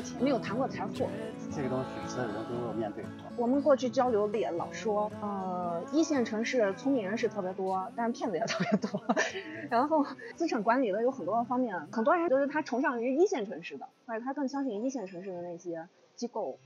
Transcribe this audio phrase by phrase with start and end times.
[0.00, 1.06] 过钱，没有谈过财富。
[1.54, 3.04] 这个东西所有人都要面对。
[3.36, 9.02] 我们过去交流的也老说，呃，一线城市聪明人是特别多，但是骗子也特别多。
[9.68, 16.58] 然后资产管理的有很多方面，很多人就是他崇尚于一线城市的，或者他更相信一线城市的那些机构。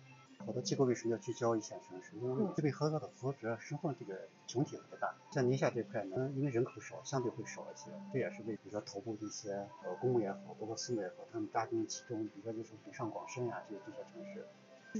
[0.47, 2.17] 好多机构为什么要聚焦一线城市？
[2.17, 5.15] 因为具备合格的负责者生活这个群体特别大。
[5.33, 7.91] 像宁夏这块呢，因为人口少，相对会少一些。
[8.13, 12.25] 这也是为比如说头部的一些呃公务也好，包括私募也好，他们扎根其中。
[12.29, 14.47] 比如说就是北上广深呀，这些这些城市。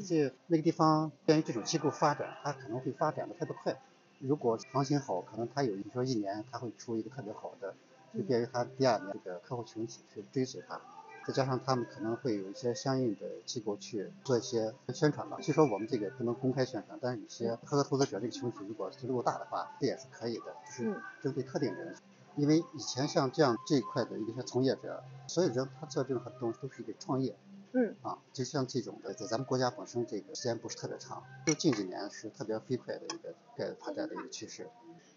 [0.07, 3.79] 这那个地方，关于这种机构发展，它可能会发展的特别快。
[4.19, 7.75] 如果行情好，可能它有，比如说一年，它会出一个特别好的，
[8.13, 10.81] 就便于它第二年这个客户群体去追随它。
[11.27, 15.39] 再加上他们可能会有一些相应的机构去做一些宣传吧。
[15.41, 21.95] 虽说我们这个不能公开宣传，但是有些合格投资者这个群体如果足够大的话，这也是可以的，就是针对特定人。
[22.37, 27.37] 因为以前像这样这一块的一些从业者，所有人他做任何东西都是一个创业。
[27.77, 34.69] 嗯啊，就像这种的，在咱们国家本身这个时间不是特别长，就近几年是特别飞快的一个在发展的一个趋势。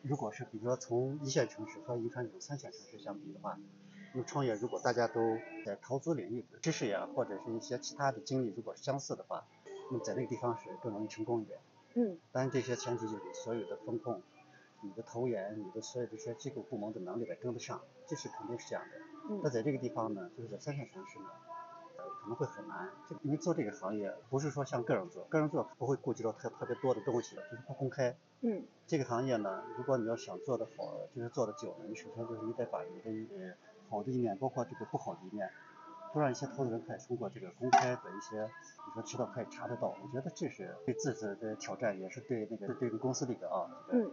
[0.02, 3.59] 如果是比如说从一线城市和银川这种三线城市相比的话，
[4.23, 9.46] 创业如果大家都在投资领域的知识呀，或者是一些其他的经历如果相似的话，
[9.92, 11.60] 那么在那个地方是更容易成功一点。
[11.96, 12.18] 嗯。
[12.32, 14.22] 当然这些前提就是所有的风控、
[14.82, 18.98] 你的投研、你的所有这些机构部门的能力得跟得上，这是肯定是这样的。
[19.30, 19.42] 嗯。
[19.44, 21.26] 那在这个地方呢，就是在三线城市呢。
[22.22, 28.16] 可能会很难，就因为做这个行业不是说像个人做，个人做不会顾及到特特别多的东西，就是不公开。
[28.42, 28.66] 嗯。
[28.86, 33.54] 这个行业呢，如果你要想做得好，就是做得久呢，你首先就是你得把你的呃
[33.89, 35.49] 好的一面，包括这个不好的一面，
[36.14, 39.87] 都让一些投资人可以通过这个公开的一些，你说渠道可以查得到。
[39.87, 44.11] 我觉得这是对自己的挑战，也是对那个对公司的一个啊，嗯，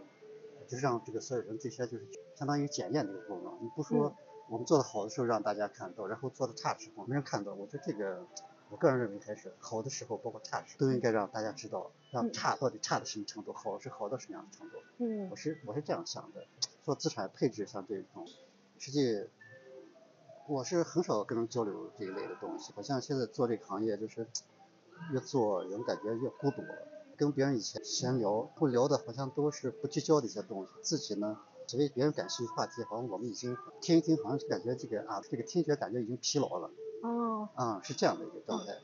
[0.67, 3.57] 就是让这个所有人这些就是相当于检验这个功能。
[3.61, 4.15] 你不说。
[4.47, 7.51] 我们做的好的时候让大家看到，然后做的差的时候没人看到。
[7.55, 8.27] 我觉得这个，
[8.69, 14.77] 我个人认为还是好的时候，包括差的时候都应该让大家知道，让差到底差到什么程度，好是好到什么样的程度。
[14.99, 16.45] 嗯，我是我是这样想的。
[16.83, 18.27] 做资产配置像这种，
[18.77, 19.27] 实际
[20.47, 22.71] 我是很少跟人交流这一类的东西。
[22.73, 24.27] 好像现在做这个行业，就是
[25.11, 31.39] 越做人感觉越孤独了，跟别人以前闲聊不聊的，好像都是不聚焦的一些东西，自己呢。
[31.67, 36.69] 只为别人感兴趣话题，好像我们已经听一听，好像感觉这个啊，这个听觉感觉已经疲劳了。
[37.01, 37.49] 哦。
[37.55, 38.77] 啊，是这样的一个状态。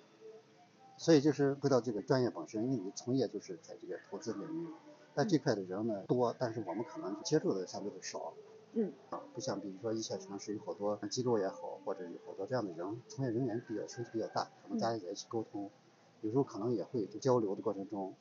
[0.98, 4.68] 所以就是回到这个专业本身，因为你从业就是在这个投资领域，
[5.14, 8.34] 但这块的人呢多，但是我们可能接触的相对的少。
[8.74, 8.94] 嗯。
[9.10, 15.70] 啊，不像比如说一线城市有好多机构也好，或者有好多这样的人，从业人员比较群体比较大，可能大家在一起沟通，
[16.22, 18.14] 有时候可能也会交流的过程中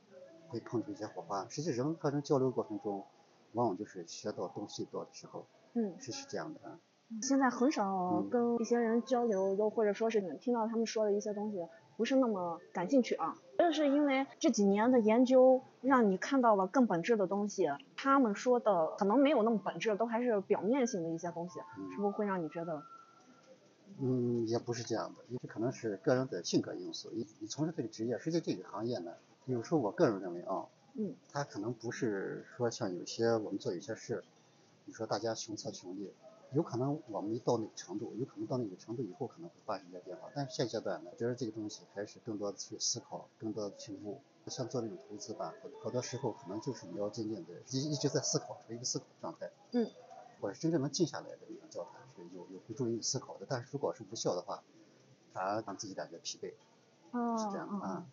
[0.49, 1.47] 会碰出一些火花。
[1.49, 3.05] 实际人和人交流过程中。
[3.55, 5.45] 往往就是学到东西多的时候，
[5.75, 6.79] 嗯，是是这样的。
[7.21, 11.59] 现在很少跟一些人交流，又或者说是听到他们说的一些东西，
[12.01, 13.37] 不是那么感兴趣啊。
[13.59, 21.61] 这是因为这几年的研究让你看到了更本质的东西，他们说的可能没有那么本质，都还是表面性的一些东西，
[21.95, 22.83] 是不是会让你觉得？
[24.01, 27.11] 嗯，也不是这样的，因为可能是个人的性格因素。
[27.13, 29.13] 你你从事这个职业，实际这个行业呢，
[29.45, 30.65] 有时候我个人认为啊。
[30.95, 34.25] 嗯，他可能不是说像有些我们做有些事，
[34.87, 36.11] 你说大家穷策穷力，
[36.53, 40.29] 有可能我们一到那个程度，有可能到那个程度以后可能会发生一些变化。
[40.35, 44.21] 但是现阶段呢，觉得这个东西还是更多的去思考，更多的去悟。
[44.47, 49.49] 像做这种投资吧，好多时候可能就是你要静静的一一直在思考，处于一个思考状态。
[49.73, 49.89] 嗯，
[50.41, 53.47] 或者真正能静下来的一种交谈是有有助于你思考的。
[53.49, 54.65] 但是如果是无效的话，
[55.33, 56.55] 反而让自己感觉疲惫。
[57.13, 58.07] 哦，是这样啊，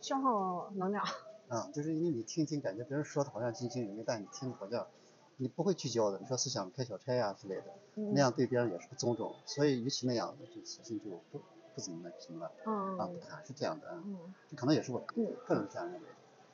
[0.00, 1.04] 消耗能量。
[1.48, 4.88] 啊，就是因为你听听，感觉别人说的好像津津有味，但你听好像
[5.36, 6.18] 你不会聚焦的。
[6.18, 7.64] 你说思想开小差呀之类的，
[7.94, 9.34] 那样对别人也是不尊重。
[9.46, 11.40] 所以与其那样，就索性就不
[11.74, 12.52] 不怎么那什么了。
[12.66, 12.98] 嗯。
[12.98, 13.88] 啊，不谈是这样的。
[14.04, 14.34] 嗯。
[14.50, 16.08] 这可能也是我个人这样认为，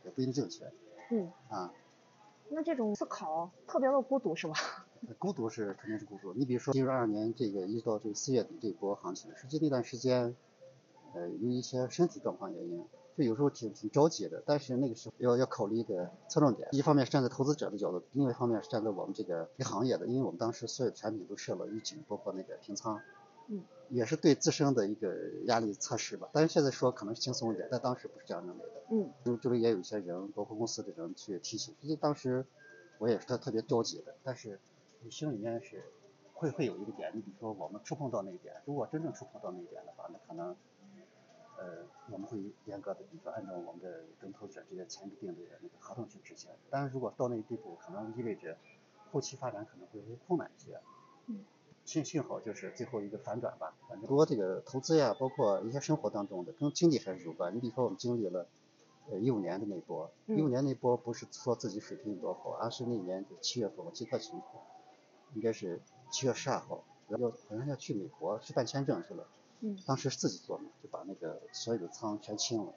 [0.05, 0.65] 也不一定正确。
[1.11, 1.31] 嗯。
[1.49, 1.73] 啊。
[2.53, 4.55] 那这种思考特别的孤独是吧？
[5.19, 6.35] 孤独是肯定是孤独。
[6.35, 10.35] 你比如说进入二二年这个一直到这个四月底这一波行情，实际那段时间，
[11.15, 12.85] 呃，有一些身体状况原因。
[13.21, 22.99] 就有时候挺挺着急的，但是那个时候要要考虑一个侧重点，一方面是站在投资者的角度，另外一方面是站在我们这个一行业的，因为我们当时所有产品都设了预警，包括那个平仓，
[23.49, 25.15] 嗯，也是对自身的一个
[25.45, 26.31] 压力测试吧。
[26.33, 32.47] 但是现在说可能是轻松一点，但当时不是这样认为的，嗯，就周围也有一些人，包括公司的人去提醒，实际当时
[32.97, 34.59] 我也是特特别着急的，但是
[35.03, 35.85] 你心里面是
[36.33, 40.57] 会会有一个点，你比如说我们触碰到那一点，如果真正触碰到那一点的话，那可能。
[41.61, 46.51] 呃，我们会严格的，比如说按照我们的跟投资者这些签订的那个合同去执行。
[46.71, 48.57] 当然，如果到那个地步，可能意味着
[49.13, 50.81] 后期发展可能会会困难一些。
[51.27, 51.45] 嗯。
[51.85, 53.75] 幸幸好就是最后一个反转吧。
[53.89, 57.55] 反正多这个投资呀，包括一些生活当中的，跟经济还是有关。
[57.55, 58.47] 你比如说我们经历了
[59.11, 64.47] 呃一五年的那波，一五年那波不是说自己水平有多好，而是那年就七月份我记得特清楚，
[65.35, 65.81] 应该是
[66.13, 69.27] 七月十二号，要好像要去美国去办签证去了。
[69.61, 69.79] 嗯。
[69.87, 72.73] 当时是自己做嘛，就把那个所有的仓全清了。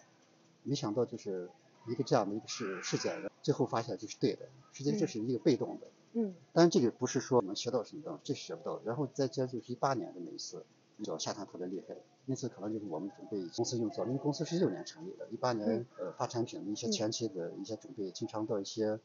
[0.63, 1.49] 没想到就是
[1.87, 5.87] 一个这样的一个事事件，最后发现就是对的，实际上这是一个被动的。
[6.13, 6.33] 嗯。
[6.53, 8.79] 但这个不是说我们学到什么东西，这学不到。
[8.85, 10.63] 然后再接就是一八年的那一次，
[11.03, 11.95] 叫下探特别厉害，
[12.25, 18.95] 那次可能就是我们准备公司运作，因为公司是一六年成立的，一八年呃发产品的一些前期的一些准备，经常到一些，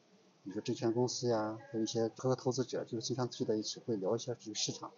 [0.45, 4.93] 比如说证券公司呀，和一些和投资者就是经常聚在一起会聊一下这个市场。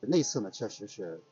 [0.00, 1.22] 那次呢，确实是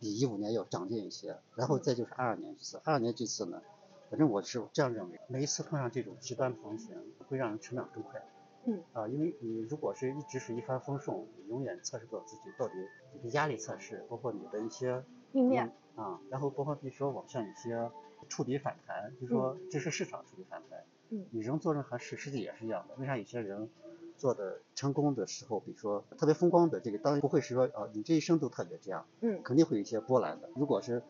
[0.00, 1.36] 比一五年要长进一些。
[1.54, 3.62] 然后再就是二二年这次，二二年这次呢，
[4.10, 6.96] 反正我是这样认为，每一次碰上这种极端行情，
[7.28, 8.22] 会让人成长更快。
[8.64, 8.82] 嗯。
[8.92, 12.74] 啊，因为你如果是一直是一帆风顺，你永远测试不了自己到底
[13.14, 17.90] 你的压力测试，包括你的一些应变啊，然后包括比如说往像一些
[18.28, 20.84] 触底反弹，就是说这是市场触底反弹。
[21.10, 21.26] 嗯。
[21.30, 22.94] 你人做任何事，实际也是一样的。
[22.96, 23.70] 为啥有些人
[24.18, 29.06] 做的成功的时候，比如说特别风光的这个，当然不会是说啊，你这一生都特别这样。
[29.20, 29.42] 嗯。
[29.42, 30.50] 肯定会有一些波澜的。
[30.56, 31.02] 如果是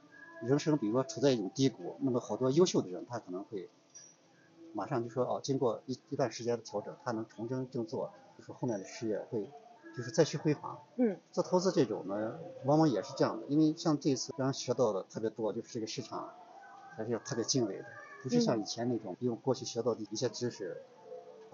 [0.43, 3.69] 人生比如说处在一种低谷，那么好多优秀的人他可能会。
[4.75, 9.51] 马上就说哦，经过一一段时间的调整，他能重振振作，就是后面的事业会，
[9.97, 10.79] 就是再续辉煌。
[10.97, 11.19] 嗯。
[11.33, 16.33] 做投资这种呢，往往也是这样的，因为像这次让人学到的特别多，就是这个市场
[16.95, 17.85] 还是要特别敬畏的，
[18.23, 20.98] 不是像以前那种用过去学到的一些知识，好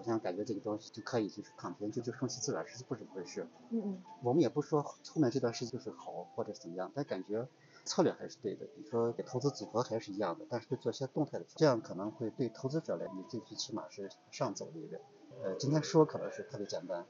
[0.05, 3.47] 像感觉这个东西就可以就是躺平，就就顺其自然，实际不是这么回事。
[3.71, 4.03] 嗯嗯。
[4.23, 7.47] 我们也不说后面这段事情就是好或者怎么样，但感觉。
[7.87, 14.99] 策略还是对的，比如说给投资组合还是一样的，但是会做些动态的，这样可能会对投资者来，你最最起码是上走的一个。
[15.43, 17.05] 呃，今天说可能是特别简单，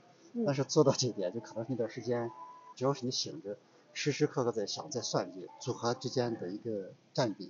[0.45, 2.29] 但是做到这一点，就可能那段时间，
[2.75, 3.57] 只要是你醒着，
[3.93, 7.49] 时时刻刻在想、在算计组合之间的一个占比，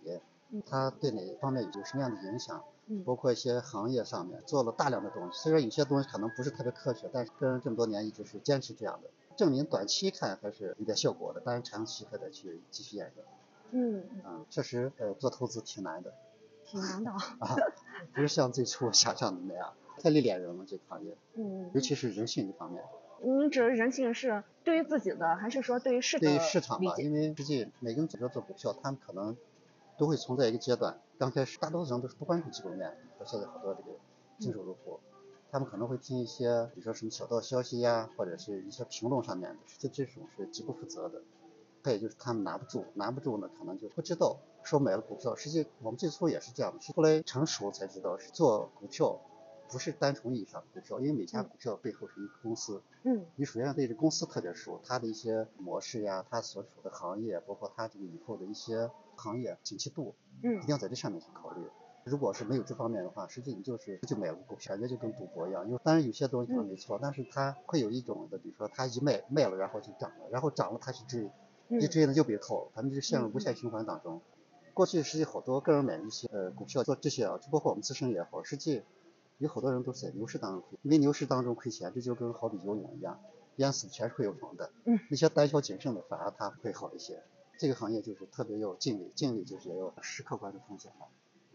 [0.67, 2.63] 它对哪方面有什么样的影响，
[3.05, 9.09] 包括一些行业上面做了大量的东西，虽然有些东西可能不是特别科学，但是个人这么多年一直是坚持这样的。
[9.35, 13.25] 证明短期看还是有点效果的，但是长期还得去继续验证。
[13.71, 16.13] 嗯嗯，确实，呃，做投资挺难的。
[16.65, 17.11] 挺难的。
[17.11, 17.55] 啊，
[18.13, 21.17] 不是像最初想象的那样，太历练人了这个行业。
[21.33, 21.69] 嗯。
[21.73, 22.83] 尤其是人性这方面。
[23.21, 26.21] 你指的人性是对于自己的，还是说对于市场？
[26.21, 29.35] 对于市场吧，因为实际每个人组织做股票，他们可能
[29.97, 33.89] 都会存在一个阶段，刚开始大多数人都是不关注基本面，到现在好多这个
[34.39, 34.99] 新手入户。
[35.49, 41.21] 他们可能会听一些，比如说什么小道消息呀，或者是一些评论上面的，实际这种是极不负责的。
[41.83, 49.21] 还有就是他们拿不住，拿不住呢，可能就不知道说买了股票，实际我们最初也是这样的，后来成熟才知道是做股票，
[49.69, 52.81] 不是单纯意义上的股票，因为每家股票背后是一个公司。
[53.03, 53.25] 嗯。
[53.35, 61.63] 你首先要对这公司特别熟，它的一些模式呀，它所处的行业，包括它这个以后的一些行业景气度，嗯，一定要在这上面去考虑。
[62.03, 65.65] 如果是没有这方面的话，实际你就是就买了股票，感觉就跟赌博一样。
[65.65, 71.31] 因为当然有些东西可能没错，但是它会有一种的，比如说它一卖卖了，然后就涨了，然后涨了它去追，
[71.79, 74.21] 一追呢又被套，反正就陷入无限循环当中。
[74.75, 78.83] 过去实际好多个人买一些呃股票做这些啊，就包括我们自身也好，实际
[79.37, 83.19] 有好多人都是在牛市当中亏，因为牛市当中亏钱，这就跟好比游泳一样，
[83.57, 84.71] 淹死的全是会游泳的。
[84.85, 84.99] 嗯。
[85.09, 87.21] 那些胆小谨慎的反而他会好一些。
[87.57, 91.07] 这个行业就是特别要敬畏，敬畏就是也要时刻关注风险嘛。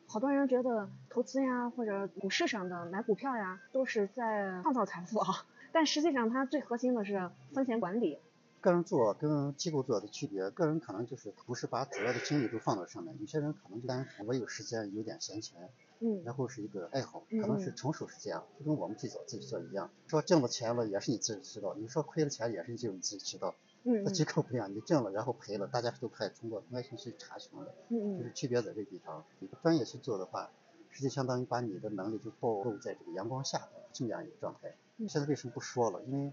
[0.06, 5.46] 好多人觉得投资呀，或者股市上的买股票呀，都是在创造财富啊。
[5.72, 8.18] 但实际上，它最核心的是风险管理。
[8.60, 15.68] 个人做跟机构做的区别，个人可能就是不是把主要的精力都放到上面，有些人可能就单纯我有时间，有点闲钱，
[16.00, 19.90] 嗯，然后是一个爱好，可能是成熟是这样，就跟我们最早自己做一样。
[20.06, 23.54] 说挣了钱了也是你自己知道，你说亏了钱也是你自己知道。
[23.84, 27.74] 嗯，那机构不一样，你挣了然后赔了，大家都可以通过公开信息查询的。
[27.88, 29.24] 嗯嗯，就是区别在这个地方。
[29.38, 30.50] 你专业去做的话，
[30.90, 34.74] 实际相当于把你的能力就暴露在这个阳光下的这样一个状态。
[35.08, 36.02] 现在为什么不说了？
[36.02, 36.32] 因为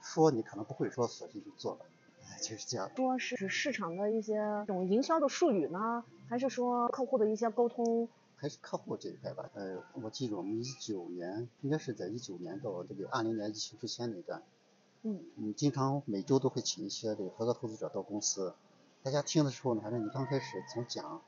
[0.00, 1.80] 说你可能不会说，索性去做了，
[2.42, 2.90] 就是这样。
[2.96, 4.34] 说是市场的一些
[4.66, 8.08] 这种营销的术语呢，还是说客户的一些沟通？
[8.46, 9.50] 还是客户这一块吧。
[9.54, 14.40] 呃，我记住我们一九年，应该是在一九年到这个二零年疫情之前那段。
[15.02, 18.54] 嗯，嗯，经常每周都会请一些这个合格投资者到公司，
[19.02, 21.22] 大家听的时候呢，反正你刚开始从讲，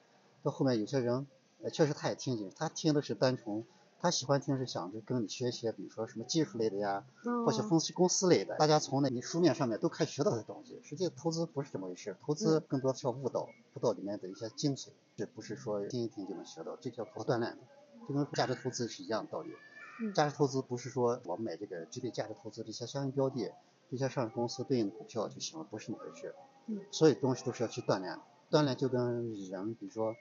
[0.45, 1.27] 到后面有些人，
[1.61, 3.65] 呃，确实他也听进去，他听的是单纯，
[4.01, 7.05] 他喜欢听是想着跟你学一些，比如说什么技术类的呀，
[7.45, 10.81] 或者分析公司类的，大家从那你书面上面都可以学到的东西。
[10.85, 17.59] 实际投资不是这么回事，投资更多是要悟道，悟道里面的一些精髓，这不是说听一听就能学到，这叫靠锻炼的，
[18.09, 19.51] 就跟价值投资是一样的道理。
[20.15, 23.53] 价值投资不是说我们买这个具备价值投资这些相应标的，
[23.91, 26.33] 这些上市公司对应股票就行了，不是那么回事。
[26.67, 26.81] 嗯。
[26.93, 28.17] 所有东西都是要去锻炼，
[28.49, 30.15] 锻炼就跟人，比如说，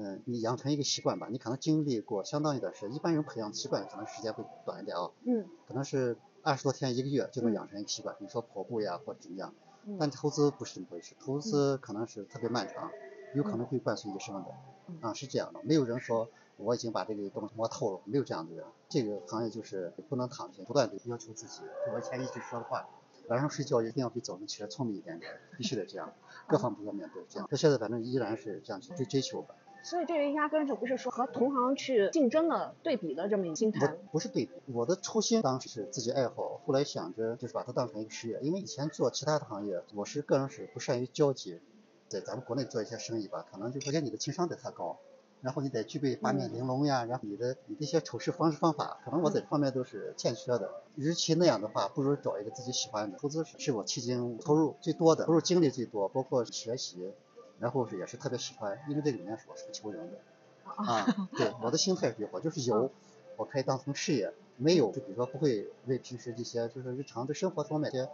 [0.00, 5.10] 嗯，你养成一个习惯吧，你可能经历过相当一段时间，一般人培养习惯可能时间会短一点啊。
[5.24, 5.44] 嗯。
[5.66, 9.52] 可能是二十多天一个月就能养成一个习惯，你说跑步呀或者怎么样。
[9.86, 9.96] 嗯。
[9.98, 12.92] 但投资不是这么回事，投资可能是特别漫长，
[13.34, 14.54] 有可能会伴随一生的。
[15.00, 16.28] 啊，是这样的，没有人说
[16.58, 18.64] 我已经把这个东西摸透了，没有这样的人。
[18.88, 21.62] 这个行业就是不能躺平，不断的要求自己。
[21.92, 22.88] 我以前一直说的话，
[23.26, 26.12] 晚上睡觉一定要比早上起来聪明一点点，必须得这样，
[26.46, 27.48] 各方面都要面对这样。
[27.50, 29.54] 他现在反正依然是这样去追追求吧。
[29.82, 33.86] 所以这压根就不是说和同行去竞争的对比的这么一个心态。
[33.86, 38.38] 不不是对比，我的初心当时是自己爱好，后来想着就是把它当成一个事业。
[38.42, 41.60] 因为以前做其他的行业，我是个人是不善于交际，
[42.08, 44.98] 在咱们国内做一些生意吧，可能就首先你的情商得太高。
[45.40, 50.68] 然后你得具备八面玲珑呀，然后你的你的一些处事方式方法，可能我在这方面都是欠缺的。
[50.96, 53.16] 与其那样的话，不如找一个自己喜欢的。
[53.18, 57.12] 投资是我迄今投入最多的，投入精力最多，包括学习，
[57.60, 60.18] 然后是也是特别喜欢，因为这里面是我是个求人的。
[60.64, 61.04] 啊，
[61.36, 62.90] 对，我的心态比较好，就是有，
[63.36, 68.08] 我可以当成事业；没有，就比如说不会为平时这些就是日常的生活方面些，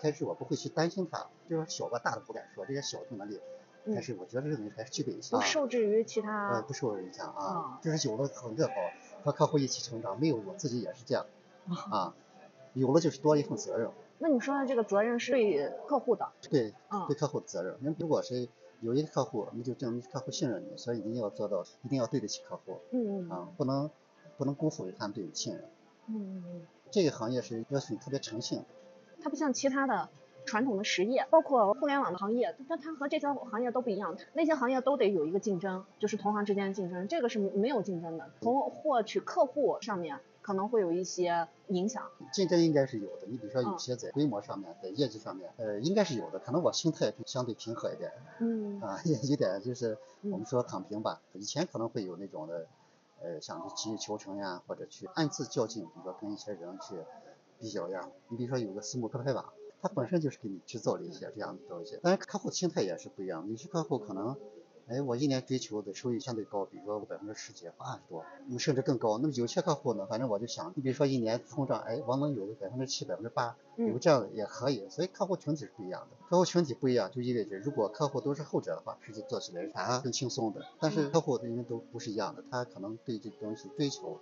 [0.00, 3.40] 开始我不会去担心它，就是小吧大的不敢说，这些小的能力。
[3.86, 8.74] 但是我觉得这个东西还是具备一些，不受制于其他，呃，不受影响啊，就是有了很更好，
[9.24, 11.24] 和客户一起成长，没有我自己也是这样，
[11.90, 12.14] 啊，
[12.74, 13.90] 有了就是多一份责任。
[14.18, 16.30] 那你说的这个责任是对客户的？
[16.42, 16.74] 对，
[17.08, 17.74] 对客户的责任。
[17.80, 18.48] 那如果是
[18.80, 22.78] 有一个客户，那就证明客户信任你，所以一定要做到，一定要对得起客户。
[22.90, 23.30] 嗯嗯。
[23.30, 23.90] 啊，不能
[24.36, 25.64] 不能辜负他们对你的信任。
[26.08, 26.62] 嗯嗯嗯。
[26.90, 28.62] 这个行业是要求你特别诚信。
[29.22, 30.08] 它不像其他的。
[30.46, 34.16] 传统的实业，包括互联网的行业，但它和这些行业都不一样。
[34.32, 38.30] 那些行业都得有一个竞争，就是同行之间的竞争，这个是没有竞争的。
[38.40, 42.10] 从获取客户上面可能会有一些影响。
[42.32, 46.38] 竞争应该是有的，你比如说有些在规模上面，在业绩上面，呃，应该是有的。
[46.38, 48.12] 可能我心态相对平和一点。
[48.40, 48.80] 嗯。
[48.80, 51.20] 啊， 有点就是我们说躺平吧。
[51.34, 52.66] 以前可能会有那种的，
[53.22, 56.96] 呃，想着急于求成呀，或者去暗自较劲，比如说跟一些人去
[57.58, 58.08] 比较呀。
[58.28, 59.44] 你比如说有个私募拍拍网。
[59.82, 63.48] 它本身就是给你制造了一些这样的东西，但是客户心态也是不一样。
[63.48, 64.36] 有些客户可能，
[64.90, 69.18] 哎，我一年追求的收益相对高，比如说百分之十几或二十多，那么甚至更高。
[69.18, 74.88] 那么有些客户呢，反正我就想，你比如说一年通胀，哎，我能有个百分之七、百分之八，有这样的也可以。
[74.90, 80.66] 所以客户群体是不一样的，客户群体不一样，就意味着如果客户都是后者的话，实际做起来反而更轻松的。
[80.80, 84.18] 但是客户因为都不是一样的，他可能对这东西追求，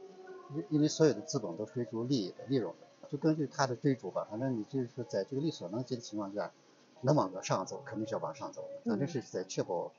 [0.55, 2.87] 因因为所有的资本都追逐利益的、利润的。
[3.11, 6.53] 就根据他的追逐吧，反正你就是说，在这个力所能及的情况下，
[7.01, 8.91] 能往上走，肯定是要往上走的。
[8.91, 9.91] 反正是在确保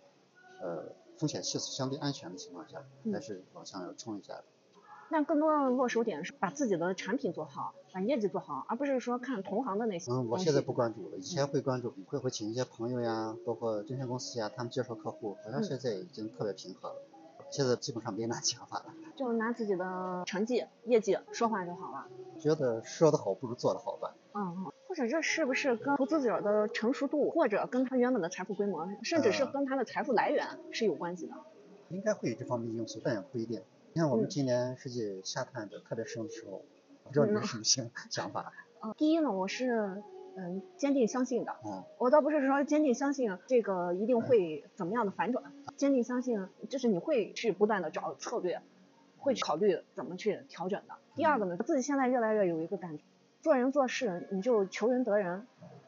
[0.62, 4.44] 呃风险系数相对安全的情况下，还是往上要冲一下的。
[5.12, 10.12] 那更多的落手点是把自己的产品做好，把业绩做好，而不是说看同行的那些。
[10.12, 16.96] 嗯，我现在不关注了，以前会关注，会会请一些朋友呀，包括证券公司呀，他们介绍客户，好像现在已经特别平和了。
[17.51, 22.08] 现在基本上没那想法了，就拿自己的成绩、业绩说话就好了。
[22.39, 24.15] 觉得说的好不如做的好吧。
[24.34, 24.72] 嗯嗯。
[24.88, 31.34] 或者这是不是跟投资者的成熟度，或者跟他原本的财富规模，甚至是跟他的财富来源是有关系的？
[31.89, 33.62] 应该会有这方面因素，但也不一定。
[33.94, 36.63] 你看我们今年实际下探的特别深的时候，
[37.03, 38.51] 不知道你有什么想 想法？
[38.82, 40.01] 嗯，第一呢，我是。
[40.39, 41.53] 嗯，坚定相信的。
[41.65, 45.43] 嗯，我倒不是说坚定相信这个一定会怎么样的反转，
[45.75, 48.62] 坚定相信就是你会去不断的找策略，
[49.17, 50.96] 会考虑怎么去调整的。
[51.15, 53.03] 第二个呢，自己现在越来越有一个感觉，
[53.41, 55.46] 做人做事你就求人得人，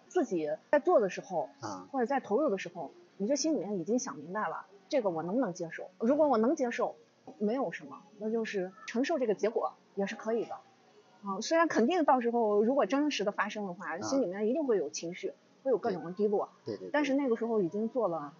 [0.09, 5.89] 自己在做的时候，啊，或者在投入的时候，你就心里面已经想明白了，这个我能不能接受？
[5.97, 6.95] 如果我能接受，
[7.37, 10.55] 没有什么，那就是承受这个结果也是可以的。
[11.23, 16.49] 啊，虽然肯定到时候如果真实的发生的话，心里面一定会有情绪，会有各种的低落。
[16.65, 16.89] 对对。
[16.91, 18.33] 但是那个时候已经做了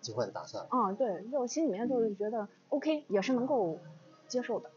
[0.00, 0.66] 最坏的打算。
[0.68, 3.78] 啊，对，就心里面就是觉得 OK，也是能够
[4.26, 4.68] 接受的。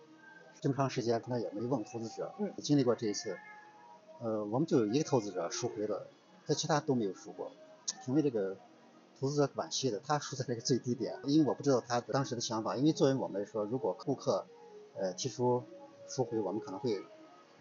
[0.62, 3.38] 这么长时间可能也没问投资者，嗯，经历过这一次，
[4.22, 6.08] 呃，我们就有一个投资者赎回了，
[6.46, 7.52] 他其他都没有赎过，
[8.06, 8.56] 挺为这个
[9.20, 14.46] 投资者惋惜的，他输在那个最低点，因为我不知道他当时的想法，因为作为我们来说，如果顾客
[14.96, 15.64] 呃提出
[16.08, 17.02] 赎回，我们可能会。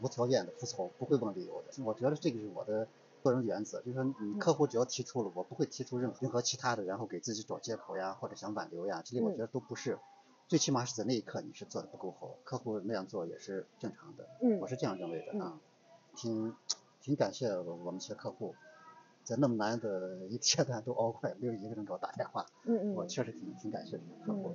[0.00, 1.82] 无条件的服从，不会问理由的。
[1.84, 2.86] 我觉得这个是我的
[3.22, 9.98] 个人原则，就是说，你客户只要提出了，我不会提出任何任何其他的，然后给自己找借口呀，或者想挽留呀，这里我觉得都不是。
[10.48, 14.26] 最起码是在那一刻你是做的不够好，客户那样做也是正常的。
[14.40, 15.58] 嗯，我是这样认为的啊。
[16.14, 16.54] 挺
[17.02, 18.54] 挺感谢我们这些客户，
[19.24, 22.46] 在那么难的一阶段都熬过来，没有一个人给我打电话。
[22.64, 22.94] 嗯嗯。
[22.94, 24.54] 我确实挺挺感谢这些客户。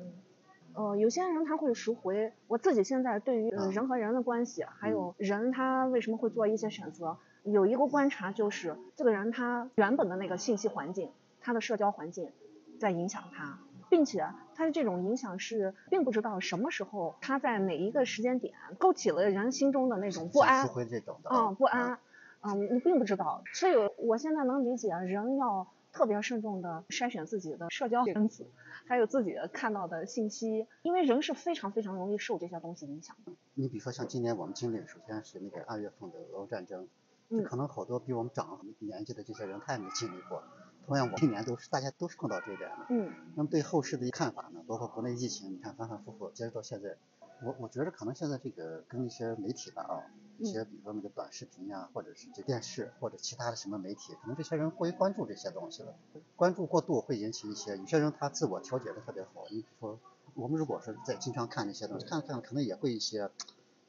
[0.73, 2.33] 呃，有些人他会赎回。
[2.47, 11.09] 我自己现在对于人和人的关系，还有人他为什么会做一些选择，有一个观察就是，这个人他原本的那个信息环境，
[11.39, 12.31] 他的社交环境
[12.79, 13.59] 在影响他，
[13.89, 14.25] 并且
[14.55, 21.99] 他的这种影响是并不知道什么时候他在哪一个时间点勾起了人心中的那种不安像，会这种的啊、不安，
[22.41, 28.48] 嗯，你并不知道，所以我现在能理解人要特别慎重的筛选自己的社交圈子，
[28.88, 33.31] 还有自己看到的信息，因为人是非常非常容易受这些东西影响的。
[33.53, 36.88] 你比如说像今年我们经历，首先是那个二月份的俄乌战争，
[37.29, 40.43] 就可能好多比我们长年纪的这些人他也没经历过。
[40.88, 42.88] 同样，我今年都是大家都是碰到这一点的。
[42.89, 46.98] 嗯那么对后世的看法呢，包括国内疫情，你看反反复复，截止到现在，
[47.43, 50.03] 我我觉得可能现在这个跟一些媒体吧啊，
[50.38, 55.95] 一些比如说那个短视频呀、或者是这电视或者其他的什么媒体，可能这些人过于关注这些东西了，
[56.36, 60.00] 关注过度会引起一些有些人他自我调节的特别好，你比如说
[60.36, 63.29] 我们如果是在经常看这些东西，看看可能也会一些。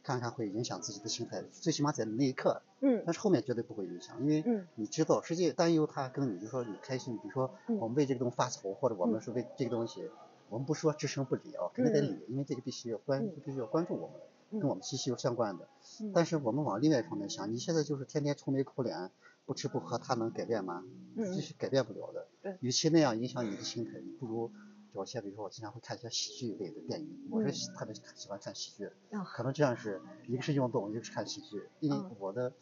[0.05, 3.05] 看看会影响自己的心态，最起码在那一刻，嗯。
[3.07, 4.67] 但是后面绝对不会影响，因为嗯。
[4.75, 7.79] 你知道，实际担忧它跟你，就说你开心，比如说嗯。
[7.79, 10.11] 我们为这个东西发愁，或者我们是为这个东西，
[10.53, 14.17] 我们不说置身不理啊，肯定得理，因为这个必须要关，嗯必须要关注我们，
[14.51, 15.67] 嗯跟我们息息相关的。
[16.03, 19.11] 嗯但是我们往另外一方面想，你现在就是天天愁眉苦脸，
[19.47, 20.85] 不吃不喝，他能改变吗？
[21.17, 22.27] 嗯这是改变不了的。
[22.43, 24.51] 对与其那样影响你的心态，你不如
[24.93, 28.85] 找些，比如说我经常会看一些喜剧类的电影，我是特别喜欢看喜剧。
[29.11, 32.53] 啊可能这样是一个是运动，一个是看喜剧，因为嗯我的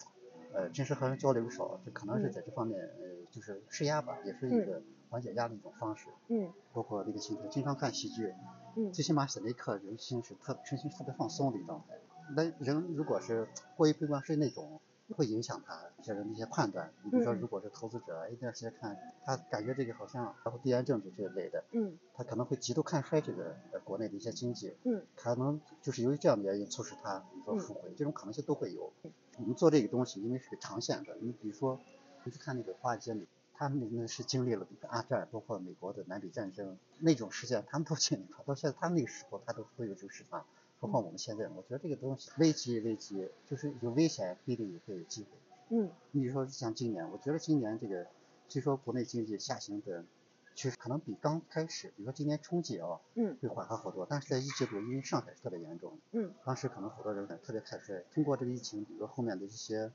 [0.55, 6.09] 呃平时和人交流少，这可能是嗯在这方面呃就是施压吧，也是一个缓解压力的一种方式。
[6.29, 8.33] 嗯包括那个心态，经常看喜剧，
[8.77, 11.99] 嗯最起码是那一刻人心是特身心特别放松的一状态。
[12.37, 14.81] 那人如果是过于悲观，是那种
[15.17, 16.93] 会影响他一些人的一些判断。
[17.03, 24.77] 你比如说，嗯如果是投资者一段时间看，他感觉这个好像然后地缘政治这一类的，嗯他可能会极度看衰这个呃国内的一些经济。
[24.85, 28.93] 嗯可能就是由于这样的原因促使他，比如说嗯复回，这种可能性都会有。
[29.39, 31.81] 我们做这个东西，因为是个长线的，你比如说，
[32.25, 33.27] 你去看那个华尔街里，
[33.61, 40.47] 他们那是经历了二战，包括美国的南北战争那种事件，他们都经历过，到现在他们那个时候他都会有这个市场，
[40.81, 45.29] 何况我们现在，我觉得这个东西危机危机就是有危险，必定也会有机会。
[45.77, 48.07] 嗯你比如说像今年，我觉得今年这个
[48.49, 50.07] 虽说国内经济下行的
[50.55, 58.03] 趋势可能比刚开始，比如说今年春节啊，嗯会缓和好多，但是在一季度，因为上海是特别严重，嗯当时可能好多人特别看衰。
[58.15, 59.93] 通过这个疫情，比如说后面的一些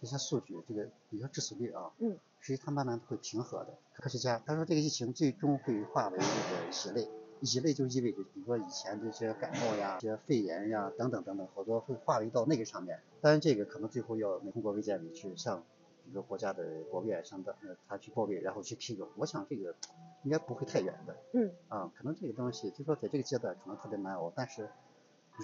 [0.00, 3.74] 这些数据，这个比如说致死率啊，嗯，实际它慢慢会平和的。
[3.94, 13.00] 科学家他说这个疫情最终会化为这个乙类，乙类就意味着比如说以前这些感冒呀、这些肺炎呀等等等等，好多会化为到那个上面。
[13.20, 15.58] 当然这个可能最后要通过卫健委去向，
[16.04, 19.08] 比如说国家的国务院向的呃他去报备，然后去批准。
[19.16, 19.74] 我想这个
[20.22, 21.16] 应该不会太远的。
[21.32, 24.68] 嗯啊，可能这个东西就说在这个阶段可能特别难熬，但是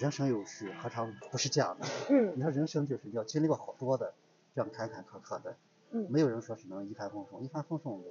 [0.00, 1.86] 人生又是何尝不是这样的？
[2.10, 4.14] 嗯你说人生就是要经历过好多的
[4.54, 5.56] 这样坎坎坷坷的，
[5.90, 8.08] 嗯没有人说是能一帆风顺，一帆风顺的。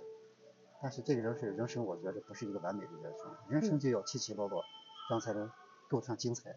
[0.82, 4.63] 但是这个人是人生，我觉得不是一个完美的人生，人生就要起起落落，
[5.08, 5.49] 这样才能
[5.89, 6.56] 构成精彩。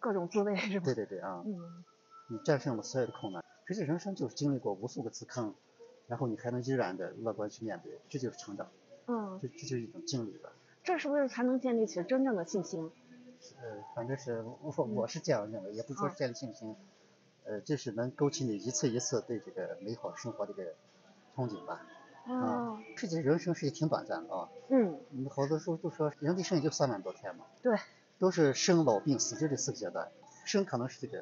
[0.00, 0.84] 各种滋味是吧？
[0.84, 1.84] 对对对啊，嗯
[2.28, 5.54] 你战胜了所有的困难，实际人生就是经历过无数个次坑，
[6.08, 8.68] 然后你还能依然的乐观去面对，这就是成长，
[9.06, 10.50] 嗯，这这就是一种经历吧。
[10.82, 12.90] 这是不是才能建立起真正的信心？
[13.62, 16.74] 呃，反正是我我是这样认为，也不是说是建立信心，
[17.48, 20.64] 呃，就是能勾起你一次一次对这个美好生活的一个
[21.34, 21.80] 憧憬吧。
[22.26, 27.74] 哦啊，实际人生是挺短暂的啊，嗯你好多时候都说人的一生也就三万多天嘛，对，
[28.18, 30.06] 都是生老病死，就这四个阶段，
[30.44, 31.18] 生可能是这个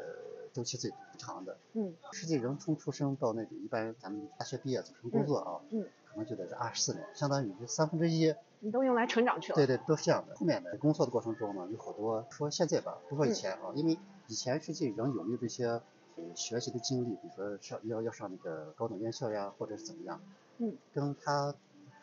[0.52, 8.34] 周期最长的，嗯实际人从出生到那个一般咱们大学毕业走上工作啊，嗯，可能就在这二十四年，相当于这三分之一。
[8.58, 9.54] 你都用来成长去了。
[9.54, 10.34] 对对，都是这样的。
[10.34, 15.80] 后面的工作的过程中呢，有好多说现在吧，不说以前啊，因为以前实际人有没有这些
[16.16, 20.20] 呃学习的经历，比如说上要要上那个高等院校呀，或者是怎么样，
[20.58, 21.54] 嗯，跟他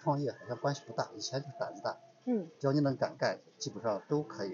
[0.02, 1.10] 创业好像关系不大。
[1.16, 4.54] 以前就是胆子大，嗯只要你能敢干，基本上都可以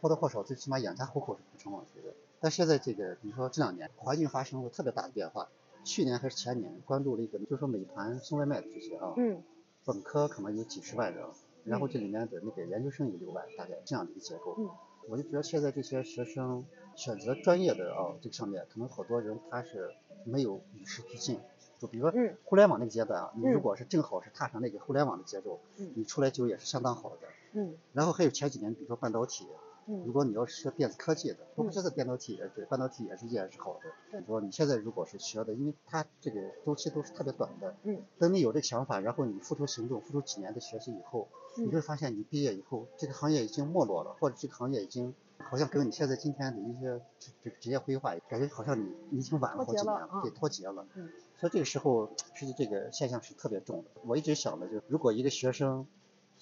[0.00, 2.14] 或多或少最起码养家糊口是不成问题的。
[2.40, 5.48] 但现在这个，比如说这两年环境发生了特别大的变化，
[5.82, 9.42] 去年还是前年关注了一个，就是说美团送外卖的这些啊，嗯
[9.84, 11.24] 本科可能有几十万人，
[11.64, 14.54] 然后这里面的那个研究生有六万，大概这样的一个结构。
[14.58, 14.70] 嗯
[15.08, 16.64] 我就觉得现在这些学生
[16.96, 19.90] 选择专业的啊，这个上面可能好多人他是
[20.24, 21.38] 没有与时俱进。
[21.78, 27.28] 就比如说嗯互联网那个阶段啊，你嗯如果是正好是踏上那个互联网的节奏，嗯你出来就业是相当好的。
[27.52, 29.46] 嗯然后还有前几年，比如说半导体，
[29.86, 33.80] 如嗯果你要是学电子科技的，包括嗯现在电导体也对，半导体也是依然是好的。
[34.10, 50.86] 对你说你现在如果是学的，因为它这个周期都是特别短的，嗯等你有这个想法，然后你付出行动，付出几年的学习以后，你嗯会发现你毕业以后，这个行业已经没落了，或者这个行业已经好像跟你现在今天的一些这这个职业规划，感觉好像你你已经晚了好几年了，对，脱节了。
[50.94, 51.08] 嗯。
[51.36, 53.90] 所以这个时候，其实际这个现象是特别重的。
[54.06, 55.86] 我一直想的就是，如果一个学生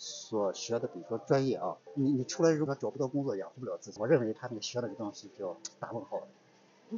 [0.04, 6.26] 所学的，比如说专业啊，你你出来如果找不到工作，养活不了自己，我认为他那个学那个东西就要打问号了。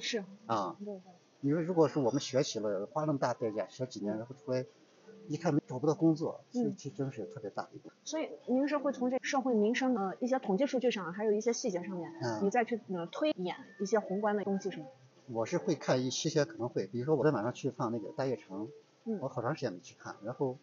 [0.00, 0.24] 是。
[0.46, 0.74] 啊。
[1.40, 4.64] 你说，如果是我们学习了，花那么大代价学几年，然后出来
[5.28, 7.90] 一看找不到工作，这这真是特别大的一个。
[8.04, 12.10] 所以您是会从这社会民生的一些统计数据上，还有一些细节上面，
[12.42, 14.86] 你再去呃推演一些宏观的东西，是吗？
[15.26, 18.66] 我是会看一些可能会，比如说我在晚上去放那个大悦城，
[19.20, 20.56] 我好长时间没去看，然后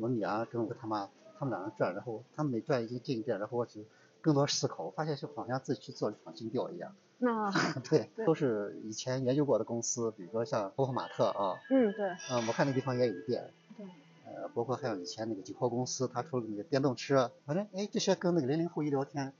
[0.00, 3.80] 我女儿跟我他妈他们两人转，然后他们每转一个进一遍，然后我就
[4.20, 6.94] 更多思考，我发现就好像自己去做了一场金调一样。
[7.18, 7.50] 那
[7.88, 13.86] 对，都是以前研究过的公司，比如说像波克马特啊，嗯对，嗯我看那地方也有店，对，
[14.26, 19.32] 呃包括还有以前那个九号公司，他出了那个电动车，反正哎这些跟那个零零后一聊天，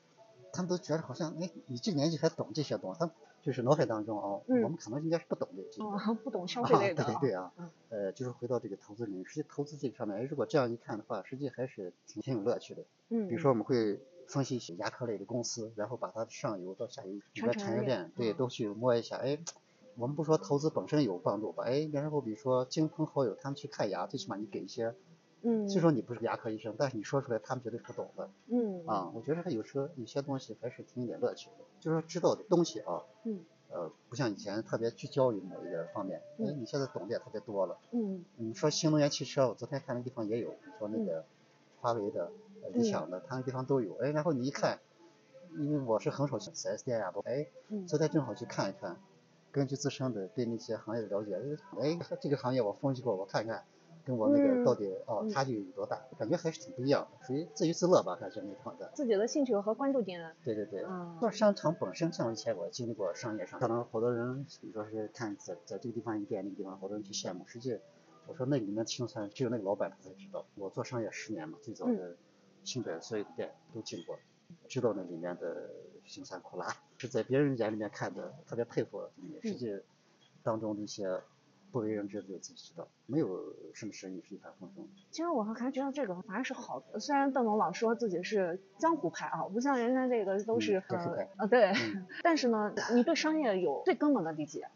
[0.52, 3.10] 他们都觉得好像哎你这年纪还懂这些东西，他。
[3.46, 7.52] 就是脑海当中啊，我们可能应该是不懂的，哦，不懂消费类的，对对对啊，
[7.90, 12.82] 呃，就是回到这个投资领域，实际投资这个上面，哎，如果这样一看的话，实际还是挺挺有乐趣的。
[13.10, 19.16] 嗯，比如说我们会分析一些牙科类的公司，然后把它的上游到下游整个产业链，对，都去摸一下。
[19.18, 19.38] 哎，
[19.94, 24.92] 我们不说投资本身有帮助吧，哎，然后比如说亲朋好友他们去看牙，最起码你给一些。
[25.42, 28.28] 嗯，虽说你不是牙科医生，但是你说出来，他们绝对是不懂的。
[28.48, 33.02] 嗯，啊，我觉得他有时候有些东西还是挺有点乐趣的，就是说知道的东西啊。
[33.24, 33.40] 嗯。
[33.68, 37.76] 呃，不像以前特别聚焦于某一个方面，哎，你现在懂的也特别多了。
[37.90, 38.24] 嗯。
[38.36, 41.24] 你说新能源汽车，我昨天看那地方也有，你说那个
[41.80, 42.30] 华为的、
[42.72, 43.96] 理想的，他那地方都有。
[43.96, 44.78] 哎，然后你一看，
[45.58, 47.48] 因为我是很少去四 S 店呀，都哎，
[47.88, 48.96] 昨天正好去看一看，
[49.50, 51.36] 根据自身的对那些行业的了解，
[51.80, 53.64] 哎，这个行业我分析过，我看看。
[54.06, 56.00] 跟我那个到底哦差距有多大？
[56.16, 58.88] 感觉还是挺不一样的，属于自娱自乐吧，感觉那种的。
[58.94, 60.32] 自己的兴趣和关注点。
[60.44, 60.84] 对对对。
[61.18, 67.44] 做商场本身，像以前我经历过商业上，可能好多人，比如说是看在在这个地方一店，那个地方，好多人去羡慕。
[67.48, 67.80] 实际，
[68.28, 70.46] 我说那里面清算，只有那个老板他才知道。
[70.54, 72.16] 我做商业十年嘛，最早的
[72.62, 74.16] 清北所有的店都进过，
[74.68, 75.68] 知道那里面的
[76.04, 79.02] 辛酸苦辣，是在别人眼里面看的，特别佩服。
[79.42, 79.82] 实际
[80.44, 81.20] 当中的一些。
[81.76, 83.28] 不为人知的就自己知道，没有
[83.74, 84.88] 什么生意是一帆风顺。
[85.10, 86.98] 其实我还觉得这个反而是好的。
[86.98, 91.72] 虽然邓总老说自己是江湖派啊，不像人家这个都是呃啊对，
[92.24, 94.68] 但是呢，你对商业有最根本的理解，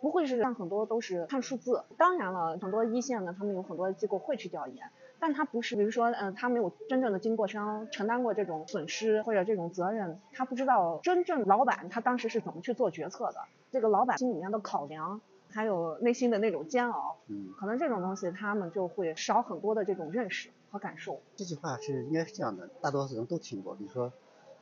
[0.00, 1.82] 不会是像很多都是看数字。
[1.98, 13.40] 当然了，很多一线的他们有很多机构会去调研，但他不是，比如说嗯，他没有真正的经过商，承担过这种损失或者这种责任，他不知道真正老板他当时是怎么去做决策的，
[13.72, 15.20] 这个老板心里面的考量。
[15.50, 21.20] 还有内心的那种煎熬，嗯，可能这种东西他们就会少很多的这种认识和感受。
[21.34, 24.12] 这句话是应该是这样的，大多数人都听过，比如说，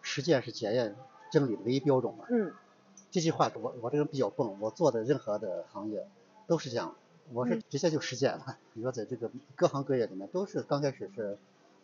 [0.03, 0.95] 实践是检验
[1.31, 2.27] 真理的唯一标准嘛。
[2.29, 2.53] 嗯。
[3.11, 6.07] 这句话我我这人比较笨，我做的任何的行业
[6.47, 6.95] 都是这样，
[7.33, 8.59] 我是直接就实践了。
[8.73, 11.39] 比如说在这个各行各业里面，都是刚开始是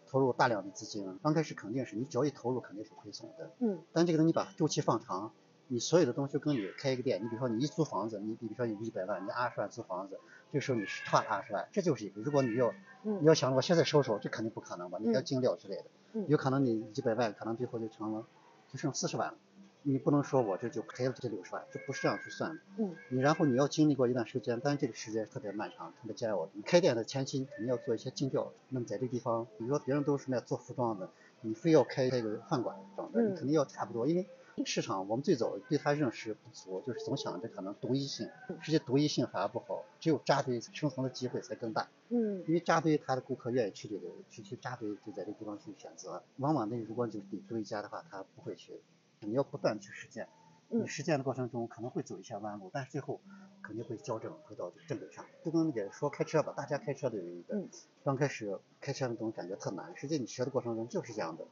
[0.08, 3.50] 投入大量的资金，刚开始肯定是你只要一投入肯定是亏损的。
[3.58, 3.78] 嗯。
[3.92, 5.32] 但这个东西把周期放长。
[5.72, 10.18] 你所有的东西跟你开一个店，你比如说你一租房子，你比如说你一百万，你二十万租房子，
[10.52, 12.20] 这时候你是差二十万，这就是一个。
[12.22, 14.98] 如果你要你要想我现在收手，这肯定不可能吧？
[15.00, 15.84] 你要进料之类的，
[16.26, 18.26] 有可能你一百万可能最后就成了
[18.72, 19.38] 就剩四十万了。
[19.82, 22.60] 你不能说我这就赔了这六十万，这不是这样去算的。
[22.78, 22.96] 嗯。
[23.08, 26.48] 你然后你要经历过一段时间，但是这个时间特别漫长，特别煎熬。
[26.52, 28.52] 你开店的前期肯定要做一些尽调。
[28.70, 31.08] 那么在这个地方，比如说别人都是那做服装的，
[31.42, 34.26] 你非要开一个饭馆这样的，你肯定要差不多，因为。
[34.64, 38.28] 市场我们最早对它认识不足，就是总想着可能独一性，
[38.60, 41.88] 实际独一性反而不好，只有扎堆生存的机会才更大。
[42.08, 46.22] 嗯，因为扎堆他的顾客愿意去这个去去扎堆，就在这个地方去选择。
[46.36, 48.80] 往往那如果就是独一家的话，他不会去。
[49.22, 50.26] 你要不断去实践，
[50.68, 53.20] 你实践的过程中可能会走一些弯路，但是最后
[53.62, 55.26] 肯定会校正回到正轨上。
[55.44, 57.62] 就跟那个说开车吧，大家开车都有一个，
[58.02, 61.44] 刚开始开车那种感觉特难，实际你学的过程中就是这样的。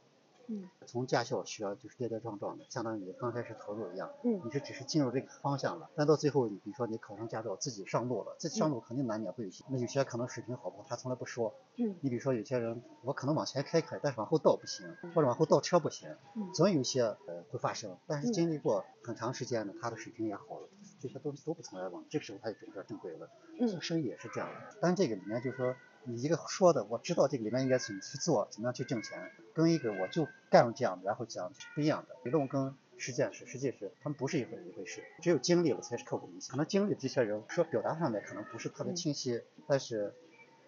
[0.51, 4.09] 嗯，从驾校学就是跌跌撞撞的，相当于刚开始投入一样。
[4.23, 9.63] 嗯，你是只是进入这个方向了，但到最后，你比如说你考上驾照，自己上路了，自己上路肯定难免会有些。
[9.69, 11.53] 那有些可能水平好不好，他从来不说。
[11.77, 16.09] 嗯，你比如说有些人，我可能往前开开，但是往后倒不行，或者往后倒车不行，
[16.55, 17.95] 总有一些呃会发生。
[18.07, 20.67] 但是经历过很长时间呢，他的水平也好了，
[20.99, 23.29] 这些东西都不从来忘，这个时候他就整个正规了。
[23.59, 25.75] 嗯，生意也是这样的，但这个里面就是说。
[26.05, 32.15] 你一个说的，我知道这个里面应该怎么去做，怎么样去挣钱，跟一个我就干这样，然后讲是不一样的。
[32.23, 35.03] 理论跟实践是，实际是他们不是一回一回事。
[35.21, 36.51] 只有经历了才是刻骨铭心。
[36.51, 40.13] 可能经历这些人说表达上面可能不是特别清晰，但是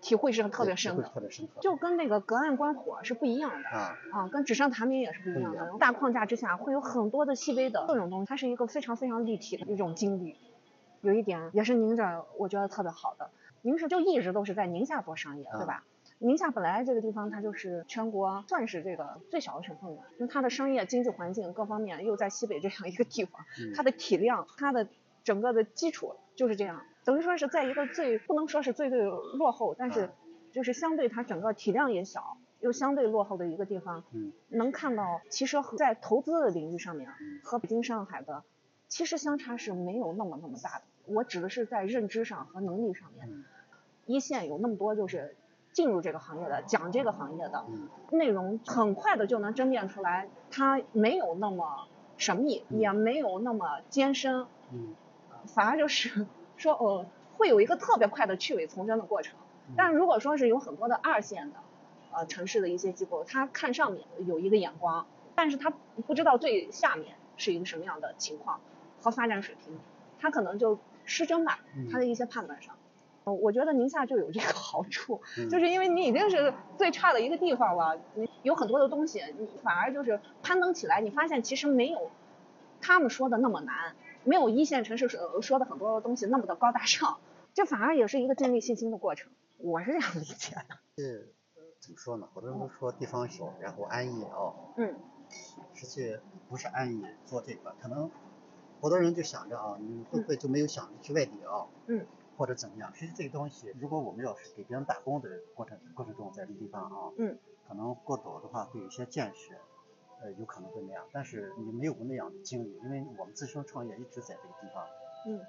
[0.01, 1.59] 体会是特别对体会深刻，特别深刻。
[1.61, 3.69] 就跟那个隔岸观火是不一样的。
[3.69, 5.73] 啊，啊，跟纸上谈兵也是不一样的。
[5.79, 10.37] 大框架之下会有很多的细微的各种东西，它是一个非常非常立体的一种经历。
[11.01, 15.83] 有一点也是宁浙，我觉得特别好的，宁市就一直都是在宁夏做商业，对吧？
[16.19, 24.87] 宁夏本来这个地方它就是全国算是这个最小的省份了，因为它的商业经济环境各方面又在西北这样一个地方，嗯它的体量、它的
[25.23, 30.11] 整个的基础就是这样，等于说是在一个最不能说是最最落后，但是啊
[30.51, 38.43] 就是相对它整个体量也小，又相对落后的一个地方，嗯能看到其实和在投资的领域上面嗯和北京、上海的
[38.87, 40.83] 其实相差是没有那么那么大的。
[41.05, 43.43] 我指的是在认知上和能力上面，嗯。
[44.05, 45.35] 一线有那么多就是
[45.71, 47.87] 进入这个行业的、讲这个行业的嗯。
[48.11, 51.87] 内容，很快的就能甄别出来，它没有那么
[52.17, 52.79] 神秘，嗯。
[52.79, 54.95] 也没有那么艰深，嗯。
[55.47, 56.25] 反而就是
[56.57, 57.05] 说呃
[57.37, 59.37] 会有一个特别快的去伪从真的过程。
[59.69, 59.73] 嗯。
[59.77, 61.57] 但如果说是有很多的二线的
[62.11, 65.71] 呃城市的一些机构，他看上面有一个眼光，但是他
[66.05, 68.59] 不知道最下面是一个什么样的情况
[69.01, 69.79] 和发展水平，
[70.19, 70.77] 他可能就
[71.11, 72.73] 失真吧嗯，他的一些判断上。
[72.75, 72.77] 嗯
[73.23, 82.09] 我觉得宁夏就有这个好处，嗯 就是因为你已经是最差的一个地方了，你有很多的东西，你反而就是攀登起来，你发现其实没有
[82.81, 87.19] 他们说的那么难，没有一线城市说说的很多东西那么的高大上，
[87.53, 90.77] 这反而也是一个建立信心的过程，我是这样理解的。
[90.97, 91.31] 是
[91.79, 92.27] 怎么说呢？
[92.33, 94.95] 好多人都说地方小，然后安逸啊，嗯
[95.75, 96.17] 实际
[96.49, 98.09] 不是安逸做这个，可能
[98.81, 101.67] 好多人就想着啊，你会不会就没有想着去外地啊？
[101.87, 102.05] 嗯
[102.37, 102.91] 或者怎么样？
[102.95, 109.55] 其实这个东西，如果我们要是给别人打工的过程过程中，在这个地方啊，嗯，可能过早的话会有一些见识，
[110.23, 111.05] 呃，有可能会那样。
[111.11, 114.87] 但是你没有过那样的经历，因为我们自身创业一直在这个地方，
[115.27, 115.39] 嗯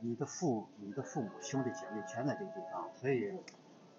[0.00, 3.32] 你的父、你的父母、兄弟姐妹全在这个地方，所以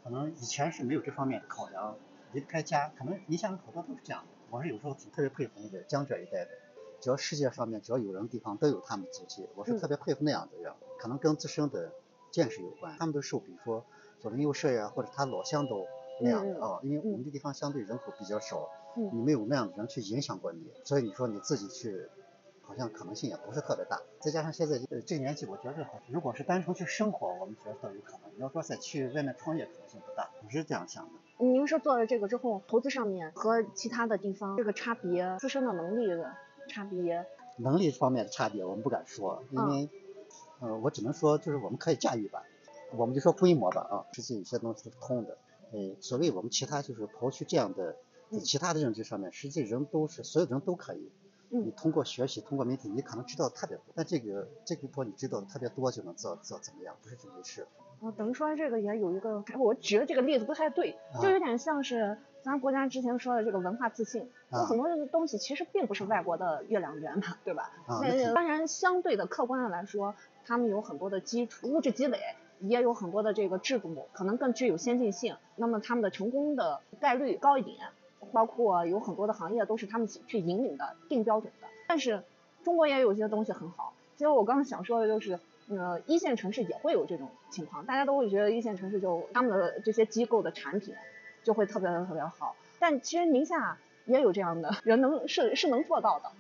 [0.04, 1.95] 可能以前是没有这方面的考量，
[2.34, 2.91] 离不开家。
[2.97, 4.27] 可能你想好多都是这样的。
[4.49, 6.49] 我是有时候挺特别佩服那个江浙一带的，
[7.01, 10.71] 只要世界上面只要有人的地方都有他们的足迹，我是嗯特别佩服那样的人。
[10.99, 11.91] 可能跟自身的
[12.29, 13.83] 见识有关，他们都受比如说
[14.19, 15.87] 左邻右舍呀，或者他老乡都
[16.21, 22.07] 那样的啊，因为我们这地方相对人口比较少，嗯你没有那样的人去影响过你，所以你说你自己去，
[22.61, 23.99] 好像可能性也不是特别大。
[24.19, 28.31] 再加上现在呃这个年纪，我觉得好如果是单纯去生活，我们觉得倒有可能。
[28.35, 31.11] 你要说再去外面创业，可能性不大，我是这样想的。
[31.43, 36.31] 您是做了这个之后，投资上面和其他的地方这个差别，自身的能力的
[36.71, 37.25] 差别，
[37.57, 39.89] 能力方面的差别我们不敢说，因为，
[40.62, 42.43] 呃，我只能说就是我们可以驾驭吧，
[42.95, 45.38] 我们就说规模吧啊，实际有些东西是通的。
[45.71, 47.95] 呃，所谓我们其他就是刨去这样的
[48.29, 51.12] 嗯其他的认知上面，实际人都是所有人都可以。
[51.53, 57.67] 你嗯通过学习，通过媒体，你可能知道特别多，但这个这个说你知道的特别多就能做做怎么样，不是这么回事。
[58.01, 67.71] 啊，等于说这个也有一个，我举的这个例子不太对，就有点像是咱国家之前说的这个文化自信，有啊很多的东西其实并不是外国的月亮圆嘛，对吧？
[67.88, 72.19] 啊那当然，相对的客观的来说，他们有很多的基础物质积累，
[72.60, 77.77] 也有很多的这个制度，可能更具有先进性，那么他们的成功的概率高一点，
[78.32, 81.67] 包括有很多的行业都是他们去引领的、定标准的。
[81.88, 82.23] 但是
[82.63, 85.39] 中国也有一些东西很好，其实我刚刚想说的就是。
[85.69, 90.93] 呃，一线城市也会有这种情况，大家都会觉得一线城市就他们的这些机构的产品
[91.43, 96.32] 就会特别特别好，但其实宁夏也有这样的人能是是能做到的。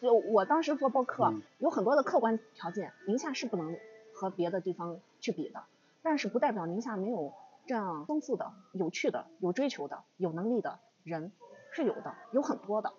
[0.00, 3.78] 就我当时做播客，嗯有很多的客观条件，宁夏是不能
[4.12, 5.62] 和别的地方去比的，
[6.02, 7.32] 但是不代表宁夏没有
[7.66, 11.30] 这样丰富的、有趣的、有追求的、有能力的人
[11.70, 12.92] 是有的，有很多的。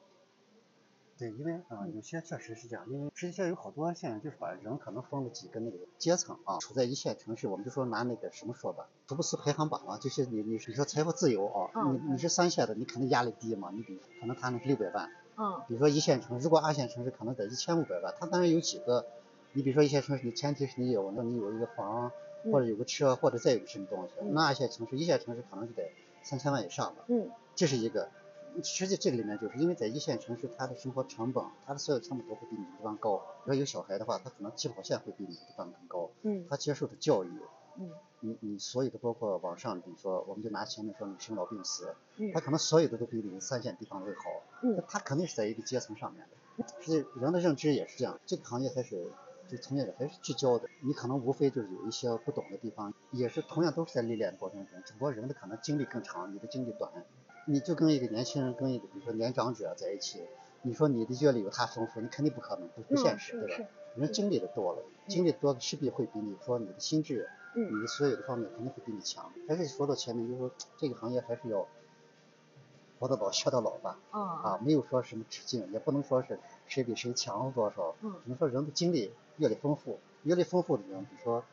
[1.23, 19.05] 对，因为啊、呃有些确实是这样，因为实际上有好多现在就是把人可能分了几个那个阶层啊，处在一线城市，我们就说拿那个什么说吧，福布斯排行榜啊，就是你你你说财富自由啊，嗯你你是三线的，你肯定压力低嘛，你比可能他那六百万，嗯比如说一线城市，如果二线城市可能得一千五百万，他当然有几个，
[19.53, 22.11] 你比如说一线城市，你前提是你有，那你有一个房，
[22.51, 25.89] 或者有个车，或者再有个什么东西，嗯那二线城市，一线城市可能就得
[26.21, 27.05] 三千万以上了。
[27.07, 28.09] 嗯这是一个。
[28.61, 33.21] 实际这个里面就是因为在一线城市，他的生活成本，他的所有成本都会比你地方高。
[33.43, 37.29] 如果有小孩的话，他可能起跑线会比你地方更高，嗯他接受的教育，
[37.77, 37.89] 嗯
[38.19, 44.21] 你你所有的包括网上，比如说我们就拿前面说你生老病死，嗯他可能所有的都比你三线地方会好。
[44.61, 46.65] 嗯他肯定是在一个阶层上面的。
[46.81, 49.11] 实际人的认知也是这样，这个行业还是
[49.49, 50.69] 就从业者还是聚焦的。
[50.81, 56.91] 你可能无非就是有一些不懂的地方，也是同样都是在历练过程中，只不过人的可能经历更长，你的经历短。
[57.45, 60.21] 你就跟一个年轻人跟一个比如说年长者在一起，
[60.61, 63.69] 你说你的阅历有他丰富，你肯定不可能，不不嗯现实，是对吧？
[63.95, 69.31] 人经历的多了，经历的多了势必会比你说你的心智嗯你所有的方面肯定会比你强。
[69.47, 71.67] 还是说到前面，就是说这个行业还是要
[72.99, 73.99] 活到老学到老吧。
[74.11, 81.43] 啊啊，没有说什么止境，也不能说是谁比谁强多少，嗯只能说人的经历阅历丰富，阅历丰富的人，比如说，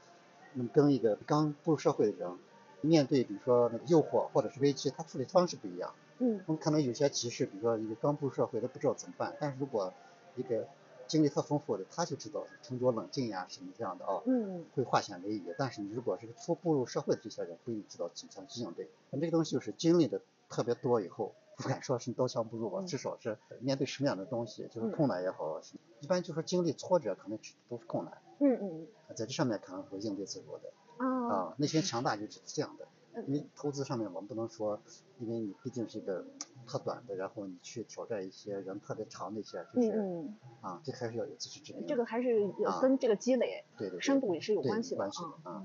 [0.55, 2.39] 嗯，跟一个刚步入社会的人，
[2.83, 5.95] 面对比如说那个诱惑或者是危机，他处理方式不一样。
[6.19, 9.93] 嗯我们可能有些急事，比如说一个刚步入社会，的不知道怎么办，但是如果
[10.37, 10.67] 一个
[11.07, 15.43] 经历特丰富的，他就知道沉着冷静呀什么这样的啊，嗯会化险为夷。
[15.59, 18.89] 但是你如果是初步入社会的这些人，不一定知道怎么去应对。
[19.11, 25.61] 那这个东西就是经历的特别多以后，不敢说是刀枪不入吧，嗯至少是面对什么样的东西，就是嗯困难也好，
[26.01, 27.39] 一般就是经历挫折，可能
[27.69, 30.71] 都是困难，嗯嗯在这上面可能会应对自如的
[31.31, 31.55] 啊啊。
[31.59, 32.85] 内心强大就是这样的。
[32.85, 32.91] 嗯
[33.27, 34.81] 因为投资上面我们不能说，
[35.19, 36.25] 因为你毕竟是一个
[36.65, 41.85] 特短的，然后你去挑战一些人特别长的一些，就是、嗯啊，这还是要有自知之明。
[41.89, 45.35] 这个还是啊跟这个积累对对对深度也是有关系的关系啊。
[45.43, 45.65] 的啊。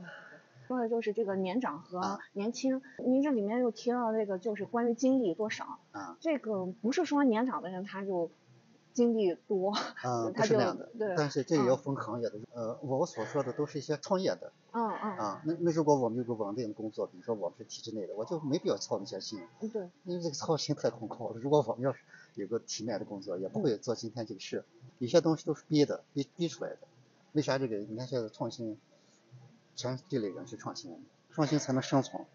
[0.67, 8.31] 说的就是这个年长和啊年轻，您这里面又提到这个就是关于经历多少，啊，这个不是说年长的人他就
[8.95, 9.71] 经历多，
[10.03, 10.89] 嗯， 不他就是那样的。
[10.97, 12.39] 对，但是这也要嗯分行业的。
[12.53, 15.41] 呃，我所说的都是一些创业的嗯嗯啊。
[15.45, 21.39] 那那如果我们有个稳定的工作，比如说我们是体制内的，我就没必要操那些心，嗯，对，因为这个操心太空旷了。
[21.39, 21.99] 如果我们要是
[22.35, 24.63] 有个体面的工作，也嗯不会做今天这个事。
[24.99, 26.79] 有些东西都是逼的，逼逼出来的。
[27.33, 27.75] 为啥这个？
[27.75, 28.79] 你看现在创新，
[29.75, 32.25] 全这类人是创新，创新才能生存。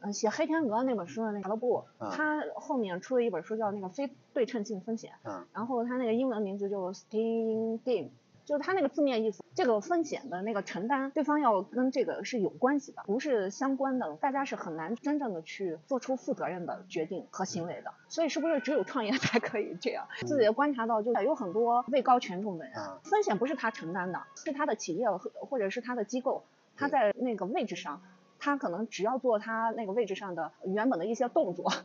[0.00, 8.08] 嗯，写《黑天鹅》那本书的那个布，啊他后面出了一本书叫那个非对称性风险，嗯然后他那个英文名字就 Staying Game，
[8.44, 17.92] 就是他那个字面意思，这个风险的那个承担，对方要跟这个是有关系的，不是相关的，大家是很难真正的去做出负责任的决定和行为的。
[18.08, 20.06] 所以是不是只有创业才可以这样？
[20.26, 26.42] 自己也观察到，就是有很多位高权重的人，啊风险不是他承担的，是他的企业或者是他的机构，
[26.76, 28.00] 他在那个位置上，
[28.40, 31.70] 他可能只要做他那个位置上的原本的一些动作。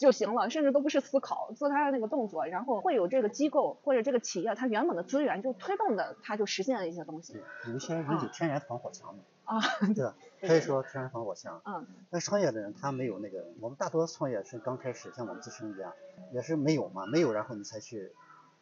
[0.00, 9.60] 就行了，甚至都不是思考，做他的那个动作，然后会有这个机构或者这个企业，它原本的资源就推动的，它就实现了一些东西对，有一些人有天然防火墙嘛，啊，
[9.94, 10.14] 对吧？
[10.40, 11.60] 可以说天然防火墙。
[11.66, 15.92] 嗯但是创业的人他没有那个，我们大多数创业是刚开始，像我们自身一样，
[16.32, 18.10] 也是没有嘛，没有然后你才去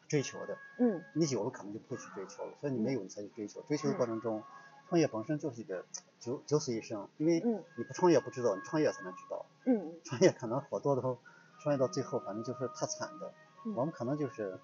[0.09, 0.57] 追求的。
[0.81, 3.61] 嗯你有了可能就不会去追求了，所以你没有你才去追求。
[3.69, 4.43] 追求的过程中，
[4.89, 5.85] 创业本身就是一个
[6.21, 9.45] 九九死一生，因为嗯你不创业不知道，你创业才能知道。
[9.67, 11.19] 嗯 创业可能好多都
[11.61, 13.33] 创业到最后，反正就是太惨的。
[13.65, 14.59] 嗯我们可能就是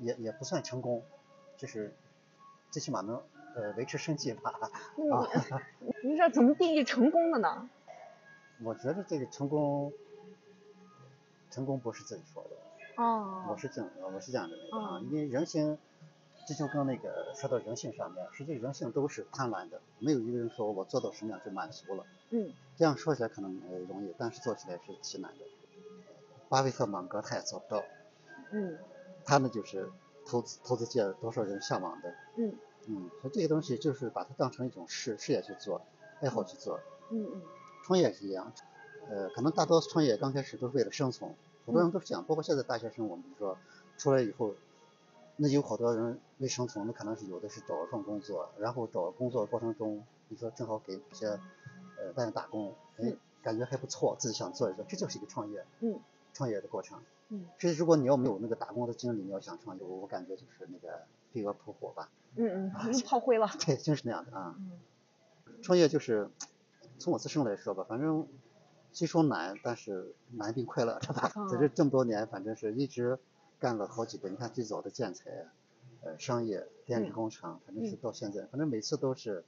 [0.00, 1.02] 也也不算成功，
[1.56, 1.94] 就是
[2.70, 3.22] 最起码能
[3.54, 4.52] 呃维持生计吧。
[6.02, 7.70] 你你这怎么定义成功的呢？
[8.62, 9.92] 我觉得这个成功，
[11.50, 15.78] 成功不是自己说的，哦我哦，是这样，我是这样认为的啊，嗯因为人性，
[16.46, 22.04] 这就跟那个说到人性上面，实际人性都是贪婪的，没有一个人说我做到什么样就满足了。
[22.30, 25.44] 嗯这样说起来可能呃容易，但是做起来是极难的。
[26.48, 27.82] 巴菲特、芒格他也做不到，
[28.50, 28.78] 嗯
[29.24, 29.90] 他呢就是
[30.26, 32.54] 投资投资界多少人向往的，嗯
[32.86, 35.80] 嗯，所以这些东西就是把它当成一种事事业去做，
[36.20, 36.78] 爱好去做。
[37.10, 37.42] 嗯嗯
[37.84, 38.52] 创业也是一样，
[39.08, 41.34] 呃，可能大多数创业刚开始都是为了生存，
[41.66, 43.56] 很多人都是这样，包括现在大学生，我们说
[43.98, 44.54] 出来以后，
[45.36, 55.98] 那有好多人为生存，那可能是有的是找一份工作，然后找工作过程中，你说正好给一些呃外面打工，哎嗯，感觉还不错，自己想做一做，这就是一个创业，嗯
[56.32, 57.00] 创业的过程。
[57.30, 63.48] 嗯其实如果你要没有那个打工的经历，你要想创业，我我感觉就是那个飞蛾扑火吧，嗯嗯， 炮灰了。
[63.66, 64.54] 对，就是那样的啊。
[64.58, 64.72] 嗯
[65.62, 66.28] 创业就是
[66.98, 68.28] 从我自身来说吧，反正
[68.92, 71.32] 虽说难，但是难并快乐着吧。
[71.36, 73.18] 嗯在这这么多年，反正是一直
[73.64, 74.28] 干了好几个。
[74.28, 75.48] 你看最早的建材，
[76.02, 79.42] 呃，商业、电力嗯工程，反正是嗯到现在，反正每次都是，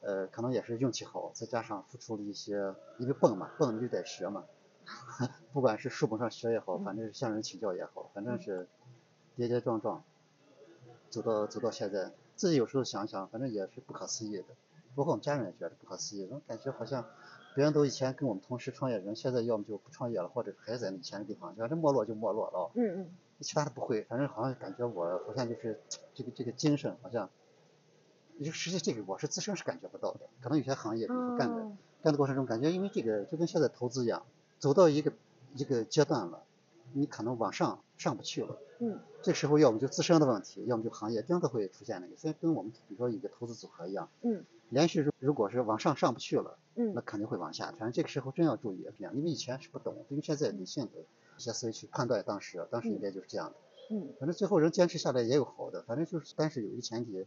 [0.00, 4.44] 呃，可能也是运气好，再加上付出了一些，因为蹦嘛，蹦你就得学嘛。
[5.54, 8.66] 不管是书本上学也好，反正是向人请教也好，反正是
[9.36, 10.02] 跌跌撞撞，
[11.08, 14.44] 走到走到现在，自己有时候想想，反正也是不可思议的。
[14.96, 17.04] 包括我们家人也觉得不可思议，总感觉好像
[17.54, 23.10] 别人都以前跟我们同时创业人，现在要么就不创业了，或者还在以前的地方，反正没落就没落了，嗯嗯。
[23.40, 25.80] 其他的不会，反正好像感觉我好像就是
[26.14, 27.28] 这个这个精神好像，
[28.42, 31.76] 就实际这个我是自身是感觉不到的，可能有些行业，比如说干的、哦。
[32.02, 34.24] 干的过程中，感觉因为这个就跟现在投资一样，
[34.58, 35.12] 走到一个
[35.54, 36.42] 一个阶段了，
[36.92, 38.58] 你可能往上上不去了。
[38.78, 39.00] 嗯。
[39.22, 44.44] 这时候要么就自身的问题，要么就行业真的会出现那个，所以跟我们比如说一个投资组合一样，嗯
[44.74, 47.70] 连续如如果是往上上不去了，那嗯肯定会往下。
[47.70, 50.98] 反正这个时候真要注意这样，因为以前是不懂，因为现在理性的
[51.38, 53.56] 一些思维去判断当时，当时应该就是这样的。
[53.90, 57.26] 嗯反正最后人坚持下来也有好的，反正就是，但是有一个前提，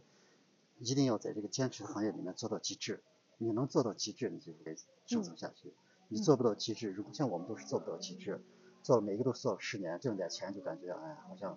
[0.78, 3.00] 一定要在这个坚持的行业里面做到极致。
[3.38, 4.76] 你能做到极致，你就会
[5.06, 5.72] 生存下去。
[6.08, 8.40] 你做不到极致，如果像我们都是做不到极致，
[8.82, 11.56] 做了每一个都做了十年，挣点钱就感觉哎呀，好像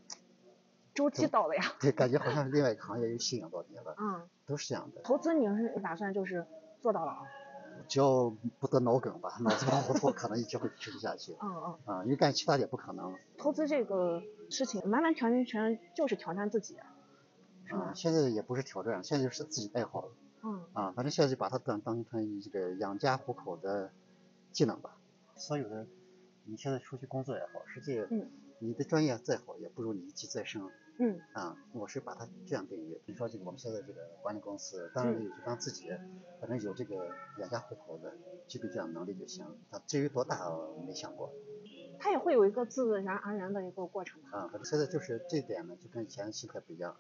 [0.94, 1.64] 周期到了呀。
[1.80, 3.96] 对，感觉好像是另外一个行业又吸引到你了。
[3.98, 5.02] 嗯，都是这样的。
[5.02, 6.46] 投资你是打算就是
[6.80, 7.22] 做到了啊？
[7.88, 8.30] 只要
[8.60, 11.36] 不得脑梗吧，脑子不糊涂，可能一直会持续下去。
[11.42, 11.96] 嗯嗯。
[11.96, 13.16] 啊，因为干其他也不可能。
[13.38, 16.78] 投资这个事情完完全全就是挑战自己，
[17.66, 17.92] 是吧？
[17.96, 20.10] 现在也不是挑战，现在就是自己爱好。
[20.44, 20.64] 嗯。
[20.74, 23.92] 啊，反正现在就把它当当成这个养家糊口的
[24.52, 24.98] 技能吧。
[25.36, 25.88] 所有的，
[26.46, 28.06] 你现在出去工作也好，实际
[28.62, 30.62] 你的专业再好，也不如你一技在身。
[31.00, 31.20] 嗯。
[31.34, 33.02] 啊，我是把它这样定义。
[33.06, 35.90] 比如说这个我们现在这个管理公司，当然也就当自己，
[36.40, 37.10] 反正有这个
[37.40, 38.14] 养家糊口的，
[38.48, 39.44] 具备这样能力就行。
[39.72, 40.52] 啊，至于多大，
[40.86, 41.34] 没想过。
[42.00, 46.96] 它也会有一个自然而然的一个过程啊，现在就是这点呢，就跟以前心态不一样。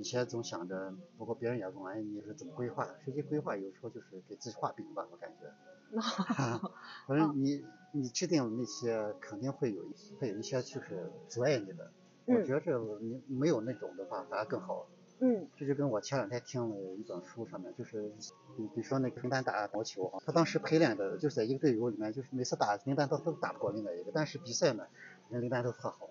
[0.00, 2.88] 以前总想着，不过别人也问，哎，你是怎么规划？
[3.04, 5.52] 实际规划有时候就是给自己画饼吧，我感觉。
[7.06, 7.64] 反正你
[7.96, 11.92] 你制定那些肯定会有一会有一些就是阻碍你的。
[12.24, 14.86] 我觉着你没有那种的话反而更好。
[15.20, 15.46] 嗯。
[15.56, 18.10] 这就跟我前两天听了一本书上面，就是
[18.56, 24.88] 比比如说那个林丹打毛球，他当时陪练的就是在一个队伍里面，就是每次打林丹都都打不过另外一个，但是比赛呢，
[25.30, 26.10] 人林丹都特好。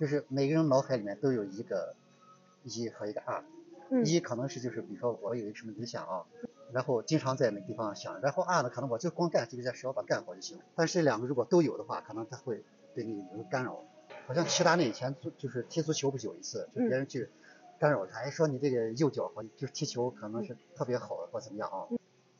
[0.00, 1.94] 就是每个人脑海里面都有一个
[2.64, 3.44] 一和一个二。
[4.02, 6.24] 一可能是就是比如说我有一个什么理想啊。
[6.72, 10.58] 然后经常在那个地方想，然后二呢，可能我就光干这个件事，我把它干好就行。
[10.74, 12.64] 但是这两个如果都有的话，可能他会
[12.96, 13.84] 对你有干扰。
[14.26, 17.28] 好像齐达内以前足就是踢足球不是有一次，就别人去
[17.78, 21.86] 干扰他，哎说你这个右脚或就是踢球可能是特别好或怎么样啊，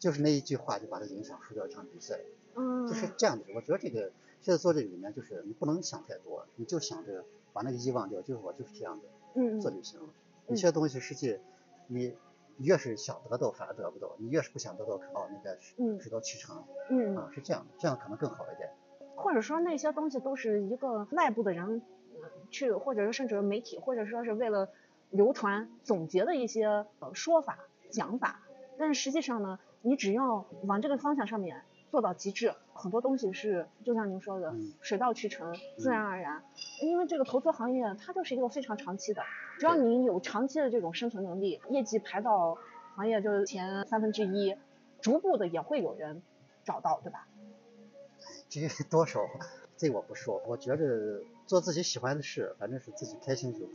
[0.01, 2.19] 就是那一句话就把他影响输掉一场比赛。
[2.57, 2.89] 嗯。
[2.89, 9.05] 就是这样子，我觉得这个现在做这个里面就是你不能想太多，你就想着把那个一忘掉，就是我就是这样的，
[9.37, 10.09] 嗯做就行了。
[10.49, 11.39] 有些东西实际
[11.87, 12.15] 你。
[12.59, 15.59] 越是想得到，反而得不到；你越是不想得到，可能那个
[16.01, 16.63] 水到渠成。
[16.89, 17.17] 嗯。
[17.17, 18.71] 啊，是这样的，这样可能更好一点。
[19.17, 21.83] 或者说那些东西都是一个外部的人
[22.53, 24.69] 去，或者说甚至媒体，或者说是为了
[25.11, 27.59] 流传总结的一些说法、
[27.91, 28.41] 讲法。
[28.79, 31.65] 但是实际上呢，你只要往这个方向上面
[31.95, 36.43] 做到极致，很多东西是就像您说的，水到渠成，自然而然。
[36.83, 39.23] 因为这个投资行业它就是一个非常长期的。
[39.61, 42.59] 只要你有长期的这种生存能力，业绩排到
[42.97, 44.57] 行业就是前三分之一，
[45.01, 46.21] 逐步的也会有人
[46.65, 47.29] 找到，对吧？
[48.49, 49.21] 至于多少，
[49.77, 50.43] 这我不说。
[50.49, 53.73] 我觉着做自己喜欢的事，反正是自己开心就好。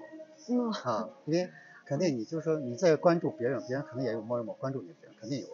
[0.49, 0.71] 嗯。
[0.73, 1.49] 啊， 因为
[1.85, 5.47] 肯定你就是说你在关注别人，别人可能也有默默关注你的人，肯定有。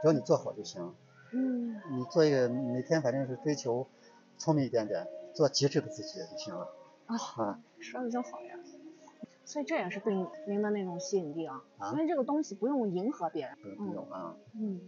[0.00, 0.94] 只要你做好就行。
[1.32, 1.80] 嗯。
[1.90, 3.86] 你做一个每天反正是追求
[4.38, 6.68] 聪明一点点，做极致的自己就行了。
[7.06, 7.60] 啊。
[7.80, 8.56] 说的真好呀。
[9.44, 10.12] 所以这也是对
[10.48, 11.62] 您的那种吸引力啊，
[11.92, 14.80] 因为这个东西不用迎合别人，不用啊，嗯，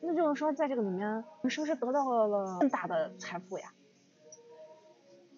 [0.00, 3.72] 那就是说在这个里面，你是不是得到了更大的财富呀？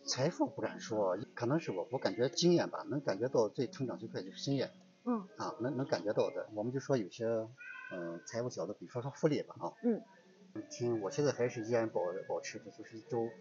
[0.07, 4.71] 财富不敢说，可能是我我感觉经验吧，能感觉到最成长最快就是经验，
[5.05, 7.27] 嗯，啊，能能感觉到的，我们就说有些
[7.91, 10.03] 嗯财务角度，比如说说复利吧啊，嗯，
[10.71, 13.33] 听我现在还是依然保保持的就是一周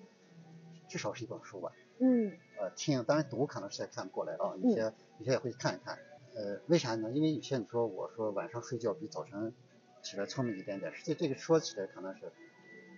[0.87, 1.73] 至少是一本书吧。
[1.99, 5.99] 嗯，呃，听，当然读可能是在看不过来啊，有些有些也会看一看，
[6.35, 7.11] 呃，为啥呢？
[7.11, 9.53] 因为有些你说我说晚上睡觉比早晨
[10.01, 12.33] 起来聪明一点点，实际这个说起来可能是，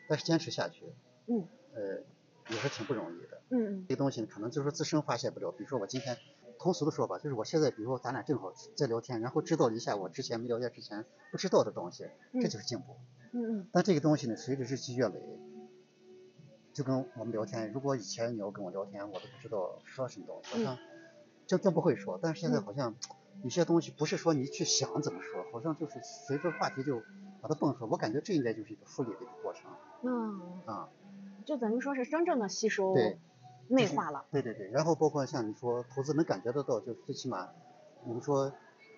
[0.07, 0.85] 但是坚持下去，
[1.27, 2.03] 嗯，呃，
[2.49, 6.17] 也是挺不容易的，嗯嗯，这个东西可能就是自身发现不了，比如说我今天
[6.59, 12.05] 通俗的说吧，就是我现在比如说咱俩正好在聊天，然后知道了一下我之前没了解之前不知道的东西，
[12.41, 12.97] 这就是进步，
[13.33, 15.21] 嗯嗯，但这个东西呢，随着日积月累。
[16.73, 20.77] 就跟我们聊天，如果以前你要跟我聊天，我都不知道说什么东西，好像
[21.47, 22.19] 真真不会说。
[22.21, 22.93] 但是现在好像
[23.43, 27.01] 有些东西不是说你去想怎么说，好像就是随着话题就
[27.41, 27.89] 把它蹦出来。
[27.89, 29.71] 我感觉这应该就是一个复利的一个过程。
[30.03, 30.61] 嗯。
[30.67, 30.89] 啊。
[31.47, 32.93] 就等于说是真正的吸收。
[32.93, 33.19] 对。
[33.69, 34.25] 内化了。
[34.31, 37.49] 对对对，然后包括像你说投资能感觉得到，就最起码，
[38.05, 38.51] 我们说，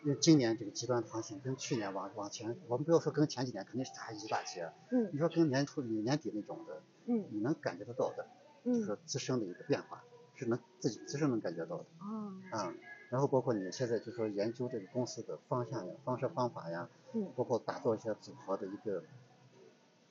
[0.03, 4.72] 因为今年这个极端行情跟去年往往前，我们不要说跟前几年肯定是差一大截。
[4.91, 5.09] 嗯。
[5.11, 6.82] 你说跟年初年底那种的。
[7.11, 8.28] 嗯，你能感觉得到的，
[8.63, 10.03] 就是说自身的一个变化，
[10.36, 11.86] 是能自己自身能感觉到的。
[11.97, 12.38] 啊。
[12.51, 12.74] 啊，
[13.09, 19.03] 然后包括你现在就说研究这个公司的方向呀、方式方法呀，嗯，包括打造一些组合的一个，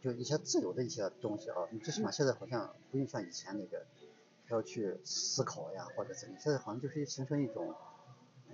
[0.03, 1.69] 就一些自由的一些东西啊。
[1.71, 4.08] 你最起码现在好像不用像以前那个，还
[4.51, 7.75] 要去思考呀或者怎么，现在好像就是形成一种，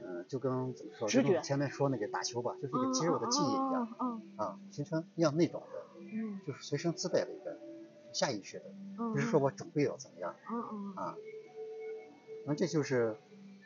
[0.03, 7.59] 嗯，就跟怎么说，就前面说那个打球吧，就是一个肌肉的记忆一样，啊，形成一样那种的，嗯，就是随身自带的一个。
[8.13, 8.65] 下意识的，
[8.97, 10.37] 不是说我准备要怎么样，
[10.95, 11.17] 啊，
[12.47, 13.17] 那这就是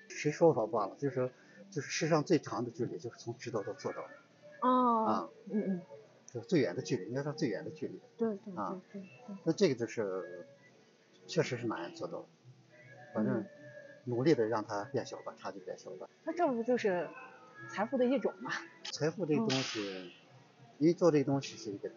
[0.08, 1.30] 谁说我忘了，就是
[1.70, 4.00] 就是世上最长的距离，就是从知道到做到。
[4.62, 5.82] 哦，啊，嗯嗯，
[6.32, 8.00] 就是最远的距离，应该说最远的距离。
[8.16, 10.48] 对对啊对对对，那这个就是，
[11.28, 12.26] 确实是难做到。
[13.12, 13.46] 反正嗯
[14.04, 16.08] 努力的让它变小吧，差距变小吧。
[16.24, 17.08] 那这不就是
[17.68, 18.50] 财富的一种嘛？
[18.84, 20.12] 财富这个东西，
[20.78, 21.90] 因为做这个东西是一个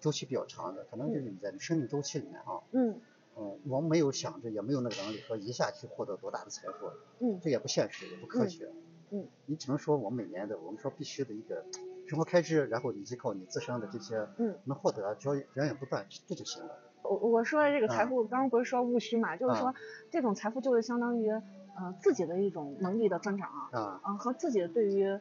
[0.00, 3.00] 周期比较长的，可能就是你在你生命周期里面啊，嗯
[3.36, 8.70] 嗯，我们没有想着，也没有那个能力说一下去获得多大的财富，嗯这也不现实，也不科学。
[9.10, 11.64] 嗯你只能说我们每年的，我们说必须的一个
[12.08, 16.78] 生活开支，然后你依靠你自身的这些嗯，能获得，只要源源不断，这就行了。
[17.04, 19.74] 我我说的这个财啊富，刚刚不是说务虚嘛，就是说啊
[20.10, 25.18] 这种财富就是相当于呃自己的一种能力的增长啊，啊，啊和自己对于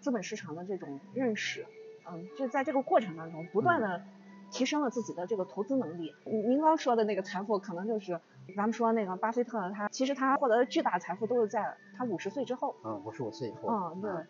[0.00, 1.66] 资本市场的这种认识，
[2.10, 4.02] 嗯，就在这个过程当中不断的
[4.50, 6.14] 提升了自己的这个投资能力。
[6.24, 8.20] 您您刚说的那个财富，可能就是
[8.56, 12.76] 咱们说那个巴菲特，他其实他获得的巨大财富都是在他五十岁之后。
[12.84, 14.26] 嗯，五十五岁以后，嗯，对啊，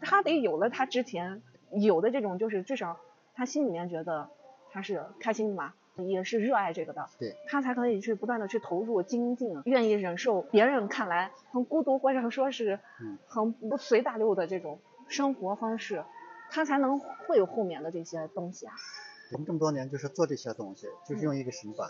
[0.00, 1.42] 他得有了他之前
[1.72, 2.96] 有的这种，就是至少
[3.34, 4.30] 他心里面觉得
[4.70, 13.18] 他是开心的嘛，也是热爱这个的，对，他才可以去不断的去投入精进，愿意忍受别人看来很孤独或者说是嗯。
[13.26, 14.78] 很不随大流的这种
[15.08, 16.04] 生活方式，
[16.50, 18.74] 他才能会有后面的这些东西啊。
[19.32, 21.88] 我们这么多年就是做这些东西，就是用一个什么吧，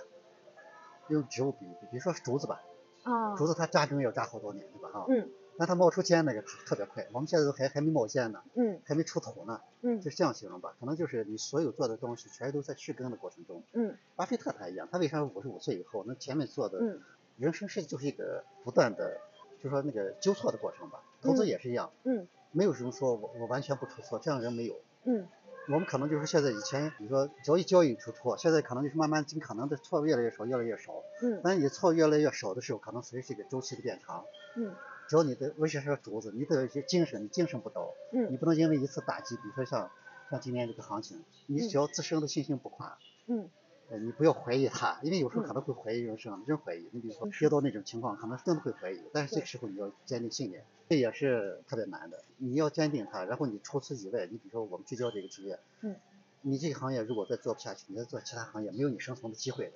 [1.08, 2.60] 用植物比喻，比如说竹子吧，
[3.04, 4.88] 啊，竹子它扎根要扎好多年，对吧？
[4.88, 5.28] 哈，嗯
[5.58, 10.74] 那它冒出尖那个特别快，我们现在都还还没冒尖呢，嗯还没出头呢，嗯就是这样形容吧。
[10.78, 13.62] 可能就是你所有做的东西，全都在去根的过程中。
[13.72, 17.00] 嗯巴菲特他一样，他为啥五十五岁以后，那前面做的嗯
[17.38, 19.18] 人生是就是一个不断的，
[19.62, 21.00] 就说那个纠错的过程吧。
[21.22, 24.76] 投资嗯也是一样，嗯没有人说我我完全不出错，这样人没有。
[25.04, 25.26] 嗯
[25.68, 31.02] 我们可能就是现在以前，比如说交易交易出错，现在可能就是慢慢尽可能的错越来越少，越来越少。
[31.22, 34.72] 嗯当你错越来越少的时候，可能随着这个周期的变长，嗯
[35.08, 39.90] 只要你的，尤其是竹子，你得有一些精神，你精神不倒，你嗯不能因为一次打击，比如说像
[40.30, 43.48] 像今年这个行情，你只要自身的信心不垮，嗯
[43.88, 46.88] 呃，你不要怀疑它，因为有时候嗯可能会怀疑人生，真怀疑。
[46.90, 52.24] 你比如说是跌到那种情况，可能真的会怀疑，但是这个时候你要坚定信念，这也是特别难的。
[52.38, 55.94] 你要坚定它，然后你除此以外，你比如说我们聚焦这个职业，嗯，
[56.42, 59.72] 你这个行业如果再做不下去，你再做其他行业，没有你生存的机会的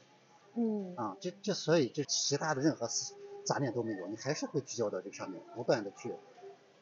[0.57, 1.17] 嗯啊。
[1.21, 3.15] 这这所以这其他的任何思
[3.45, 6.13] 杂念都没有，你还是会聚焦到这个上面，不断的去，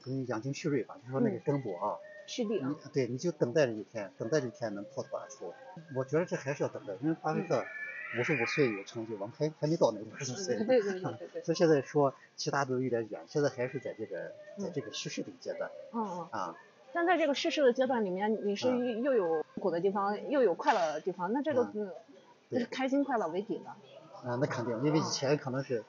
[0.03, 1.97] 跟养精蓄锐吧，就说那个嗯根部啊。
[2.27, 5.53] 蓄力啊你，对，你就等待这一天，等待这一天能破土而出。
[5.97, 7.65] 我觉得这还是要等待，因为巴菲特
[8.19, 10.67] 五十五岁有成就，我们还还没到那五十五岁对。
[10.67, 14.29] 对对对对对，所以现在说其他都有点远，现在还是在这个
[14.59, 16.29] 在嗯这个叙事的阶段嗯嗯。
[16.33, 16.57] 啊。
[16.93, 21.93] 但在这个逝世的阶段里面，你是嗯又有苦的地方，又有快乐的地方，那这个嗯嗯，
[22.51, 23.71] 对就是开心快乐为底的。
[24.29, 25.83] 啊，那肯定，因为以前可能是，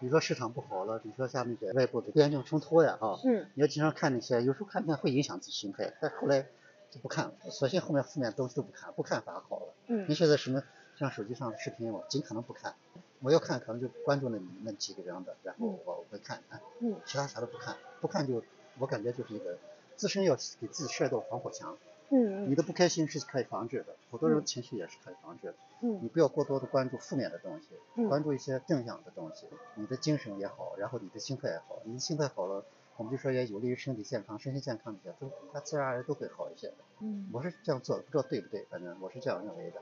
[0.00, 6.46] 比如说市场不好了，比如说像那个外部的边境冲突呀，啊，嗯你要经常看那些，有时候看片会影响自己心态，但后来
[6.90, 9.74] 就不看了，索性后面负面东西都不看，不看反而好了。
[9.88, 10.06] 嗯。
[10.08, 10.62] 你现在什么
[10.96, 12.74] 像手机上的视频，我尽可能不看，
[13.20, 15.78] 我要看可能就关注那那几个人的，然后嗯。
[15.84, 16.96] 我会看一看，嗯。
[17.04, 18.42] 其他啥都不看，不看就
[18.78, 19.58] 我感觉就是一个
[19.96, 21.76] 自身要给自己设一道防火墙，
[22.10, 25.54] 嗯嗯你的不开心是可以防治的，好多人嗯情绪也是可以防治的。
[25.82, 29.46] 嗯你不要过多的关注负面的东西，嗯关注一些正向的东西。
[29.76, 32.64] 你的精神也好，然后你的心态也好，你的心态好了，
[32.96, 36.74] 我们就说也有利于身体健康、身心健康一些，都它自然而然都会好一些的。
[37.00, 39.80] 嗯，我是这样做的，不知道对不对，反正我是这样认为的。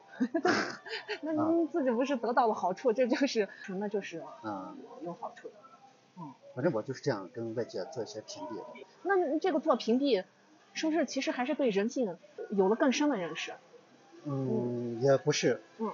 [1.22, 3.48] 那啊您自己不是得到了好处，这就是
[3.78, 5.54] 那就是嗯，有好处的。
[6.54, 8.64] 反正我就是这样跟外界做一些屏蔽的。
[9.04, 10.24] 那这个做屏蔽，
[10.72, 12.16] 是不是其实还是对人性
[12.50, 13.52] 有了更深的认识？
[14.24, 15.92] 嗯，也不是，嗯，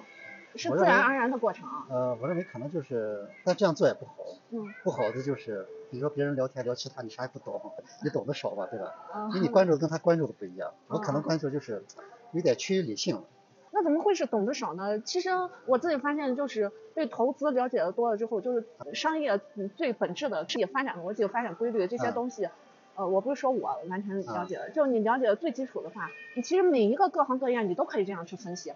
[0.57, 1.87] 是自然而然的过程啊。
[1.91, 4.15] 呃，我认为可能就是，但这样做也不好。
[4.51, 7.61] 嗯不好的就是，比如说别人聊天聊其他，你啥也不懂，
[8.03, 8.95] 你懂得少吧，对吧？
[9.13, 11.85] 啊因为你关注的跟他关注的不一样，我可能哦关注就是
[12.33, 13.25] 有点趋于理性了。
[13.73, 15.01] 那怎么会是懂得少呢？
[15.01, 15.31] 其实
[15.67, 19.41] 我自己发现，就是对投资了解的多了之后，就是商业
[19.77, 22.49] 最本质的企业发展逻辑、发展规律这些嗯东西，
[22.97, 28.73] 呃，我不是说我完全了啊解了，就是你了解的最基础的话，你其实每一个各行各业你都可以这样去分析，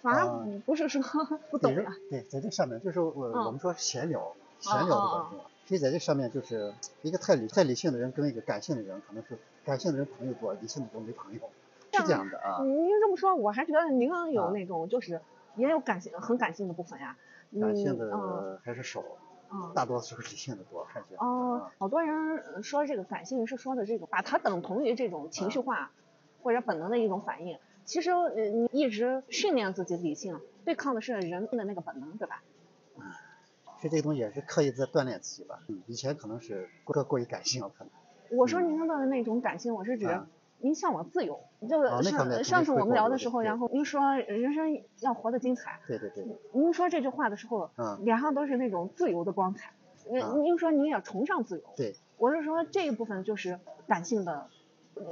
[0.00, 1.02] 反而啊不是说
[1.50, 1.74] 不懂
[2.10, 5.38] 对在这上面就是我、嗯我们说闲聊，闲啊聊的啊啊过程。
[5.64, 11.40] 所以在这上面就是一个太理太理性的人跟一个感性的人，可能是感性的人朋友多，理性的人没朋友，
[11.92, 12.62] 是这样的啊。
[12.64, 15.20] 您这么说，我还觉得您有啊那种就是
[15.56, 17.16] 也有感性很感性的部分呀。
[17.60, 19.02] 感性的还是少，
[19.52, 21.18] 嗯大多数是理性的多，看起来。
[21.18, 25.92] 哦，好多人说这个感性是说的这个，把它等同于这种情绪化
[26.42, 27.58] 或者本能的一种反应。
[27.84, 32.42] 其实呃，你一直训练自己理性，对抗的是人的那个本能，对吧？
[32.96, 33.02] 嗯
[33.80, 35.58] 是这个东西也是刻意在锻炼自己吧。
[35.68, 37.92] 嗯，以前可能是过过于感性了，可能。
[38.38, 40.26] 我说您的那种感性，我是指啊
[40.62, 41.40] 您向往自由。
[41.68, 49.72] 就是上上次我们聊的时候，然后您说人生要活得精彩，对对对，您说这句话的时候，嗯脸上都是那种自由的光彩。
[50.10, 54.48] 您啊您说您也崇尚自由，对，我是说这一部分就是感性的，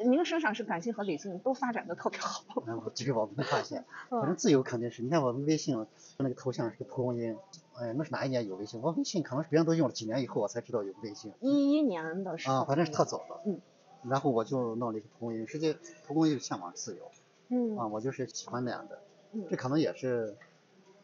[0.04, 2.42] 您身上是感性和理性都发展的特别好。
[2.66, 5.02] 然后这个我没发现， 反正嗯自由肯定是。
[5.02, 5.86] 你看我们微信
[6.18, 7.36] 那个头像是个蒲公英，
[7.78, 8.82] 哎，那是哪一年有微信？
[8.82, 11.32] 我微信可能是别人都用了几年以后我才知道有微信。
[11.38, 13.40] 一一年的时候，啊，反正是特早了。
[13.46, 13.60] 嗯。
[14.08, 15.76] 然后我就弄了一个蒲公英，实际
[16.06, 17.10] 蒲公英是向往自由
[17.48, 19.00] 嗯啊，我就是喜欢那样的。
[19.32, 20.36] 嗯这可能也是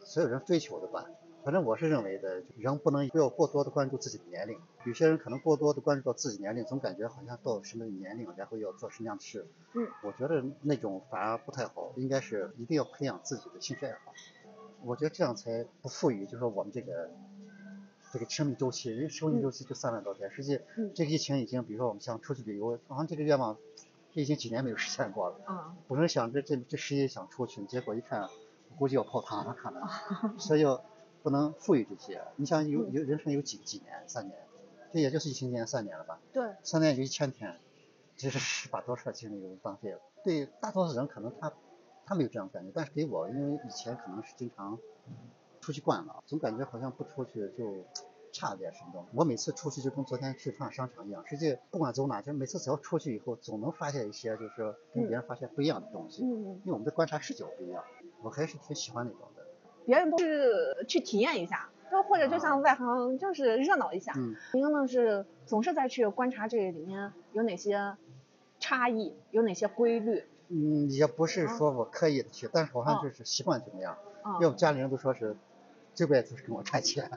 [0.01, 1.07] 所有人追求的吧。
[1.44, 4.59] 反正我是认为的，人不能不要过多的关注自己的年龄。
[4.84, 9.47] 有些人可能过多的关注到自己年龄，总感觉好像到什么年龄，然后要做什么样的事。
[9.74, 9.86] 嗯。
[10.03, 14.12] 我觉得那种反而不太好，应该是一定要培养自己的兴趣爱好。
[14.82, 17.11] 我觉得这样才不赋予，就是说我们这个
[18.18, 23.58] 这个生命周期，人生命周期就三万多天，实际嗯这个疫情已经，比如说我们想出去旅游，好像这个愿望
[24.14, 25.38] 这已经几年没有实现过了。
[25.44, 28.26] 啊本来想着这这十一想出去，结果一看，
[28.78, 29.86] 估计要泡汤了，可能，
[30.40, 30.82] 所以要
[31.22, 32.22] 不能富裕这些。
[32.36, 34.02] 你想有有人生有几几年？
[34.06, 34.38] 三年，
[34.94, 36.18] 这也就是疫情年三年了吧？
[36.32, 37.60] 对，三年就一千天，
[38.16, 40.00] 这是把多少精力都浪费了。
[40.24, 41.52] 对大多数人可能他
[42.06, 44.78] 他没有这样感觉，但是给我，因为以前可能是经常
[45.66, 47.64] 出去惯了，总感觉好像不出去就
[48.30, 49.08] 差了点什么东西。
[49.14, 57.82] 我每次出去就跟昨天去逛商场一样，实际不管走哪，就是每次只要出去以后，总能发现一些就是说跟别人发现不一样的东西，嗯，因为我们的观察视角不一样。
[58.22, 59.42] 我还是挺喜欢那种的。
[59.84, 64.12] 别人都是去体验一下，就或者就像外行就是热闹一下。
[64.16, 67.96] 嗯，您呢是总是在去观察这里面有哪些
[68.60, 70.22] 差异，有哪些规律。
[70.48, 73.96] 嗯，也不是说我刻意的去，但是好像哦就是习惯怎么样。
[74.22, 75.36] 啊要不家里人都说是
[75.97, 77.11] 这辈子就是跟我赚钱，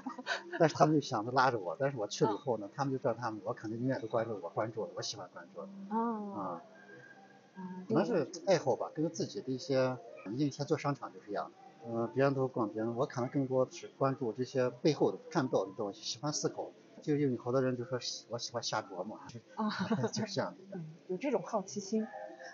[0.58, 6.60] 但是他们就想着拉着我，但是我去了以后呢，他们就知道他们，我肯定永远都关注我关注的，我喜欢关注的啊
[7.86, 16.70] 可能是爱好吧，跟自己的一些，因为以前做商场就是一样的，嗯、别人都逛别人，我可能更多的是关注这些背后的看不到的东西，喜欢思考。
[17.02, 19.18] 就因为好多人就说我喜欢瞎琢磨，
[19.56, 19.68] 啊
[20.12, 20.78] 就是这样的。
[20.78, 22.06] 嗯，有这种好奇心。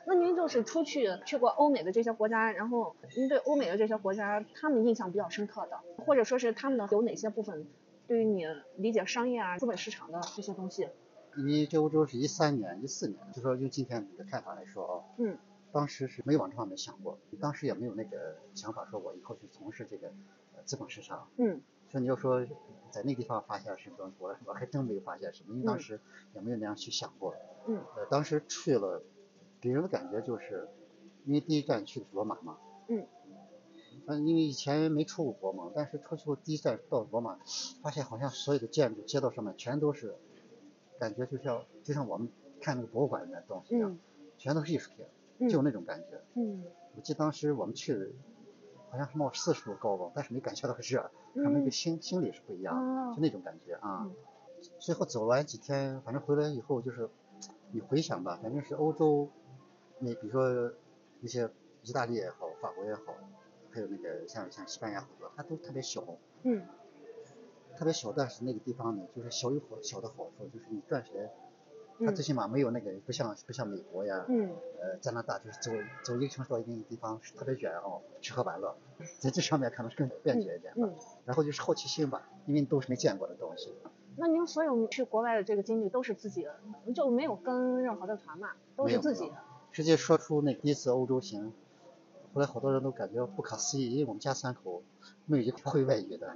[0.07, 7.67] 那您就是出去去过欧美的这些国家，然后您对欧美的这些国家，他们印象比较深刻的，或者说是他们的有哪些部分，
[8.07, 10.89] 对于你理解商业啊、资本市场的这些东西，
[11.37, 15.37] 因为这欧洲是一三年、一四年，就说用今天的看法来说啊，嗯，
[15.73, 20.09] 当时是没往这方面想过，当时也没有那个想法说我以后去从事这个
[20.57, 21.29] 呃资本市场。
[21.37, 21.61] 嗯
[21.91, 22.45] 所以你要说
[22.91, 25.99] 在那个地方发现什么东西，我我还真没有发现什么，因为当时
[26.35, 27.35] 也没有那样去想过。
[27.67, 29.03] 嗯呃，当时去了，
[29.61, 30.69] 给人的感觉就是，
[31.25, 32.59] 因为第一站去的是罗马嘛。
[32.89, 33.07] 嗯。
[34.07, 37.39] 嗯，因为以前没出过国嘛，但是出去后第一站到罗马，
[37.83, 40.15] 发现好像所有的建筑、街道上面全都是，
[40.99, 42.29] 感觉就像就像我们
[42.61, 43.99] 看那个博物馆里面的东西一样，嗯
[44.39, 45.05] 全都是艺术品，
[45.39, 46.23] 嗯就有那种感觉。
[46.35, 46.65] 嗯
[46.97, 48.15] 我记得当时我们去，
[48.89, 54.15] 好像是冒四十度高温，但是没感觉到热，可能那个嗯心心里是不一样就那种感觉啊嗯。
[54.79, 57.11] 最后走完几天，反正回来以后就是，
[57.73, 59.29] 你回想吧，反正是欧洲，
[60.01, 60.73] 那比如说
[61.21, 61.49] 一些
[61.83, 63.15] 意大利也好，法国也好，
[63.71, 66.05] 还有那个像像西班牙好多，它都特别小，
[66.43, 66.63] 嗯
[67.77, 71.31] 特别小，但是那个地方呢，就是小有好小的好处，就是你转起来，
[72.01, 75.71] 它嗯最起码没有那个不像不像美国呀，嗯呃，加拿大就是走
[76.05, 78.77] 走一个城市到一个地方是特别远哦，吃喝玩乐，
[79.21, 80.81] 在这上面可能是更便捷一点吧。
[80.83, 80.95] 嗯。
[81.25, 83.73] 然后就是好奇心吧，因为都是没见过的东西。
[84.17, 86.49] 那您所有去国外的这个经历都是自己，
[86.93, 89.31] 就没有跟任何的团嘛，都是自己。
[89.79, 91.53] 直接说出那第一次欧洲行，
[92.35, 94.83] 后来好多人都感觉不可思议，因为我们家三口
[95.25, 96.35] 没有一个会外语的。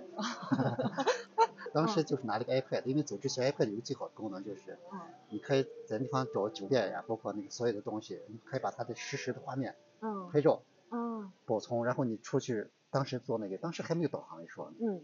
[1.75, 5.01] 当时就是拿了个 iPad，因为走之前 iPad 有个最好的功能就是，嗯。
[5.31, 10.29] 你可以在那地方找酒店呀，包括那个所有的东西，你可以把它的实时的画面嗯。
[10.31, 10.63] 拍照
[10.93, 11.33] 嗯。
[11.45, 14.77] 保存，然后你出去，当时做那个，当时还没有导航一说呢。
[14.81, 15.03] 嗯。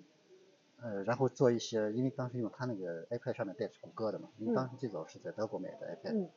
[0.81, 6.31] 呃，然后做一些，因为当时用它那个 iPad 上面带是谷歌的嘛，因为当时最早是在德国买的 iPad，、嗯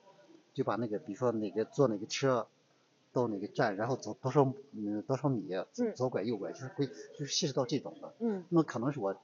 [0.54, 2.48] 就把那个比如说哪个坐哪个车
[3.14, 5.50] 到哪个站，然后走多少嗯多少米，
[5.96, 8.14] 左拐右拐，就是会就是细致到这种的。
[8.20, 9.16] 嗯那可能是我，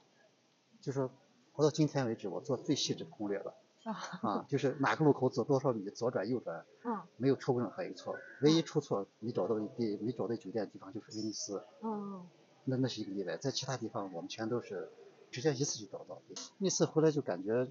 [0.80, 1.08] 就是
[1.52, 3.54] 活到今天为止我做最细致的攻略了
[3.84, 12.26] 啊啊，就是哪个路口走多少米，左转右转， 嗯没有出过任何一个错，唯一出错没找到的地没找到酒店的地方就是威尼斯，嗯
[12.64, 14.90] 那那是一个例外，在其他地方我们全都是
[15.30, 16.20] 直接一次就找到。
[16.58, 17.66] 那次回来就感觉，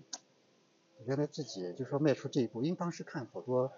[1.06, 3.72] 原来自己就说迈出这一步，因为当时看好多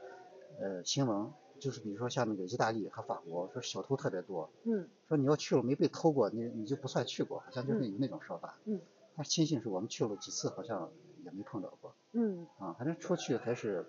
[0.60, 8.58] 呃新闻，就是比如说像那个意大利和法国，说小偷特别多，嗯说你要去了没被偷过，你你就不算去过，好像就是有那种说法。
[8.66, 8.80] 嗯。
[9.16, 10.90] 但庆幸是我们去了几次，好像
[11.26, 11.94] 也没碰到过。
[12.14, 13.86] 嗯啊，反正出去还是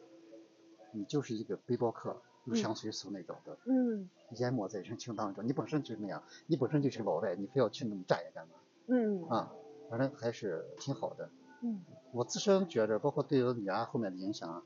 [0.92, 5.46] 你就是一个背包客，入乡随俗那种的，嗯淹没在人群当中。
[5.46, 8.54] 你本身就是那样，你本身就是个老外，你非要去那么站一干嘛？
[8.88, 9.52] 嗯啊，
[9.88, 11.30] 反正还是挺好的。
[11.62, 11.80] 嗯
[12.12, 14.62] 我自身觉着，包括对我女儿后面的影响，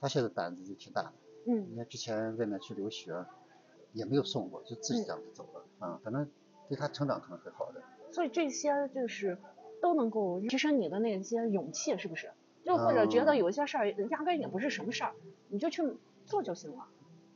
[0.00, 1.12] 她现在胆子就挺大的。
[1.46, 3.24] 嗯你看之前外面去留学，
[3.92, 5.64] 也没有送过，就自己这样子走了。
[5.78, 6.28] 啊，反正
[6.68, 7.82] 对她成长可能会好的。
[8.10, 9.38] 所以这些就是
[9.80, 12.30] 都能够提升你的那些勇气，是不是？
[12.64, 15.14] 就或者觉得有一些事儿压根儿也不是什么事儿，
[15.48, 15.82] 你就去
[16.26, 16.86] 做就行了。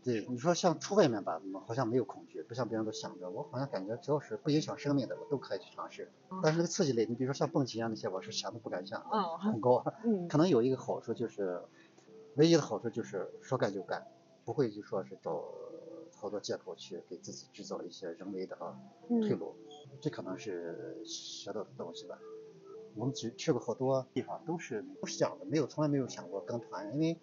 [0.05, 6.11] 对，你说像出外面吧，嗯好像没有恐惧，不像别人都想着，我好像感觉只要是不影响生命的，我都可以去尝试。
[6.43, 9.85] 但是那个刺激类，你比如说像蹦极啊那些，我是想都不敢想，嗯很高。
[10.05, 11.63] 嗯可能有一个好处就是，
[12.37, 14.05] 唯一的好处就是说干就干，
[14.45, 15.45] 不会就说是找
[16.17, 18.77] 好多借口去给自己制造一些人为的啊
[19.09, 19.55] 退嗯路，
[20.01, 22.19] 这可能是学到的东西吧。
[22.95, 27.17] 我们去去过好多地方，都是不是这样的，没有从来没有想过跟团，因为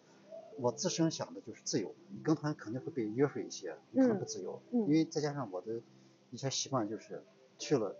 [0.61, 5.81] 我自身想的就是自由，你跟团肯定会被约束一些，你可能不自由，嗯因为再加上我的
[6.31, 7.23] 以前习惯就是
[7.57, 7.95] 去了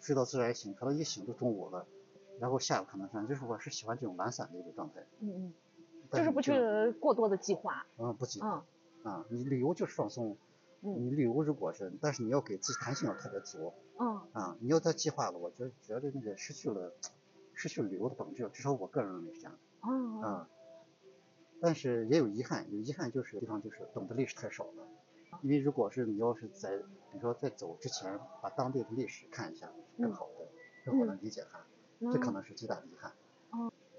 [0.00, 1.86] 睡到自然醒，可能一醒就中午了，
[2.38, 5.54] 然后下午可能上，就是我是喜欢这种懒散的一个状态，嗯嗯，
[6.10, 6.52] 但就是不去
[7.00, 7.86] 过多的计划。
[7.98, 8.62] 嗯不计嗯
[9.02, 10.36] 啊，你旅游就是放松，
[10.82, 16.92] 嗯你旅游如果是，但是你要给自己弹性要特别足，嗯啊，你要再计划了，我觉得觉得那个失去了
[17.54, 20.48] 失去了旅游的本质，至少我个人认为是这样嗯啊。
[21.60, 24.86] 但是也有遗憾，有遗憾就是地方就是懂得历史太少了，
[25.42, 30.46] 因为如果是你要是在比如说在走之前把当地的历史看一下，是更好的，
[30.84, 31.60] 更好的理解它，
[32.12, 33.12] 这可能是最大的遗憾。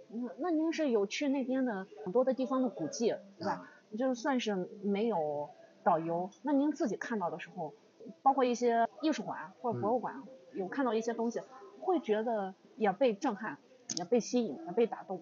[0.10, 3.52] 那那您是有去那边的很多的地方的古迹，对吧？
[3.54, 5.50] 啊，就算是没有
[5.84, 7.74] 导游，那您自己看到的时候，
[8.22, 11.42] 包括一些艺术馆或者博物馆，有看到一些东西，
[11.82, 13.58] 会觉得也被震撼，
[13.98, 15.22] 也被吸引，也被打动。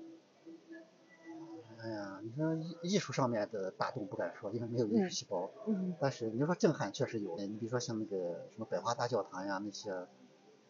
[1.84, 5.52] 哎呀，你说艺艺术上面的大动不敢说，因为没有艺术细胞。
[5.68, 10.08] 嗯但是你说震撼确实有，你比如说像那个什么百花大教堂呀那些，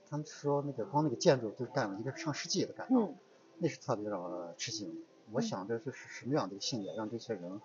[0.09, 3.15] 他们说那个光那个建筑就干了一个上世纪的感觉，嗯
[3.59, 5.03] 那是特别让我吃惊。
[5.31, 7.61] 我嗯想着这是什么样的一个信念，让这些人，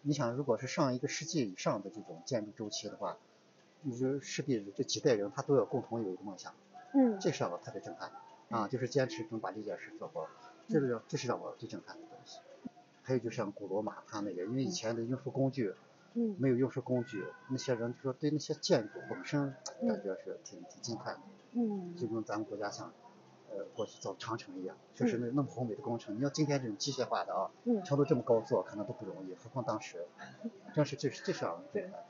[0.00, 3.18] 你想如果是上一个世纪以上的这种建筑周期的话，
[3.82, 6.54] 你就势必这几代人他都要共同有一个梦想，
[6.94, 8.10] 嗯这是让我特别震撼
[8.48, 10.26] 啊，就是坚持能把这件事做好，
[10.66, 11.94] 这是让这是让我最震撼。
[13.06, 15.74] 还有就像古罗马，他那个因为以前的运输工具。
[16.14, 16.34] 嗯。
[16.38, 19.54] 没有运输工具，那些人就说对那些建筑本身
[19.86, 21.20] 感觉是挺挺惊叹的，
[21.52, 21.94] 嗯。
[21.94, 22.90] 就跟咱们国家像，
[23.50, 30.06] 呃，过去造长城一样，确实那那么宏伟的工程，你要今天这种机械化的啊，嗯，成都这么高做可能都不容易，何况当时，
[30.74, 32.00] 真是这是这是让人震撼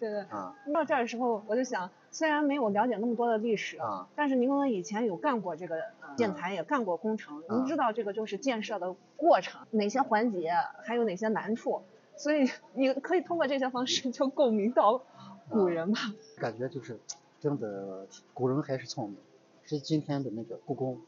[0.00, 0.20] 对对。
[0.22, 11.82] 啊到这儿的时候，我就想，虽然没有了解那么多的历史，啊但是您可能以前有干过这个呃建材，也干过工程，您知道这个就是建设的过程，哪些环节，还有哪些难处，
[12.16, 15.02] 所以你可以通过这些方式就共鸣到
[15.48, 15.98] 古人吧。
[16.38, 16.98] 感觉就是
[17.38, 19.18] 真的古人还是聪明，
[19.64, 21.00] 是今天的那个故宫。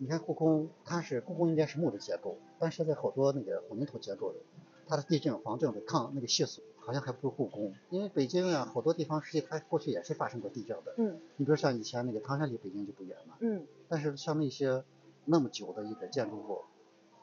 [0.00, 4.38] 你看故宫，它是故宫应该是木质结构，但现在好多那个混凝土结构的，
[4.86, 7.74] 它的地震防震的抗那个系数好像还不如故宫。
[7.90, 10.94] 因为北京啊，好多地方实际它过去也是发生过地震的。
[10.96, 14.82] 嗯你比如像以前那个唐山离北京就不远嘛，嗯但是像那些
[15.26, 16.60] 那么久的一个建筑物，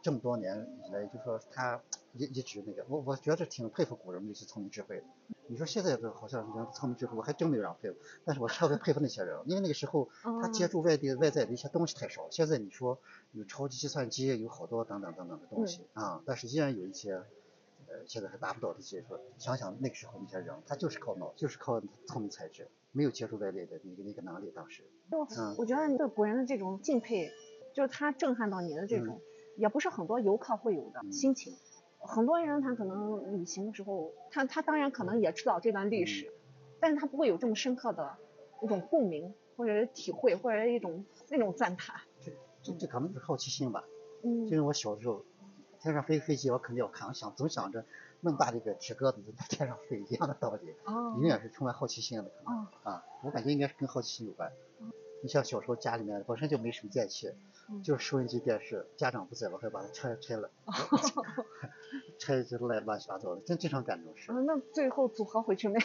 [0.03, 1.81] 这么多年以来，就说它
[2.13, 5.03] 一一直那个，我我觉得挺佩服古人的一些聪明智慧的。
[5.47, 12.27] 你说现在这好像人聪明智慧，我还真没有让佩服，但是我特别佩服那些人，因为那个时候他接触外地外在的一些东西太少。
[12.29, 12.99] 现在你说
[13.31, 17.23] 有超级计算机，有好多等等等等的东西啊，但是依然有一些。
[17.87, 19.19] 呃，现在还达不到的技术。
[19.37, 24.51] 想想那个时候那些人，他就是靠脑，就是靠聪明才智，没有接触外力的那个那个能力。
[24.55, 27.29] 当时，就嗯我觉得对古人的这种敬佩，
[27.73, 29.19] 就是他震撼到你的这种，
[29.57, 31.53] 也不是很多游客会有的嗯心情。
[31.99, 36.31] 很多人他可能旅行的时候，他他当然可能也知道这段历史，
[36.79, 38.15] 但是他不会有这么深刻的
[38.61, 41.95] 一种共鸣，或者是体会，或者是一种那种赞叹。
[42.21, 42.31] 这
[42.61, 43.83] 这这可能是好奇心吧。
[44.23, 45.23] 嗯就是我小时候，
[45.85, 47.85] 天上飞飞机，我肯定要看，我想总想着
[48.21, 53.05] 那么大的一个铁鸽子在天上飞一样的道理，哦永远是充满好奇心的可能哦啊。
[53.21, 54.51] 我感觉应该是跟好奇心有关。
[55.21, 57.31] 你像小时候家里面本身就没什么电器，
[57.69, 60.49] 嗯就是收音机、电视，家长不在，我还把它拆拆了，
[62.19, 64.31] 拆就乱乱七八糟的，真经常干这种事。
[64.31, 65.79] 嗯，那最后组合回去没？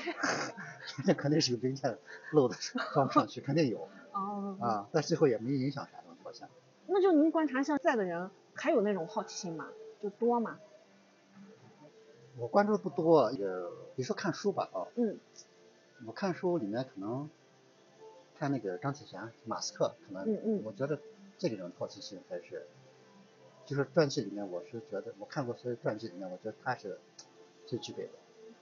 [1.06, 1.98] 那肯定是有零件
[2.32, 2.56] 漏的
[2.94, 6.48] 装不上去，肯定有哦，啊，但最后也没影响啥东西，好像。
[6.86, 9.68] 那就您观察现在的人还有那种好奇心吗？
[10.02, 10.58] 就多吗？
[12.38, 13.38] 我关注的不多，也
[13.94, 15.18] 比如说看书吧，啊，嗯
[16.06, 17.28] 我看书里面可能
[18.38, 20.98] 看那个张铁贤、马斯克，可能嗯嗯我觉得
[21.36, 22.66] 这个人好奇心还是
[23.66, 26.98] 就是传记里面，我是觉得我看过所有传记里面，我觉得他是
[27.66, 28.10] 最具备的。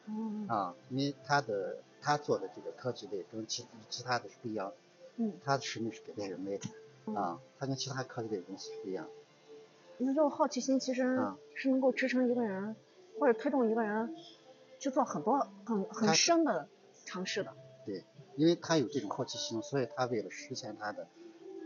[0.07, 4.75] 嗯啊，因为他的他做的这个科技类跟其其他的是不一样的，
[5.19, 9.11] 嗯，他的使命是改变人类的，啊，他跟其他科技类的东西是不一样的。
[9.99, 12.77] 那这个好奇心其实啊是能够支撑一个人，
[13.19, 14.15] 或者推动一个人
[14.79, 16.69] 去做很多很很深的
[17.05, 17.53] 尝试的。
[17.85, 18.05] 对，
[18.37, 21.09] 因为他有这种好奇心，所以他为了实现他的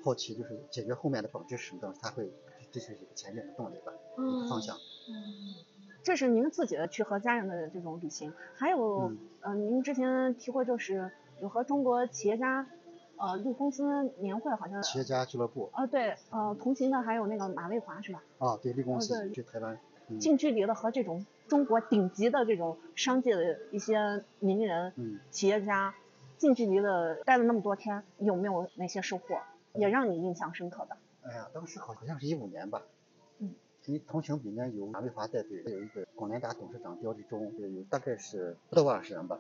[0.05, 2.33] 好奇，就是解决后面的本质是什么的，他会
[2.73, 4.77] 这就是一个前进的动力吧，一个方向。
[4.77, 5.55] 嗯，
[6.03, 11.11] 这是您自己的去和家人的这种旅行，还有嗯，呃，您之前提过就是
[11.41, 12.67] 有和中国企业家，
[13.23, 18.21] 呃，立公司年会好像，企业家俱乐部呃，对，呃，同行的还有那个马蔚华是吧？
[18.39, 25.95] 啊，对，立公司去台湾，嗯近距离的和这种中国顶级的这种商界的一些名人、嗯，企业家，
[26.37, 29.39] 近距离的待了那么多天，有没有哪些收获，
[29.75, 30.97] 也让你印象深刻的？
[31.23, 32.83] 哎呀，当时好像是一五年吧，
[33.39, 33.55] 嗯，
[33.87, 39.39] 因为同行里面有马蔚华带队，还有一个广联达董事长刁志忠，有有大概是不到二十人吧。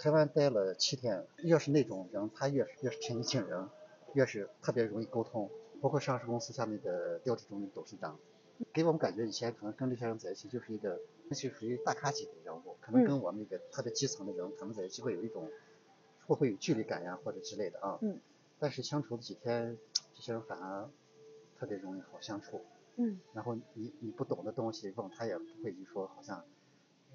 [0.00, 3.68] 台湾待了七天，越是那种人，他越是越是平易近人，
[4.14, 5.50] 越是特别容易沟通。
[5.82, 8.18] 包括上市公司下面的刁志忠董事长，
[8.72, 10.98] 给我们感觉以前可能跟这些人在一起就是一个，
[11.28, 15.44] 那是属于大咖级的人物，可能跟我们那个特别基层的人，可能在一起会有一种
[16.26, 17.98] 会不会有距离感呀或者之类的啊。
[18.00, 18.18] 嗯。
[18.58, 19.76] 但是相处了几天，
[20.14, 20.88] 这些人反而
[21.58, 22.62] 特别容易好相处。
[22.96, 26.44] 嗯然后你你不懂的东西问他也不会就说好像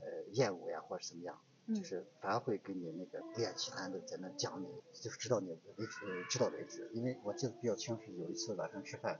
[0.01, 6.89] 呃厌恶呀或者怎么样，嗯就是反而会给你那个不厌其烦的在那讲你，就是知道你为止呃知道为止。
[6.93, 9.19] 因为我记得比较清楚，有一次晚上吃饭，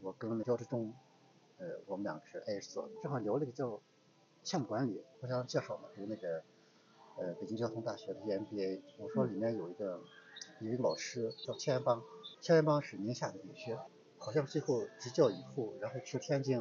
[0.00, 0.94] 我跟焦志忠，
[1.58, 3.80] 呃我们两个是挨着坐，正好聊了个叫
[4.42, 6.42] 项目管理，互相介绍嘛，读那个
[7.18, 10.00] 呃北京交通大学的 EMBA，我说里面有一个
[10.60, 12.02] 有一个老师叫千元邦，
[12.40, 13.78] 钱元邦是宁夏的女婿。
[14.18, 16.60] 好像最后执教以后，然后去天津，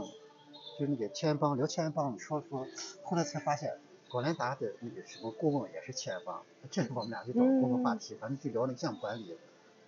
[0.79, 2.65] 就那个千元邦聊千元邦，说说，
[3.03, 3.79] 后来才发现
[4.11, 9.37] 广联达的那个什么顾问也是钱元邦，这是我们俩就找共同话题，反正就聊那个项目管理，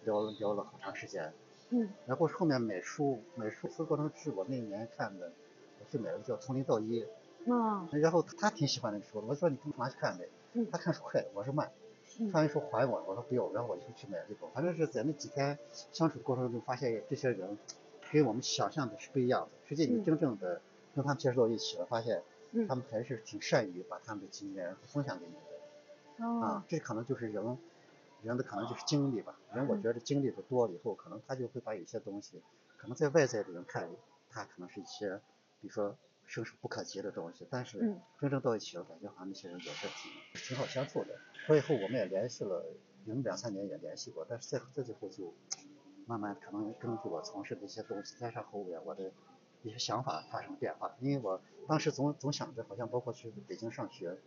[0.05, 1.33] 聊了聊了好长时间。
[1.69, 5.31] 嗯然后后面买书，买书这个过程是我那年看的，
[5.79, 7.03] 我去买了叫《从零到一》，
[7.53, 10.27] 啊然后他挺喜欢那个书的，我说你干嘛去看呗？
[10.53, 11.69] 嗯他看书快，我说慢。
[12.19, 14.47] 嗯看完书还我，我说不要，然后我就去买了一本。
[14.51, 15.57] 反正是在那几天
[15.91, 17.57] 相处的过程中，发现这些人
[18.11, 19.49] 跟我们想象的是不一样的。
[19.67, 20.61] 实际你嗯真正的
[20.93, 22.21] 跟他们接触到一起了，发现
[22.53, 26.65] 嗯他们还是挺善于把他们的经验分享给你的哦啊。
[26.67, 27.57] 这可能就是人
[28.21, 29.37] 人的可能就是经历吧。
[29.53, 32.41] 人我嗯觉得经历的多了以后，可能他就会把有些东西，
[32.77, 33.89] 可能在外在的人看，
[34.29, 35.19] 他可能是一些，
[35.61, 41.15] 比如说伸手不可及的东西，但是嗯真正到一起了，感觉好像那些人也是挺挺好相处的。
[41.45, 42.65] 所以后我们也联系了，
[43.05, 45.33] 有两三年也联系过，但是再再最后就
[46.05, 49.11] 慢慢可能根据我从事的一些东西，加上后面我的
[49.63, 50.95] 一些想法发生了变化。
[50.99, 54.19] 因为我当时总总想着，好像包括去北京上学，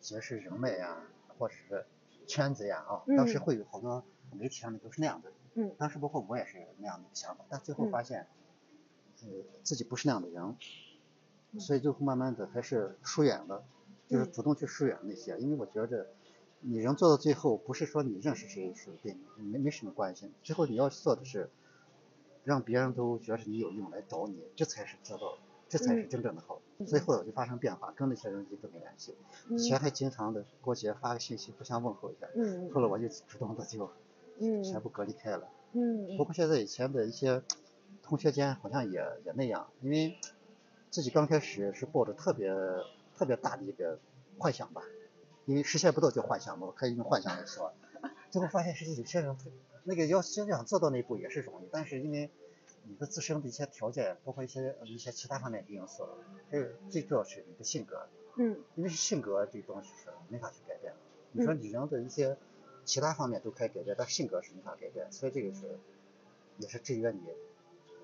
[0.00, 1.02] 结识人脉呀，
[1.38, 1.86] 或者是
[2.26, 3.40] 圈子呀啊，当时嗯。
[3.40, 5.32] 会有好多媒体上面都是那样的。
[5.56, 5.76] 嗯。
[5.76, 7.86] 当时包括我也是那样的一个想法，但最后嗯。
[7.86, 8.28] 发现，
[9.22, 9.28] 呃，
[9.62, 10.56] 自己不是那样的人，
[11.52, 11.60] 嗯。
[11.60, 13.64] 所以就慢慢的还是疏远了，
[14.08, 14.30] 就是嗯。
[14.30, 16.06] 主动去疏远那些，因为我觉着，
[16.60, 21.50] 你人做到最后，不是说你认识谁是对你没没什么关系，最后你要做的是，
[22.44, 25.38] 让别人都觉得你有用来找你，这才是做到，
[25.68, 26.60] 这才是嗯真正的好。
[26.78, 29.14] 嗯所以后来我就发生变化，跟那些人一直没联系，
[29.50, 33.88] 以前还经常的过节发个信息，互相问候一下，嗯后来我就主动的就
[34.40, 35.48] 嗯全部隔离开了。
[35.72, 37.42] 嗯包括现在以前的一些
[38.02, 40.18] 同学间好像也也那样，因为
[40.90, 42.52] 自己刚开始是抱着特别
[43.16, 43.98] 特别大的一个
[44.38, 44.82] 幻想吧，
[45.46, 47.72] 因为实现不到叫幻想嘛，我可以用幻想来说。
[48.30, 49.44] 最后发现实际有些人他
[49.84, 52.30] 那个要真想做到那一步也是容易，但是因为
[52.84, 56.06] 你的自身的一些条件，包括一些一些其他方面的因素，
[56.50, 60.98] 还有最重要是你的性格，嗯因为性格这东西是没法去改变的。
[61.32, 62.36] 你说你人的一些
[62.84, 65.78] 其他方面都可以改变，但性格是没法改变，所以这个是
[66.58, 67.20] 也是制约你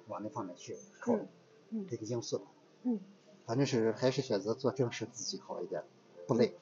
[0.09, 1.29] 往那方面去靠嗯
[1.71, 2.45] 嗯这个因素吧。
[2.83, 3.01] 嗯
[3.47, 5.83] 反正是还是选择做真实自己好一点，
[6.27, 6.55] 不累。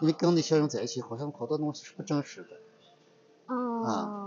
[0.00, 2.56] 因为跟那些人在一起，好像好多东西是不真实的。
[3.46, 4.21] 啊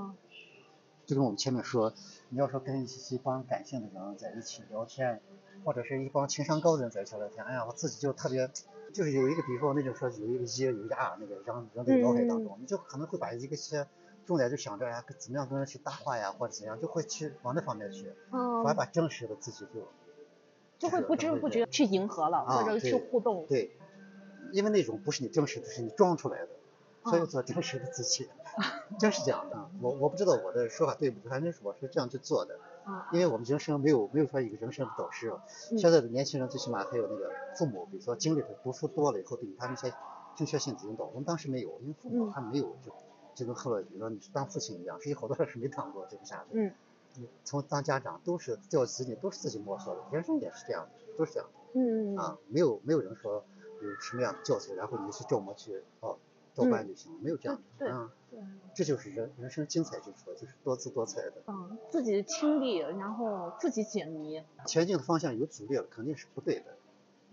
[1.05, 1.93] 就跟我们前面说，
[2.29, 5.21] 你要说跟一些一帮感性的人在一起聊天，
[5.63, 8.49] 或者是一帮情商高的人在一起聊天，哎呀，我自己就特别，
[8.93, 13.87] 就是有一个比如说，那种说有一个一，有一个二，那个人人在脑海当中，你就可能会把一个些
[14.25, 19.87] 重点就想着呀，怎么样跟人去搭话呀，或者怎样，就会去往那方面去，反而嗯，把真实的自己就
[20.79, 23.45] 就会不知不觉去迎合了，啊或者去互动。
[23.47, 23.71] 对，
[24.51, 26.49] 因为那种不是你真实的，是你装出来的，
[27.03, 28.27] 所以啊做真实的自己，
[28.99, 29.69] 真是这样的。
[29.81, 32.57] 我我不知道我的说法对不对，反正是我是这样去做的。
[32.85, 35.31] 啊，因为我们人生没有没有说一个人生的导师，
[35.71, 39.91] 嗯现在的年轻人最起码还有那个父母，比如说经历的读书多了以后，对他们一些
[40.35, 42.93] 正确性的引导，我们当时没有，因为父母嗯他没有就
[43.33, 46.71] 就跟后来比如说你是当父亲一样，实际好多人是没当过这个啥的，嗯
[47.43, 53.43] 从当家长都是教育子女都是自己摸索的，人生也是这样的，都是这样的嗯的啊，没有没有人说
[53.81, 56.17] 有什么样的教材，然后你去照模去哦
[56.55, 58.39] 照搬就行了，没有这样对的啊，对，
[58.73, 61.33] 这就是人人生精彩之处，就是多姿多彩的。
[61.47, 66.77] 嗯，自己亲历，然后自己解谜，前进的方向有阻力了，肯定是不对的。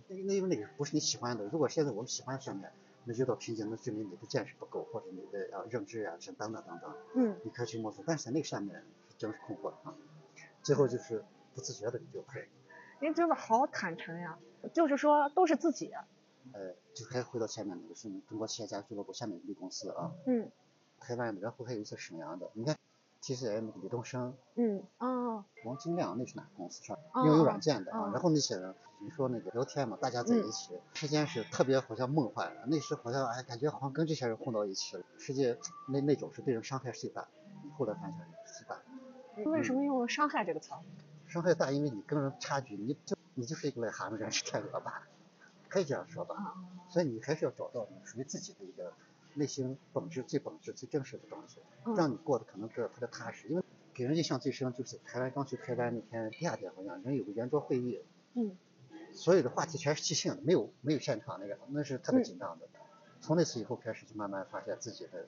[0.08, 1.44] 那那因为那个不是你喜欢的。
[1.44, 2.70] 如果现在我们喜欢上面，
[3.04, 8.04] 那遇到瓶颈，那证明你的见识不够，或者你的啊认知啊是等等等等，嗯你可以去摸索。
[8.06, 9.94] 但是在那个上面是真是困惑啊。
[10.62, 12.48] 最后就是不自觉的你就会，
[13.00, 14.38] 您真的好坦诚呀，
[14.72, 15.92] 就是说都是自己，
[16.52, 20.50] 呃，就还回到前面那个是中国企业家俱乐部下面一个公司啊，嗯
[21.00, 22.48] 台湾的，然后还有一些沈阳的。
[22.54, 22.76] 你看
[23.22, 26.96] TCM 李东升、嗯哦王金亮，那是哪个公司上？
[27.12, 28.10] 哦应用软件的啊哦。
[28.12, 35.56] 然后那些人，你说那个聊天嘛，大家在一起，时间是特别好像梦幻的，那时好像哎，感觉好像跟这些人混到一起了，实际
[35.88, 37.26] 那那种是对人伤害最大。
[37.78, 40.70] 后来发现是最大，为什么用伤害这个词？
[41.26, 45.08] 伤害大，因为你跟人差距，你就你就是一个癞蛤蟆，人是天鹅吧，
[45.72, 46.34] 可以这样说吧。
[46.36, 46.54] 啊
[46.90, 48.92] 所以你还是要找到你属于自己的一个
[49.32, 53.48] 内心本质、最本质、最真实的东西，嗯让你过得可能是特别踏实。
[53.48, 53.62] 因为
[53.94, 57.98] 给人印象最深就是台湾刚去台湾那天，第二天好像人有个圆桌会议，
[58.34, 58.54] 嗯
[59.14, 62.68] 所有的话题全是即兴的，没有没有现场那个，那是特别紧张的。
[63.22, 65.26] 从那次以后开始，就慢慢发现自己的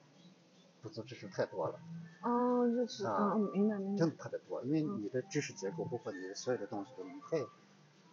[0.83, 1.81] 不足之处太多了，
[2.23, 4.63] 哦，就是啊嗯明白明白真，的特别多。
[4.65, 7.43] 因为你的知识结构，包括你的所有的东西都太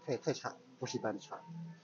[0.05, 1.39] 太太差，不是一般的差。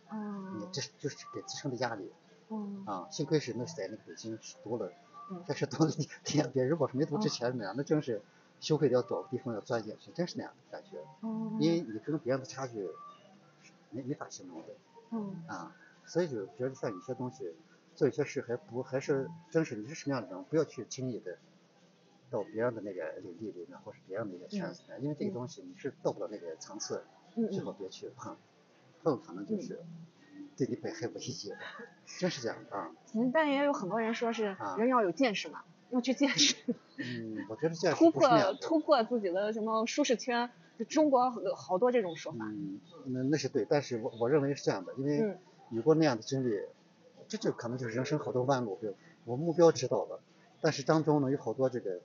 [0.10, 2.12] 你哦这就是给自身的压力。
[2.50, 4.90] 嗯啊，幸亏是那是在那个北京读了
[5.30, 8.22] 嗯，但是读了你天别如果是没读之前那样，那真是
[8.62, 10.98] 羞愧的要找个地方要钻进去，真是那样的感觉。
[11.28, 12.90] 哦，因为你跟别人的差距
[13.92, 14.68] 没没法形容的
[15.12, 17.54] 嗯啊，所以就觉得像有些东西
[17.96, 21.38] 做一些事还不还是真是你是什么样的人，不要去轻易的
[22.30, 27.04] 到别人的那个领地里面或是别人的一个圈子里面，因为这个东西你是到不了那个层次，
[27.46, 28.36] 最好别去碰，
[29.04, 29.80] 碰可能就是
[30.56, 31.54] 对你百害无一益，
[32.20, 32.92] 真是这样的啊。
[33.14, 36.56] 嗯，但也有很多人说是啊人要有见识嘛，要去见识，
[36.98, 38.28] 嗯，我觉得见识突破。
[38.62, 45.38] 突破自己的什么舒适圈，就中国好好多这种说法，嗯，那那是对，但是我我认为是这样的，因为嗯
[45.72, 46.60] 有过那样的经历，
[47.28, 50.22] 这就可能就是人生好多弯路，比如我目标知道了，
[50.62, 52.00] 但是当中呢有好多这个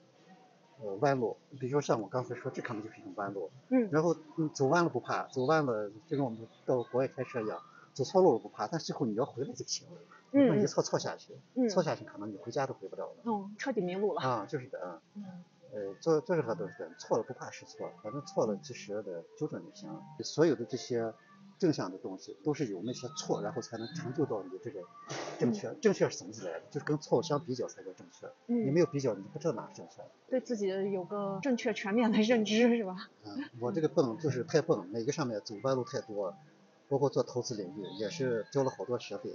[0.82, 7.58] 呃弯路，比如说像我刚才说，这可能就是一种弯路，嗯然后嗯走弯了不怕，走弯了就跟我们到国外开车一样，
[7.94, 9.98] 走错路了不怕，但最后你要回来就行了，
[10.32, 13.16] 嗯一错错下去，嗯错下去可能你回家都回不了了。
[13.24, 15.00] 嗯，彻底迷路了，啊，就是的啊。
[15.14, 15.22] 嗯
[15.74, 20.02] 呃，做做任何都是这样，错了不怕是错，反正错了及时的纠正就行了。
[20.22, 21.14] 所有的这些
[21.62, 24.80] 正向的东西，都是有那些错，然后才能成就到你这个
[25.38, 25.72] 正确。
[25.80, 26.62] 正确是怎么来的？
[26.72, 28.26] 就是跟错误相比较才叫正确。
[28.46, 30.02] 你嗯，没有比较，你不知道哪是正确。
[30.28, 32.96] 对自己有个正确全面的认知是吧？
[33.24, 36.34] 嗯，我这个笨就是太笨，每个上面走弯路太多，
[36.88, 39.30] 包括做投资领域也是交了好多学费。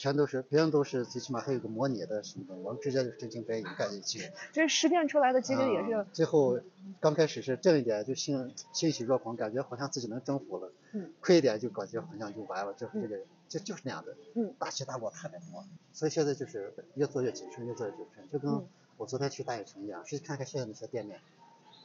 [0.00, 4.30] 全都是别人都是最起码还有个模拟的什么的，我们直接就是真金白银干进去。
[4.50, 6.58] 这实践出来的其实也是啊，最后
[7.00, 21.20] 刚开始是挣一点就欣欣喜若狂，感觉好像自己能征服了，嗯亏一点就感觉好像就完了，就是这个就就是那样的，嗯大起大落特别多，所以现在就是越做越谨慎，越做越谨慎，就跟嗯我昨天去大悦城一样，去看看现在那些店面，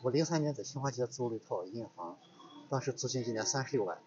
[0.03, 2.17] 我零三年在新华街租了一套营业房，
[2.69, 3.97] 当时租金一年三十六万，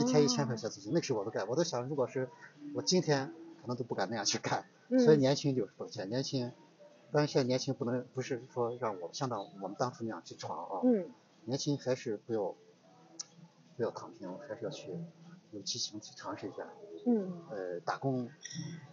[0.00, 2.28] 一天一千块钱租金，那个时候我都干，我都想如果是
[2.74, 3.32] 我今天
[3.62, 6.52] 可能都不敢那样去干，所以嗯年轻就是本钱，年轻，
[7.12, 11.08] 但是现在年轻不能不是说让我像当我们当初那样去闯啊，嗯
[11.44, 12.54] 年轻还是不要
[13.76, 14.90] 不要躺平，还是要去
[15.52, 16.66] 有激情去尝试一下。
[17.06, 18.28] 嗯呃，打工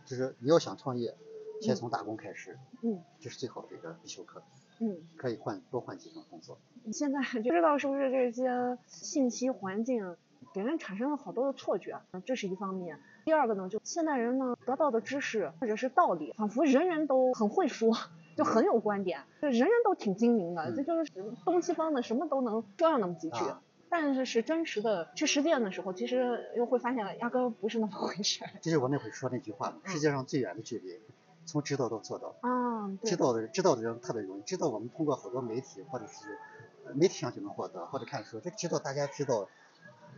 [0.06, 1.16] 就是你要想创业，
[1.62, 4.42] 先从打工开始，嗯这是最好的一个必修课，
[4.80, 4.98] 嗯。
[5.18, 6.58] 可以换多换几份工作。
[6.94, 10.16] 现在不知道是不是这些信息环境
[10.54, 13.00] 给人产生了好多的错觉，这是一方面。
[13.30, 17.96] 第二个呢，就现代人呢得到的知识或者是道理，仿佛人人都很会说，
[18.36, 21.12] 就很有观点，就人人都挺精明的，嗯这就是
[21.46, 23.38] 东西方的什么都能说上那么几句。
[23.38, 23.62] 啊
[23.92, 31.00] 但是是真实的去实践的时候，其实又会发现压根儿不是那么回事 就是我那会说那句话，世界上最远的距离，
[31.46, 32.36] 从知道到做到。
[32.42, 36.38] 啊，对知，道的知道的人特别容易，知道我们通过好多媒体或者是
[36.86, 39.48] 呃媒体上就能获得，或者看书，这个知道大家知道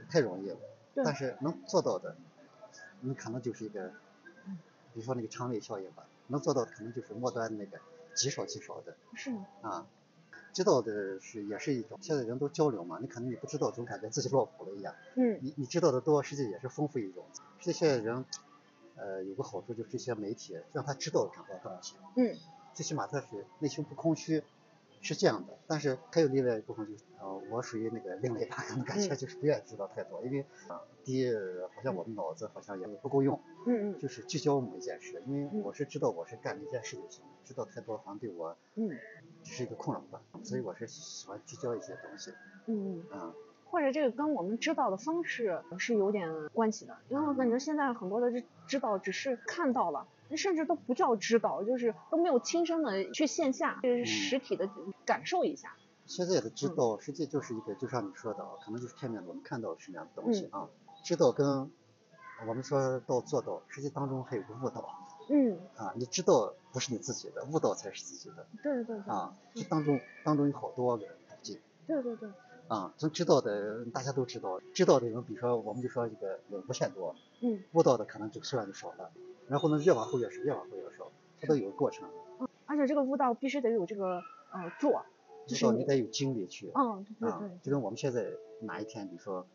[0.09, 0.57] 太容易了，
[0.95, 2.17] 但是能做到的，
[3.01, 3.89] 你可能就是一个，
[4.93, 7.79] 比如说那个长尾效应吧，能做到的可能就是末端那个
[8.15, 9.31] 极少极少的是。
[9.61, 9.87] 啊。
[10.53, 14.93] 知道的是也是一种，现在人都交流嘛，你可能你不知道，总感觉自己落伍了一样。
[15.15, 17.23] 嗯你你知道的多，实际也是丰富一种。
[17.61, 18.25] 这些人，
[18.97, 22.37] 呃，有个好处就是这些媒体让他知道很多东西，嗯
[22.73, 24.43] 最起码他是内心不空虚，
[25.01, 25.57] 是这样的。
[25.67, 31.33] 但是还有另外一部分就是，呃，我属于那个另类吧，可能感觉嗯就是不愿意知道太多，因为啊，第一，
[31.75, 38.89] 好像我们脑子好像也不够用，嗯嗯就是聚焦某一件事，因为嗯我是知道我是干一件事就行，知道太多好像对我嗯
[39.43, 42.31] 只是一个困扰吧，所以我是喜欢聚焦一些东西，
[42.67, 43.33] 嗯，嗯、
[43.65, 50.05] 或者这个跟我们知道的方式是有点关系的，因为我感觉现在很多的知知道只是看到了。
[50.37, 54.69] 甚至都不叫知道，就是都没有亲身的去线下，就是实体的
[55.05, 55.75] 感受一下。
[56.05, 60.67] 现在的知道实际就是一个，就像你说的，可能就是片面的，我们看到什么样的东西啊，
[61.03, 61.71] 知道跟
[62.47, 64.83] 我们说到做到，实际当中还有个悟道
[65.29, 71.59] 嗯，啊，你知道不是你自己的，悟道才是自己的对对对，啊，这当中当中有好多个途径。
[71.87, 72.29] 对对对，
[72.67, 77.63] 啊，从知道的大家都知道，知道的人，比如说我们就说这个人无限多，嗯。
[77.73, 79.11] 悟道的可能这个数量就少了，
[79.51, 82.09] 然后呢越往后越少，越往后越少，它都有个过程。
[82.65, 84.23] 而且这个悟道必须得有这个
[84.53, 85.03] 呃做，
[85.45, 88.25] 就是你得有精力去，嗯，对对就跟我们现在
[88.61, 89.45] 哪一天，比如说，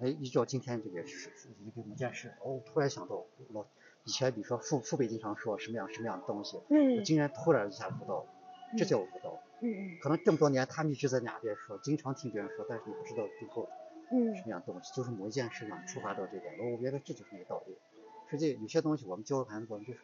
[0.00, 3.66] 哎，依照今天这个是是一个某件事，哦，突然想到老
[4.04, 8.24] 以前比如说父父辈经常说什么样什么样的东西，嗯我竟然突然一下悟到，
[8.78, 9.38] 这叫悟道。
[9.60, 13.68] 嗯嗯可能这么多年他们一直在哪边说，经常听别人说，但是你不知道最后
[14.10, 17.76] 嗯什么样的东西，就是某一件事让你触发到这点，我觉得这就是一个道理。
[18.28, 20.00] 实际有些东西我们教孩子，过程就是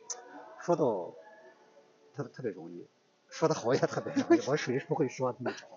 [0.60, 1.12] 说到
[2.14, 2.86] 特特别容易，
[3.28, 5.68] 说的好也特别容易，我属于是不会说的那种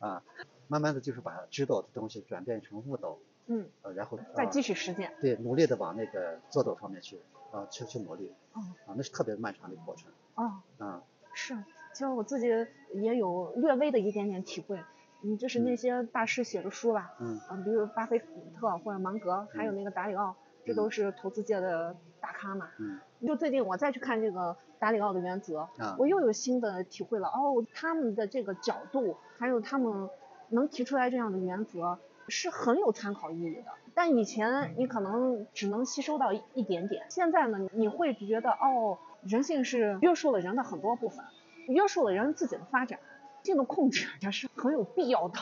[0.00, 0.22] 啊。
[0.68, 3.16] 慢慢的就是把知道的东西转变成悟道，
[3.46, 5.14] 嗯，呃，然后再啊继续实践。
[5.20, 7.20] 对努力的往那个做到方面去
[7.52, 11.02] 啊去去努力哦啊，那是特别漫长的一个过程哦，啊。
[11.32, 11.54] 是，
[11.92, 12.48] 其实我自己
[12.94, 14.82] 也有略微的一点点体会。
[15.22, 20.36] 嗯，就是那些大师写的书吧，嗯嗯，比如巴菲特或者芒格，还有那个达里奥，
[20.66, 22.68] 这都是投资界的大咖嘛。
[22.78, 27.28] 嗯就最近我再去看这个达里奥的原则，啊我又有新的体会了。
[27.28, 30.10] 哦，他们的这个角度，还有他们
[30.50, 31.98] 能提出来这样的原则，
[32.28, 33.72] 是很有参考意义的。
[33.94, 41.24] 但以前你可能只能吸收到一一点点，现在呢，你会觉得哦，人性是约束了人的很多部分，
[41.68, 42.98] 约束了人自己的发展，
[43.42, 45.38] 性的控制 也是很有必要的。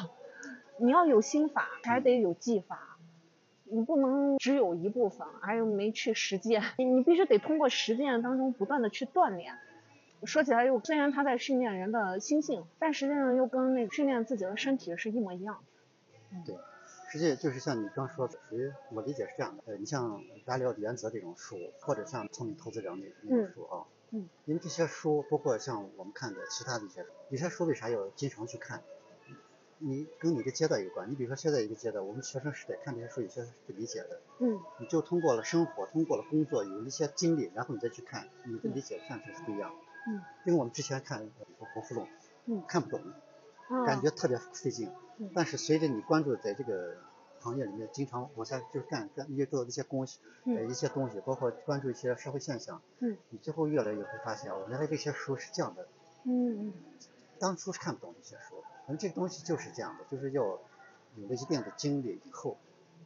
[0.78, 2.93] 你要有心法，还得有技法。
[3.64, 9.54] 你不能只有一部分，还有没去实践，你你必须得通过实践当中不断的去锻炼。
[10.24, 16.38] 说起来又虽然他在训练人的心性，但实际上又跟那个训练自己的身体是一模一样的。
[16.46, 16.56] 对，
[17.10, 19.62] 实际就是像你刚说的，属于我理解是这样的。
[19.66, 28.82] 呃，你像达里奥的原则这种书，或者像聪明投资者那那种书啊，嗯因为这些书，包括像我们看的其他的一些书，有些书为啥要经常去看？
[29.86, 31.10] 你跟你的阶段有关。
[31.10, 34.20] 你比如说现在一个阶段，我们学生时代看这些书，有些是不理解的。
[34.38, 39.76] 嗯你就通过了生活，通过了工作，有了一些经历，然后你再去看，你的理解看出是不一样的。
[40.10, 41.28] 嗯，因为我们之前看，
[41.74, 42.06] 国富论》，
[42.46, 43.00] 嗯看不懂，
[43.68, 44.90] 啊感觉特别费劲。
[45.18, 46.96] 嗯但是随着你关注在这个
[47.40, 55.86] 行业里面，经常往下就是干干遇到一些东西，呃嗯一些东西，包括关注一些社会现象，嗯你最后越来越会发现，哦，原来这些书是这样的，
[56.24, 56.72] 嗯嗯
[57.38, 62.56] 当初是看不懂这些书，可能这个东西就是这样的，就是要有了一定的经历以后，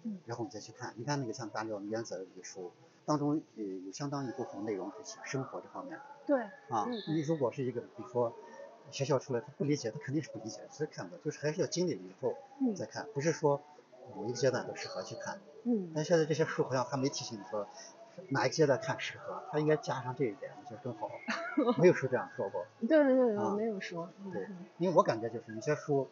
[0.04, 2.70] 嗯然后你再去看，你看那个像《大量原则》这个书
[3.04, 7.02] 当中，呃，有相当一部分内容是写生活这方面对，啊嗯。
[7.14, 8.32] 你如果是一个，比如说
[8.90, 13.60] 学校出来，他不理解，他肯定是不理解，所以看不懂，就是还是要经历了以后嗯再看，不是说
[14.14, 15.40] 某一个阶段都适合去看。
[15.64, 17.66] 嗯但现在这些书好像还没提醒你说
[18.30, 21.10] 哪一个阶段看适合，他应该加上这一点，我觉得更好。
[21.78, 24.08] 没有书这样说过，对对对，没有说。
[24.24, 24.56] 嗯对嗯。
[24.78, 26.08] 因为我感觉就是有些书，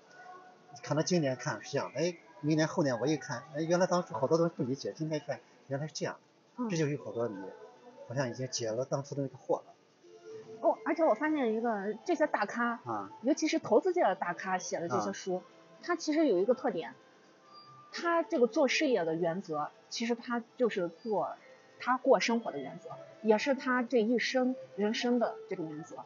[0.83, 6.17] 可能今年看是这样的，哎，明年后年我一看，哎，原来当初好多东西不理解，今天看原来是这样，
[6.57, 6.69] 嗯。
[6.69, 7.37] 这就有好多你
[8.09, 9.65] 好像已经解了当初的那个惑了。
[10.61, 15.13] 哦，而且我发现一个，这些大咖，啊，尤其是投资界的大咖写的这些啊。
[15.13, 15.43] 书，
[15.83, 16.95] 他其实有一个特点，
[17.93, 21.37] 他这个做事业的原则，其实他就是做
[21.79, 22.91] 他过生活的原则，
[23.23, 25.97] 也是他这一生人生的这个原则。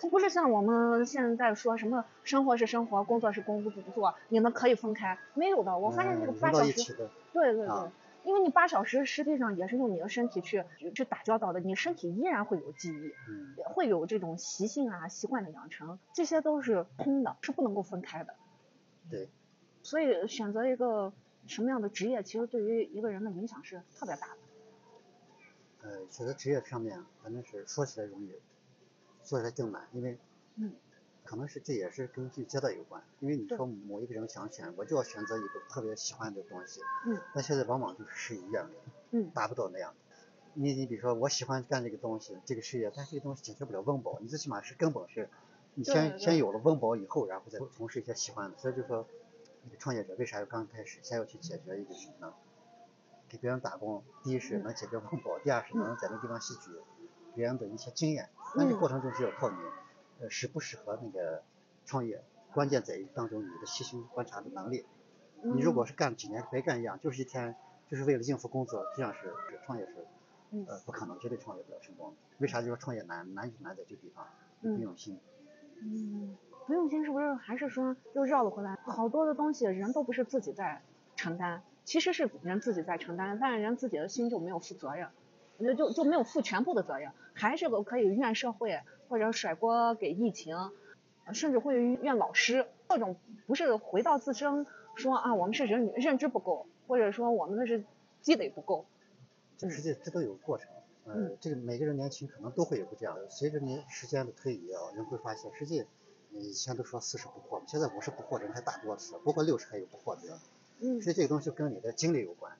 [0.00, 3.64] 他不是像我们现在说什么生活是生活，工作是工
[3.94, 5.76] 作，你们可以分开，没有的。
[5.76, 7.92] 我发现这个嗯八小时对对对，啊
[8.24, 10.62] 因为你八小时实际上也是用你的身体去
[10.94, 13.12] 去打交道的，你身体依然会有记忆。
[13.28, 18.34] 嗯，会有这种习性啊、习惯的养成，这些都是通的，是不能够分开的。
[19.10, 19.28] 对，
[19.82, 21.12] 所以选择一个
[21.46, 24.36] 什么样的职业，其实对于一个人的影响是特别大的。
[25.82, 28.32] 呃，选择职业上面，反正是说起来容易，
[29.22, 30.18] 做起来更难，因为
[30.56, 30.72] 嗯
[31.24, 38.70] 可能是这也是跟这阶段有关，因为你说某一个人想选，我就要选择一个特别喜欢的东西，嗯，但现在往往就是事与愿违，
[39.10, 39.94] 嗯， 达不到那样。
[40.54, 45.28] 你你比如说我喜欢干这个东西，这个事业，但是这个东西解决不了温饱，你最起码是根本是，
[45.74, 48.58] 你先先有了温饱以后，然后再从事一些喜欢的。
[48.58, 49.06] 所以就说，
[49.64, 52.34] 那个创业者为啥要刚开始先要去解决一个什么呢？
[53.28, 56.70] 给别人打工，第一是能解决温饱，第二是能在那地方吸取
[57.34, 58.28] 别人的一些经验。
[58.56, 59.56] 那你过程中是要靠你，
[60.20, 61.42] 呃，适不适合那个
[61.84, 62.22] 创业，
[62.52, 64.86] 关键在于当中你的细心观察的能力。
[65.42, 67.54] 你如果是干几年白干一样，就是一天
[67.88, 70.06] 就是为了应付工作，这样是是创业是。
[70.66, 72.14] 呃，不可能，绝对创业不了成功。
[72.38, 72.62] 为啥？
[72.62, 74.26] 就说创业难，难就难在这个地方，
[74.62, 75.20] 不用心。
[75.82, 76.34] 嗯，
[76.66, 78.78] 不用心是不是还是说又绕了回来？
[78.86, 80.80] 好多的东西人都不是自己在
[81.16, 85.08] 承担，其实是人自己在承担，但是人自己的心就没有负责任，
[85.58, 90.54] 就就就没有负全部的责任，还是个可以怨社会，或者甩锅给疫情，
[91.32, 93.16] 甚至会怨老师，各种
[93.46, 94.66] 不是回到自身
[94.96, 97.82] 说啊，我们是人认知不够，或者说我们的是
[98.20, 98.84] 积累不够。
[99.56, 100.68] 这实际这都有过程，
[101.06, 103.30] 嗯，这个每个人年轻可能都会有个这样的。
[103.30, 105.86] 随着年时间的推移啊，人会发现，实际
[106.32, 110.38] 以前都说四十不惑，现在五十不惑人还大多是，不过六十还有不惑的。
[110.80, 112.56] 嗯，所以这个东西跟你的经历有关。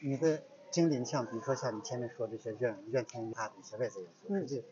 [0.00, 4.64] 你的经历，你像比如说像你前面说这些怨怨天尤他的一些外在因素，实际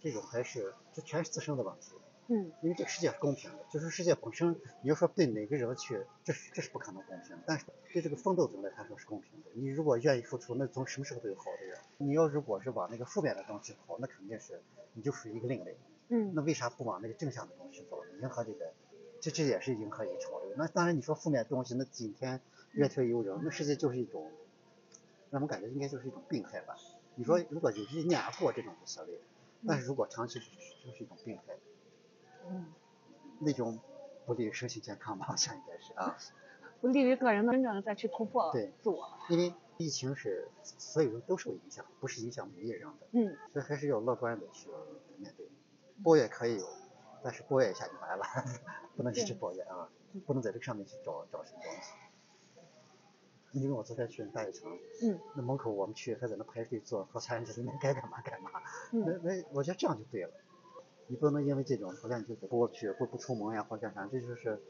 [0.00, 1.92] 这种还是这全是自身的问题。
[2.30, 7.34] 嗯，因为这个世界是公平的，就是世界本身，你要说对每个人去，这是这是不可能公平。
[7.46, 9.50] 但是对这个奋斗者来说是公平的。
[9.54, 11.78] 你如果愿意付出，那从什么时候都有好的人。
[11.96, 14.60] 你要如果是往那个负面的东西跑，那肯定是
[14.92, 15.78] 你就属于一个另类。
[16.08, 16.32] 嗯。
[16.34, 18.04] 那为啥不往那个正向的东西走？
[18.20, 18.74] 迎合这个，
[19.20, 20.52] 这这也是迎合一个潮流。
[20.56, 22.40] 那当然你说负面东西，那今天
[22.72, 24.30] 怨天尤人，那实际就是一种，
[25.30, 26.76] 让我们感觉应该就是一种病态吧。
[27.16, 29.20] 你说如果有一念而过这种无所谓，
[29.66, 30.44] 但是如果长期就
[30.92, 31.54] 是一种病态。
[32.50, 32.66] 嗯，
[33.40, 33.78] 那种
[34.24, 36.16] 不利于身心健康吧，好像应该是啊，
[36.80, 39.06] 不利于个人的真正的再去突破对自我。
[39.28, 43.06] 因为疫情是所有人都受影响，不是影响某一人的。
[43.12, 44.70] 嗯，所以还是要乐观的去
[45.18, 45.46] 面对。
[46.02, 46.66] 抱怨可以有，
[47.22, 48.24] 但是抱怨一下就完了，
[48.96, 49.88] 不能一直抱怨啊，
[50.26, 51.92] 不能在这个上面去找找什么东西。
[53.52, 54.70] 因为我昨天去大悦城，
[55.02, 58.50] 嗯，那门口我们去还在那排队做核酸，里面该干嘛干嘛。
[58.92, 60.30] 嗯，那那我觉得这样就对了。
[61.06, 64.60] 你不能因为这种好像你就不去不不出门呀，或者干啥，这就是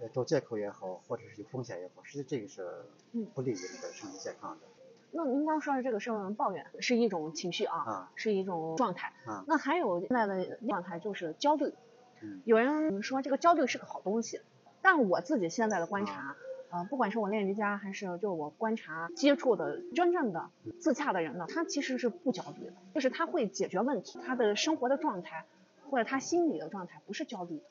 [0.00, 2.84] 呃找借口也好，或者是有风险也好，实际这个是
[3.32, 4.66] 不利于那个身体健康的。
[5.12, 9.12] 那您刚说的这个是抱怨，是一种情绪啊，啊是一种状态。
[9.24, 9.44] 啊。
[9.46, 11.72] 那还有现在的状态就是焦虑。
[12.22, 12.42] 嗯。
[12.44, 14.40] 有人说这个焦虑是个好东西，
[14.82, 16.36] 但我自己现在的观察，
[16.70, 25.44] 呃，不管是我练瑜伽还是就我观察接触的真正的自洽的人呢，他其实是不焦虑的，就是他会解决问题，他的生活的状态。
[25.88, 27.64] 或者他心理的状态不是焦虑的。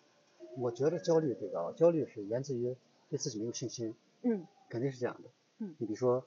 [0.57, 2.73] 我觉得焦虑这个，焦虑是源自于
[3.09, 3.93] 对自己没有信心。
[4.21, 4.47] 嗯。
[4.69, 5.29] 肯定是这样的。
[5.59, 5.75] 嗯。
[5.77, 6.25] 你比如说，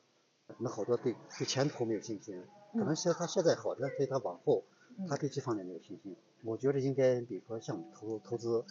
[0.59, 4.65] 那好多对对前途没有信心，可能现他现在好，但对他往后，
[5.07, 6.17] 他对这方面没有信心。
[6.43, 8.65] 我觉得应该，比如说像投投资，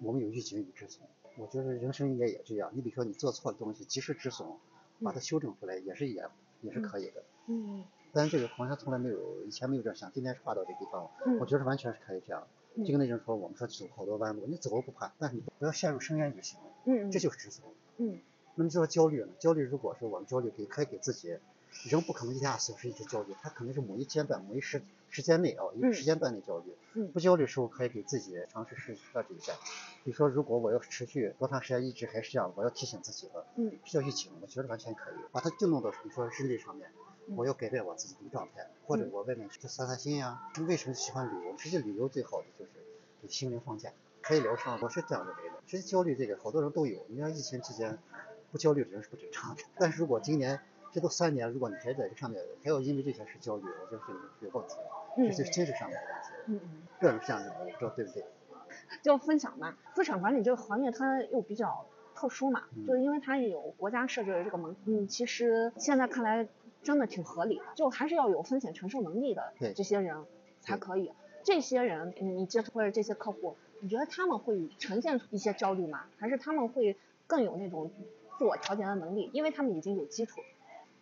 [0.00, 1.06] 我们有预警与止损。
[1.36, 2.70] 我觉得人生应该也这样。
[2.74, 4.46] 你比如说你做错的东西，及时止损，
[5.02, 6.22] 把它修正出来，也是也
[6.60, 7.24] 也是可以的。
[7.46, 7.84] 嗯。
[8.12, 11.10] 但这个好像从来没有，以前没有这样想，今天是跨到这个地方，
[11.40, 12.46] 我觉得完全是可以这样。
[12.76, 16.66] 就跟那人说，我们说走好多弯路，你走不怕，但是你不要陷入深渊就行了。
[16.84, 17.66] 嗯这就是止损。
[17.96, 18.18] 嗯。
[18.54, 19.28] 那么就说焦虑呢？
[19.38, 21.38] 焦虑如果是我们焦虑，给可以给自己，
[21.84, 26.74] 人不可能一下小时一直焦虑，他可能是某一阶段、某一时时间内啊，一个时间段内焦虑。
[26.94, 27.10] 嗯。
[27.12, 29.52] 不焦虑的时候，可以给自己尝试试设置一下，
[30.04, 33.46] 比如说，如果我要持续多长时间一直还是这样，我要提醒自己了。
[33.56, 33.72] 嗯。
[33.84, 36.90] 这叫预警，我觉得完全可以，把它就弄到比如说日历上面。
[37.36, 40.42] 我要改变我自己的状态，或者我外面去散散心呀。
[40.66, 41.56] 为什么喜欢旅游？
[41.56, 42.70] 实际旅游最好的就是
[43.22, 44.76] 给心灵放假，可以疗伤。
[44.82, 45.54] 我是这样认为的。
[45.64, 47.96] 其实际焦虑这个好多人都有，你像疫情期间
[48.50, 49.62] 不焦虑的人是不正常的。
[49.78, 50.60] 但是如果今年
[50.92, 56.28] 这都三年，如果你还在这上面还要因为这些事焦虑，我觉得是有问题的，这是精神上面的问题。
[56.46, 56.82] 嗯嗯。
[57.00, 58.24] 个人这样认为，不知道对不对？
[59.02, 66.46] 就分享嘛，资产管理这个行业它又比较特殊嘛，就是因为它有国家设置的这个门，嗯，其实现在看来。
[66.84, 70.24] 真的挺合理的，就还是要有风险承受能力的这些人
[70.62, 71.12] 才可以。
[71.44, 76.06] 这些人，你你接触或者这些客户，你觉得他们会呈现出一些焦虑吗？
[76.18, 76.96] 还是他们会
[77.28, 77.92] 更有那种
[78.36, 79.30] 自我调节的能力？
[79.32, 80.40] 因为他们已经有基础。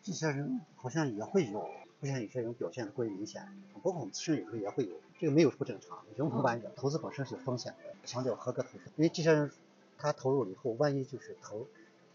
[0.03, 1.69] 这些人好像也会有，
[2.01, 3.47] 不像有些人表现的过于明显。
[3.83, 6.71] 包括我们自身有时候也会有，这个没有不正常，人无完人。
[6.77, 8.85] 投资本身是有风险的，强调合格投资。
[8.97, 9.51] 因为这些人
[9.99, 11.67] 他投入了以后，万一就是投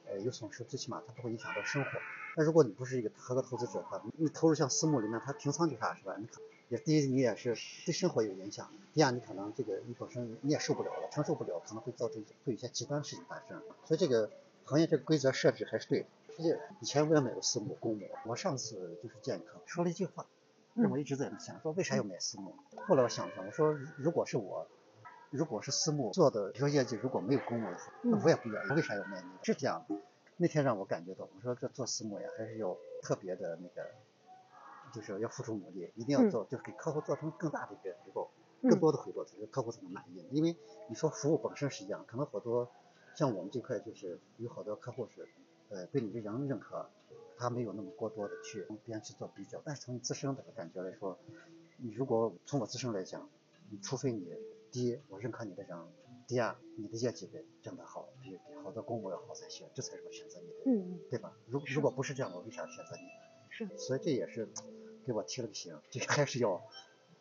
[0.07, 1.90] 呃有损失，最起码他不会影响到生活。
[2.38, 6.16] 那如果你不是一个合格投资者的话，你投入像私募里面，他平仓就啥是吧？
[6.20, 7.56] 你看也第一你也是
[7.86, 13.62] 对生活有影响，第二你可能这个你本身你也受不了了，承受不了，可能会造成会有一些极端事情发生。
[13.86, 14.30] 所以这个
[14.66, 16.06] 行业这个规则设置还是对的。
[16.36, 20.28] 实际以前我也买过私募、公募，我上次就是健康说了一句话，
[20.74, 22.53] 让我一直在想，说为啥要买私募？
[22.88, 24.68] 后来我想想，我说如果是我，
[25.30, 29.30] 如果是私募做的，比如说业绩如果没有公募的话，那我也不愿意，为啥要买你？
[29.44, 29.95] 是这样的。
[30.38, 33.90] 那天让我感觉到，我说这做私募呀，还是要特别的那个，
[34.94, 38.30] 就是要付出努力，一定要做，就是给客户做成更大的一个回报，
[38.62, 40.28] 更多的回报，才是客户才能满意。
[40.32, 40.57] 因为
[40.90, 42.70] 你说服务本身是一样，可能好多
[43.16, 45.26] 像我们这块就是有好多客户是，
[45.69, 46.89] 呃，对你的人认可，
[47.37, 49.61] 他没有那么过多的去跟别人去做比较。
[49.63, 51.17] 但是从你自身的感觉来说，
[51.77, 53.29] 你如果从我自身来讲，
[53.69, 54.33] 你除非你
[54.71, 55.77] 第一我认可你的人。
[56.27, 61.31] 第二，你的业绩得挣得好，比比好多公募要好才行，这才是我选择你的，嗯对吧？
[61.45, 63.03] 如如果不是这样，我为啥选择你？
[63.51, 64.49] 是，所以这也是
[65.05, 66.59] 给我提了个醒，这个还是要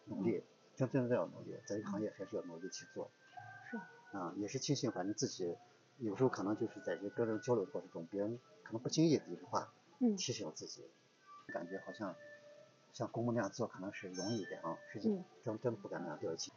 [0.06, 0.42] 努力，
[0.74, 3.10] 真真的要努力，在这个行业还是要努力去做。
[3.70, 3.76] 是，
[4.16, 5.54] 啊，也是庆幸，反正自己
[5.98, 10.84] 有时候可能就是在这跟人交流的过程中，别人可能不经意的一句话，嗯，提醒自己，
[11.52, 12.14] 感觉好像
[12.92, 16.52] 像公公那样做可能是容易一点啊，实际真真不敢那样掉进去。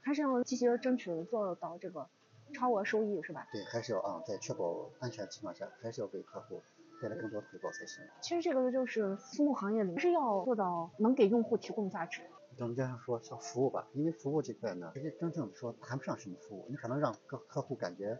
[0.00, 2.08] 还是要积极的争取做到这个
[2.54, 3.46] 超额收益，是吧？
[3.52, 6.62] 对，还是要啊，在确保安全情况下，还是要给客户
[7.02, 8.02] 带来更多的回报才行。
[8.22, 12.22] 其实这个就是私募行业里是要做到能给用户提供价值。
[12.56, 18.18] 咱们这样说，像服务吧，因为服务这块呢，实际真正的说谈不上什么服务，你可能让客客户感觉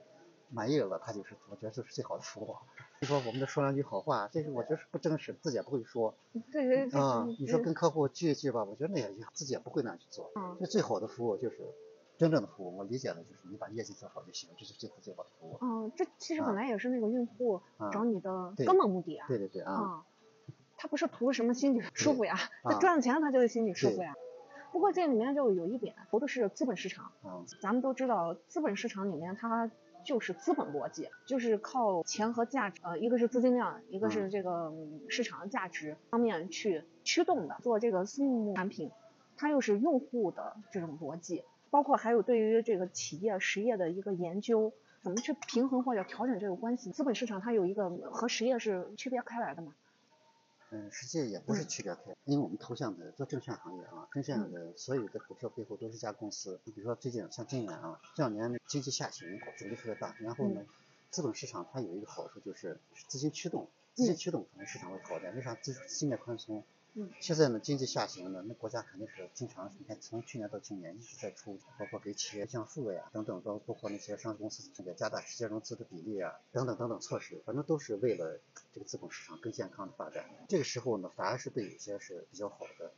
[0.51, 2.57] 满意了，他就是我觉得就是最好的服务。
[3.01, 6.15] 就说我们这说两句好话，这是我觉得是不真实，自己也不会说。
[6.51, 7.01] 对对对。
[7.01, 10.31] 啊，你说跟客户聚一聚吧，我觉得那也自己也不会那样去做。
[10.35, 10.57] 嗯。
[10.59, 11.59] 那最好的服务就是
[12.17, 15.59] 真正的服务，我理解的就是你把业绩做好就行，这是最好最好的服务。
[15.61, 17.61] 嗯，这其实本来也是那个用户
[17.93, 19.29] 找你的根本目的啊。
[19.29, 20.05] 对对对啊。
[20.77, 24.15] 他不是图什么心理舒服呀，他赚了钱他就是心理舒服呀。
[24.73, 27.13] 不过这里面就有一点，投的是资本市场。
[27.25, 27.45] 嗯。
[27.61, 29.71] 咱们都知道，资本市场里面它。
[30.09, 34.73] 就是资本逻辑，就是靠钱和价值，呃，一个是资金量，一个是这个
[35.11, 37.59] 市场的价值方面去驱动的。
[37.63, 38.91] 做这个私募产品，
[39.37, 44.73] 它又是用户的这种逻辑，包括还有对于这个企业实业的一个研究，
[45.03, 46.91] 怎么去平衡或者调整这个关系。
[46.91, 49.75] 资本市场它有一个和实业是区别开来的嘛？
[50.71, 56.61] 嗯，实际也不是区别开，因为我们投向的做证券行业啊，证券的所有的股票背后都是一家公司。
[56.65, 59.27] 你比如说最近像今年啊，这两年经济下行，
[59.57, 60.61] 阻力特别大，然后呢，
[61.11, 62.79] 资本市场它有一个好处就是
[63.09, 65.55] 资金驱动，资金驱动可能市场会好点，为啥？
[65.55, 66.63] 资资金面宽松。
[67.21, 78.41] 现在呢，经济下行呢，那国家肯定是经常，你看从去年到今年一直在出，包括给企业降税呀等等，包包括那些上市公司这个加大直接融资的比例啊，等等等等措施，反正都是为了
[78.73, 80.25] 这个资本市场更健康的发展。
[80.49, 82.93] 这个时候呢，反而是对有些是比较好的，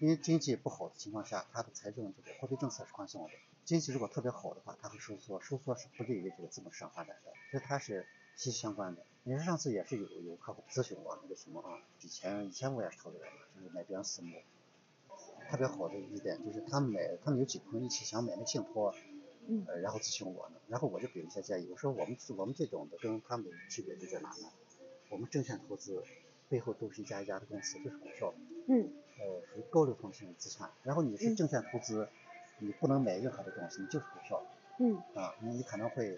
[0.00, 3.30] 因为经济不好的情况下，它的财政这个货币政策是宽松的。
[3.64, 8.06] 经济如果特别好的话，它会收缩，收缩是不利于这个资本市场发展的，所以它是
[8.36, 9.02] 息息相关的。
[9.28, 14.36] 你说上次也是有有客户咨询我那个什么啊，以前以前我也是投资人嘛，就是买别人私募，
[15.50, 18.94] 特别好的一点就是他们买，他们有几个朋友一起想买那信托，
[19.66, 24.48] 呃，然后咨询我呢，然后我就给了一些建议，我说我们我们这种的跟他们的区别就在哪呢？
[25.10, 26.04] 我们证券投资
[26.48, 28.32] 背后都是一家一家的公司，就是股票，
[28.68, 30.70] 嗯，呃，属于高流通性资产。
[30.84, 32.08] 然后你是证券投资，
[32.60, 34.40] 你不能买任何的东西，你就是股票，
[34.78, 36.16] 嗯，啊，你你可能会。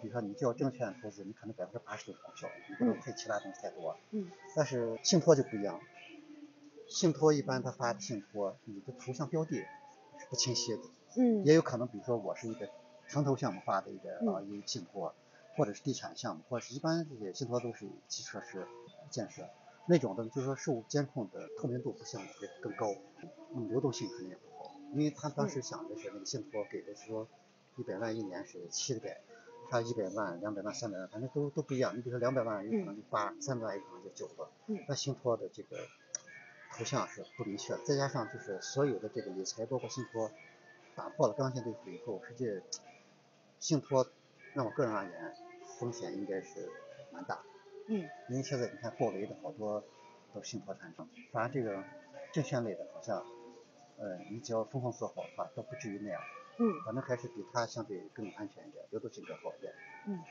[0.00, 3.96] 比如说你做证券投资，你可能百分之八十都是股票，你不能配其他东西太多。
[4.10, 4.30] 嗯。
[4.54, 5.80] 但是信托就不一样，
[6.88, 10.82] 信托一般他发的信托，你的图像标的是不清晰的。
[11.16, 11.44] 嗯。
[11.44, 12.68] 也有可能，比如说我是一个
[13.08, 15.14] 城投项目发的一个啊一个信托，
[15.56, 18.66] 或者是地产项目，或者是一般这些信托都是基础设施
[19.10, 19.48] 建设
[19.86, 22.94] 那种的，就是说受监控的透明度不像会更高，
[23.52, 27.28] 那么流动性肯定也不好，因为他当时想的是那个信托给的是说
[27.76, 29.00] 一百万一年是七个
[29.64, 29.70] 点。
[29.70, 31.96] 他一百万、两百万、三百万，反正都都不一样。
[31.96, 34.48] 你比如说两百万，有可能就八；三百万，有可能就九个。
[34.88, 35.76] 那信托的这个
[36.72, 40.30] 图像是不明确，再加上就是所有的这个理财，包括信托，
[40.94, 42.60] 打破了刚性兑付以后，实际
[43.58, 44.06] 信托
[44.52, 45.34] 让我个人而言，
[45.78, 46.70] 风险应该是
[47.12, 47.42] 蛮大。
[47.88, 48.08] 嗯。
[48.28, 49.82] 因为现在你看暴雷的好多
[50.32, 51.82] 都是信托产生，反正这个
[52.32, 53.24] 证券类的，好像
[53.96, 56.20] 呃，你只要风控做好的话，都不至于那样。
[56.58, 59.72] 嗯，反正还是比它相对更安全一点，流动性更好一点。
[60.06, 60.22] 嗯，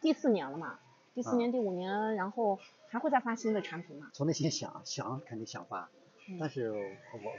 [0.00, 0.78] 第四年了嘛，
[1.14, 2.58] 第四年、第五年，然后
[2.88, 4.10] 还会再发新的产品吗？
[4.12, 5.88] 从内心想想肯定想发，
[6.40, 6.78] 但是我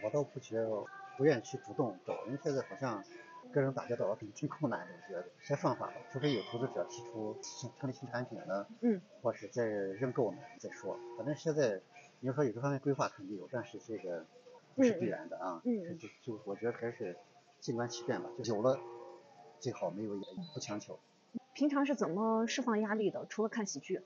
[0.04, 0.86] 我倒不觉得
[1.18, 3.04] 不愿意去主动找，因为现在好像
[3.52, 10.98] 跟人打交道挺困难的，我觉得先放放吧，除非有投资者提出新成立新产品呢，嗯，或是再认购呢再说。
[11.18, 11.82] 反正现在
[12.22, 14.26] 你要说有这方面规划肯定有，但是这个
[14.76, 15.62] 不是必然的啊。
[15.66, 17.16] 嗯就就我觉得还是
[17.64, 18.78] 静观其变吧，就有了
[19.62, 21.00] 最好，没有也不强求。
[21.54, 23.26] 平常是怎么释放压力的？
[23.30, 24.04] 除了看喜剧？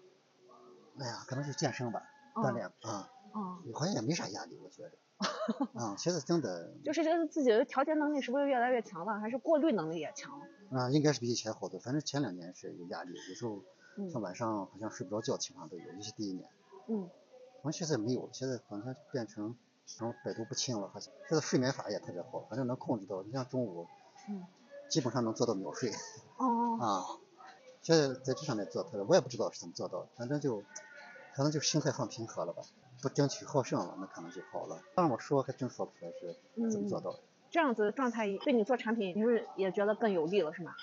[0.99, 2.03] 哎呀，可能是健身吧，
[2.35, 4.91] 锻炼啊，哦，好像也没啥压力，我觉得。
[5.73, 10.45] 啊，现在真的 就是觉得自己的调节能力是不是越来越强了，还是过滤能力也强了？
[10.79, 13.63] 啊，应该是比以前好多，反正前两年是有压力，有时候
[13.97, 16.47] 嗯像晚上好像睡不着觉情况都有，尤其第一年。
[16.89, 17.09] 嗯
[17.63, 19.55] 好像现在没有，现在好像变成
[19.87, 23.87] 什么百毒不侵了，好像现在睡眠法也特别好，反正能控制到，你像中午
[24.29, 24.45] 嗯，
[24.89, 25.91] 基本上能做到秒睡
[26.37, 27.05] 哦， 啊。
[27.81, 30.61] 现在在这上面做特别，我也不知道是怎么做到的，反正就
[31.33, 32.61] 可能就心态放平和了吧，
[33.01, 34.81] 不争取好胜了，那可能就好了。
[34.95, 37.19] 让我说还真说不出来是怎么做到的。
[37.49, 40.73] 这样子的状态对你做产品，你是也觉得更有利了，是吗？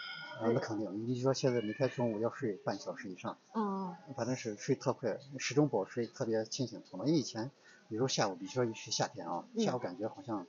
[0.41, 7.05] 啊，那肯定，你说现在每天中午要睡半小时以上，嗯反正是睡特快，始终保持特别清醒头脑。
[7.05, 7.51] 因为以前
[7.89, 10.47] 有时候下午，比如说是夏天啊，嗯下午感觉好像，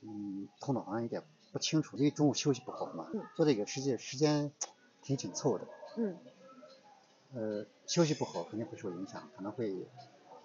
[0.00, 1.22] 嗯，头脑好像有点
[1.52, 4.52] 不清楚，因为中午休息不好嘛嗯，做这个实际时间
[5.02, 5.66] 挺紧凑的，
[5.96, 6.16] 嗯。
[7.34, 9.72] 呃，休息不好肯定会受影响，可能会，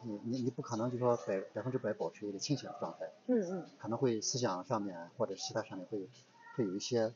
[0.03, 3.65] 你你你不可能就说百百分之百保持一个清醒的状态，嗯嗯。
[3.77, 6.09] 可能会思想上面或者其他上面会
[6.55, 7.13] 会有一些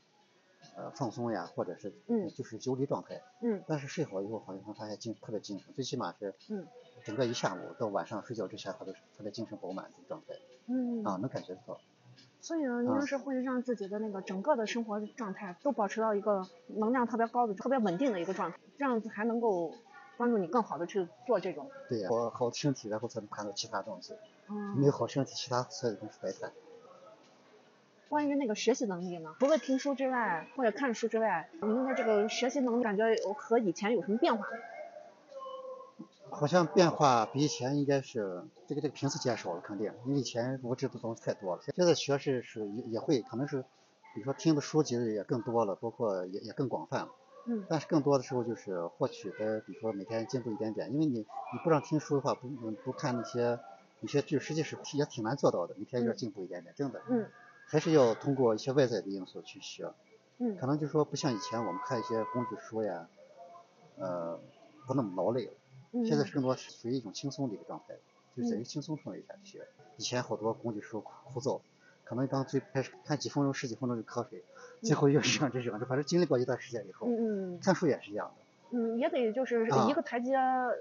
[0.76, 2.30] 呃放松呀，或者是嗯。
[2.36, 3.22] 就是游离状态。
[3.42, 3.64] 嗯。
[3.66, 6.68] 但是睡好以后，好像发现精特别精神，最起码是嗯
[7.04, 10.36] 整个一下午到晚上睡觉之前，他都是特别精神饱满的状态
[10.68, 11.80] 嗯啊，能感觉得到。
[12.40, 19.72] 所以呢，您啊是会让自己的那个整个的生活状态都保持到一个能量特别高的、特别稳定的一个状态，这样子还能够
[20.18, 21.70] 帮助你更好的去做这种。
[21.88, 24.14] 对呀、好好身体，然后才能看到其他东西。
[24.50, 26.52] 嗯没有好身体，其他所有东西白谈。
[28.10, 34.48] 关于那个学习能力呢，除了听书之外，或者看书之外，您的这个学习能力感觉有和以前有什么变化吗？
[36.32, 41.62] 好像变化比以前应该是这个这个频次减少了，肯定，因为以前无知道的东西太多了。
[41.76, 43.62] 现在学是是也也会，可能是
[44.16, 47.10] 比如说听的书籍也更多了，包括也也更广泛了。
[47.48, 51.26] 嗯但是更多的时候就是获取的，比如说每天进步一点点，因为你你
[51.64, 53.60] 不让听书的话，不嗯不看那些
[54.00, 55.76] 有些剧，实际是也挺难做到的。
[55.78, 57.28] 每天要进步一点点，真的，嗯
[57.68, 59.92] 还是要通过一些外在的因素去学。
[60.38, 63.08] 嗯可能就说不像以前我们看一些工具书呀，
[63.98, 64.40] 呃，
[64.88, 65.54] 不那么劳累了。
[65.92, 67.96] 嗯，现在是更多是属于一种轻松的一个状态，
[68.36, 69.68] 就是在于轻松状态下学。
[69.98, 71.60] 以前好多工具书枯枯燥，
[72.04, 74.44] 可能刚最开始看几分钟、十几分钟就瞌睡，
[74.82, 78.34] 最后又扔这扔这，反正经历过一段时间以后，嗯嗯看书也是一样的。
[78.74, 80.32] 嗯，也得就是啊一个台阶，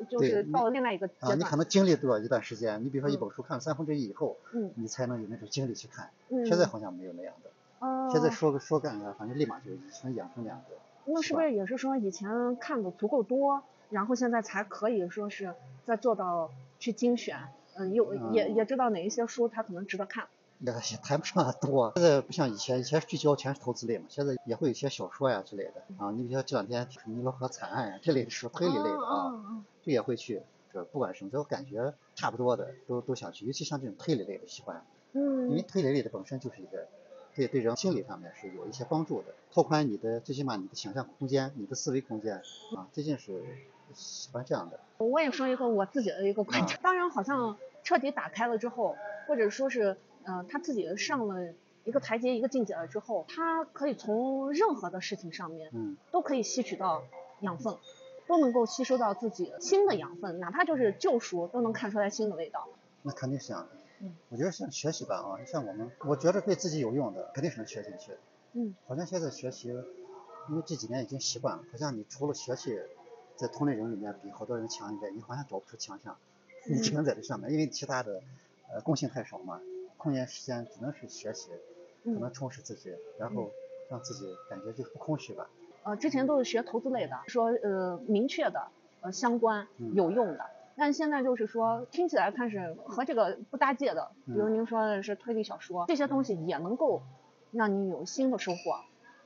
[0.08, 1.42] 就是到了另外一个阶啊，你。
[1.42, 6.08] 可能经历过一段时间，你比如说一嗯本书看了三分之一以后，嗯你才能有那种精力去看。
[6.28, 7.50] 嗯，现在好像没有那样的，
[7.84, 10.76] 哦现在说个说干啥，反正立马就成养成那样的。
[11.06, 15.54] 那是不是也是说以前看的足够多，然后现在才可以说是
[15.84, 17.36] 再做到去精选，
[17.74, 20.26] 嗯，有也嗯也知道哪一些书它可能值得看。
[20.58, 26.10] 那个也谈不上多，现在不像以前，以前聚焦全是投资类嘛，现在也会有一些小说呀之类的啊。
[26.12, 29.64] 你比如说这两天《尼罗河惨案》呀这类的书，推理类的啊，啊。
[29.82, 30.42] 这也会去。
[30.72, 34.84] 这不管什么，这我感觉差不多的都都想去，尤其像这种推理类的喜欢，
[35.14, 36.86] 嗯因为嗯推理类的本身就是一个
[37.34, 42.36] 对对人心理上面是有一些帮助的，拓宽你的最起码你的想象空间、你的思维空间
[42.76, 43.42] 啊，最近是
[43.94, 44.78] 喜欢这样的。
[44.98, 48.96] 我也说一个我自己的一个观察，当然好像彻底打开了之后，
[49.26, 51.52] 或者说是呃他自己上了
[51.84, 57.02] 一个台阶一个境界了之后，他可以从任何的事情上面嗯，都可以吸取到
[57.40, 57.76] 养分，
[58.26, 62.68] 都能够吸收到自己新的养分，哪怕就是旧书都能看出来新的味道。
[63.02, 63.68] 那肯定是这样的。
[64.02, 68.18] 嗯，我觉得像学习吧啊，像我们，我觉得对自己有用的肯定是能学进去的。
[68.52, 69.68] 嗯好像现在学习，
[70.48, 72.78] 因为这几年已经习惯了，好像你除了学习，
[73.40, 76.14] 在同类人里面比好多人强一点，你好像找不出强项，
[76.68, 78.20] 你只能在这上面，因为其他的
[78.70, 79.60] 呃共性太少嘛，
[79.96, 81.48] 空闲时间只能是学习，
[82.04, 83.50] 可能嗯，充实自己，然后
[83.88, 85.48] 让自己感觉就是不空虚吧。
[85.84, 88.68] 呃，之前都是学投资类的，说呃明确的
[89.00, 90.44] 呃相关嗯有用的。
[90.76, 97.02] 但现在就是说，听起来看是和这个不搭界的，比如嗯您说的是推理小说，这些东西也能够
[97.52, 98.58] 让你有新的收获。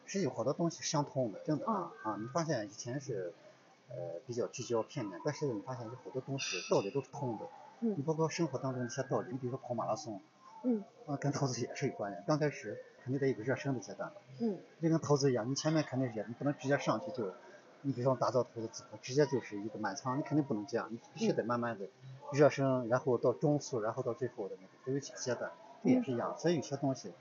[0.06, 2.16] 是有好多东西相通的，真的嗯啊！
[2.20, 3.32] 你发现以前是
[3.88, 7.44] 呃比较聚焦片面，但是你发现有好多东西道理都是通的。
[7.80, 10.22] 嗯你包括生活当中一些道理，你比如说跑马拉松，
[10.62, 12.24] 嗯啊，跟投资也是有关联。
[12.26, 17.30] 刚开始肯定得有个热身的阶段吧，嗯就跟投资一样，你前面肯定是你不能直接上去就，
[17.82, 21.86] 你比方打造投资组合，直接就是一个满仓，你肯定不能这样，你必须得慢慢的
[22.32, 25.52] 热身，然后到中速，然后到最后的那个都有几个阶段，
[25.82, 26.38] 这也是一样。
[26.38, 27.12] 所以有些东西，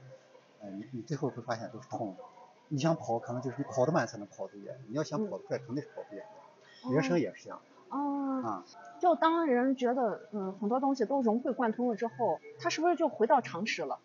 [0.61, 2.23] 呃，你你最后会发现都是通的。
[2.69, 6.42] 你想跑，可能就是你跑得慢才能跑得远；你要想跑得快，肯定是跑不远的。
[6.91, 7.59] 人生也是这样。
[7.89, 8.63] 哦，嗯啊，
[8.99, 13.99] 就当人觉得嗯很多东西都融会贯通了之后，他是不是就回到常识了？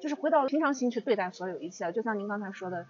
[0.00, 1.92] 就是回到平常心去对待所有一切。
[1.92, 2.86] 就像您刚才说的，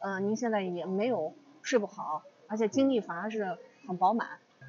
[0.00, 1.32] 呃，您现在也没有
[1.62, 3.56] 睡不好，而且精力反而是
[3.86, 4.26] 很饱满，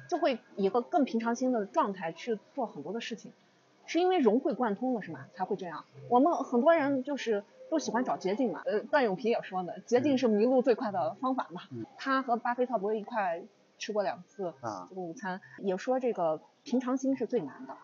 [0.08, 3.32] 就会以一个更平常心的状态去做很多的事情。
[3.84, 5.26] 是因为融会贯通了是吗？
[5.34, 5.84] 才会这样。
[6.08, 8.62] 我们很多人就是都喜欢找捷径嘛。
[8.64, 11.62] 呃，段永平也说呢，捷径是迷路最快的方法嘛。
[11.72, 13.42] 嗯他和巴菲特不是一块
[13.78, 14.86] 吃过两次啊。
[14.88, 17.76] 这个午餐，也说这个平常心是最难的。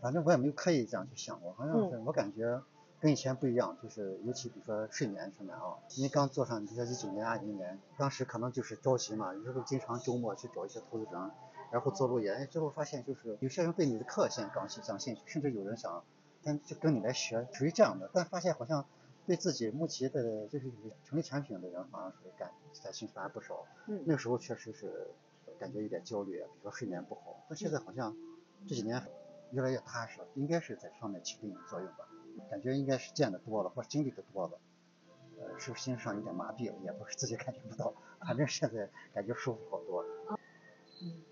[0.00, 2.04] 反正我也没有刻意这样去想过，好像是嗯。
[2.04, 2.60] 我感觉
[2.98, 11.30] 跟以前不一样，就是尤其比如说睡眠上面啊，因为刚做上，你说一九年、二零年，当时可能就是着急嘛，有时候经常周末去找一些投资人，
[11.70, 16.02] 然后做路演，哎，最后发现就是有些人对你的课先感兴兴趣，甚至有人想
[16.42, 18.84] 跟就跟你来学，属于这样的，但发现好像
[19.26, 20.70] 对自己目前的就是
[21.04, 22.50] 成立产品的人好像是感
[22.82, 23.64] 感兴趣反而不少。
[23.86, 25.08] 嗯那个时候确实是
[25.58, 28.16] 感觉有点焦虑，比如说睡眠不好，但现在好像
[28.66, 29.00] 这几年
[29.52, 32.08] 越来越踏实了，应该是在上面起另一个作用吧。
[32.50, 34.58] 感觉应该是见得多了，或者经历的多了，
[35.38, 36.76] 呃，是不是心上有点麻痹了？
[36.82, 40.04] 也不是自己感觉不到，反正现在感觉舒服好多
[41.02, 41.22] 嗯，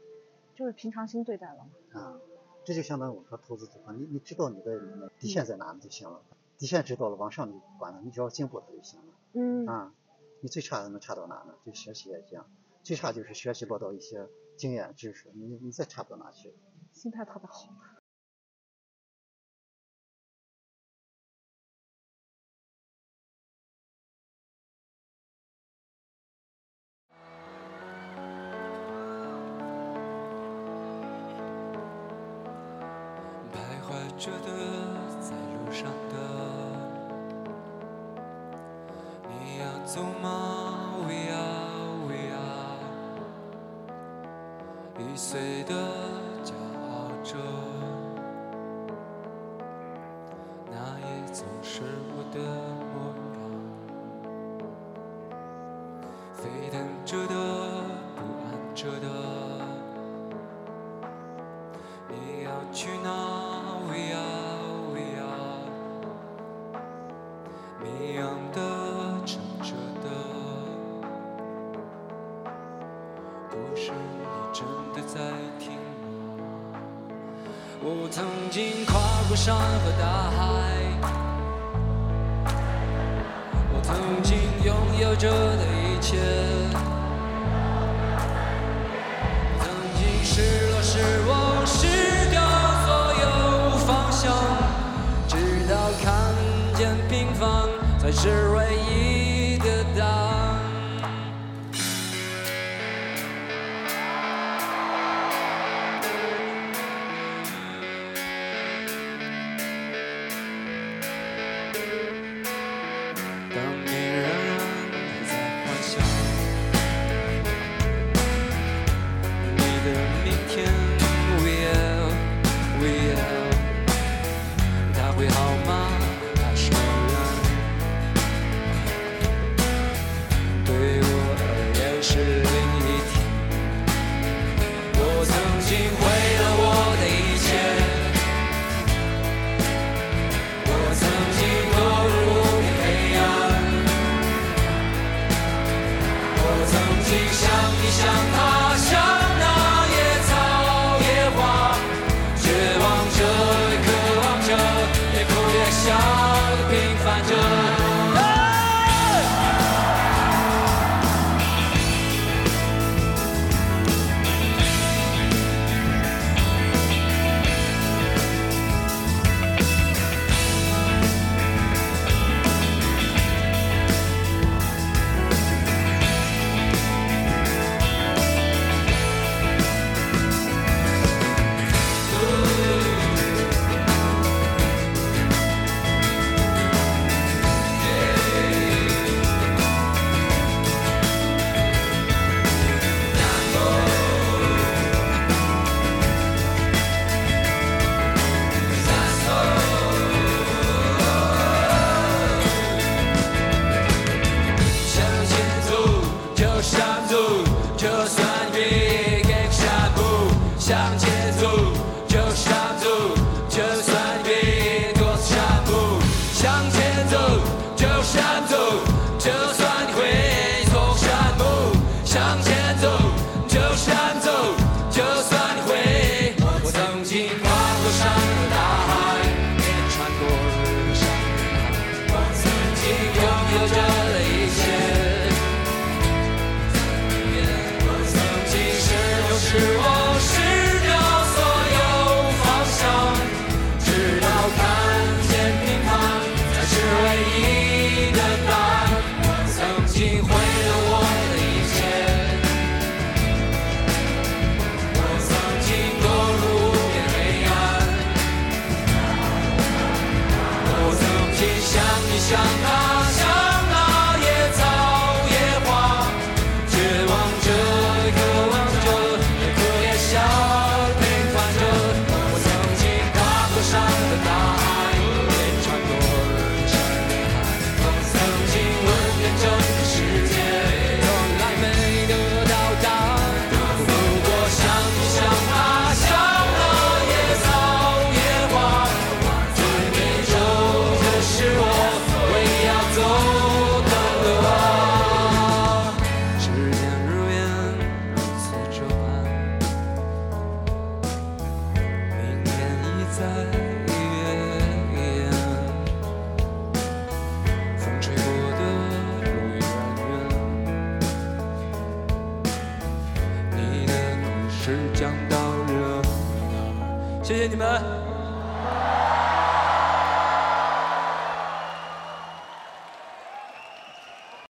[0.55, 2.01] 就是平常心对待了嘛。
[2.01, 2.21] 啊。
[2.63, 6.21] 这就相当于我说投资组合，你你知道你的底线在哪里就行了，
[6.61, 9.15] 底线知道了，往上你管了，你只要进步了就行了。
[9.33, 9.95] 嗯啊，
[10.43, 11.55] 你最差的能差到哪呢？
[11.65, 12.47] 就学习也一样，
[12.83, 14.29] 最差就是学习落到一些
[14.59, 16.55] 经验知识，你你再差不到哪去。
[16.93, 17.67] 心态特别好。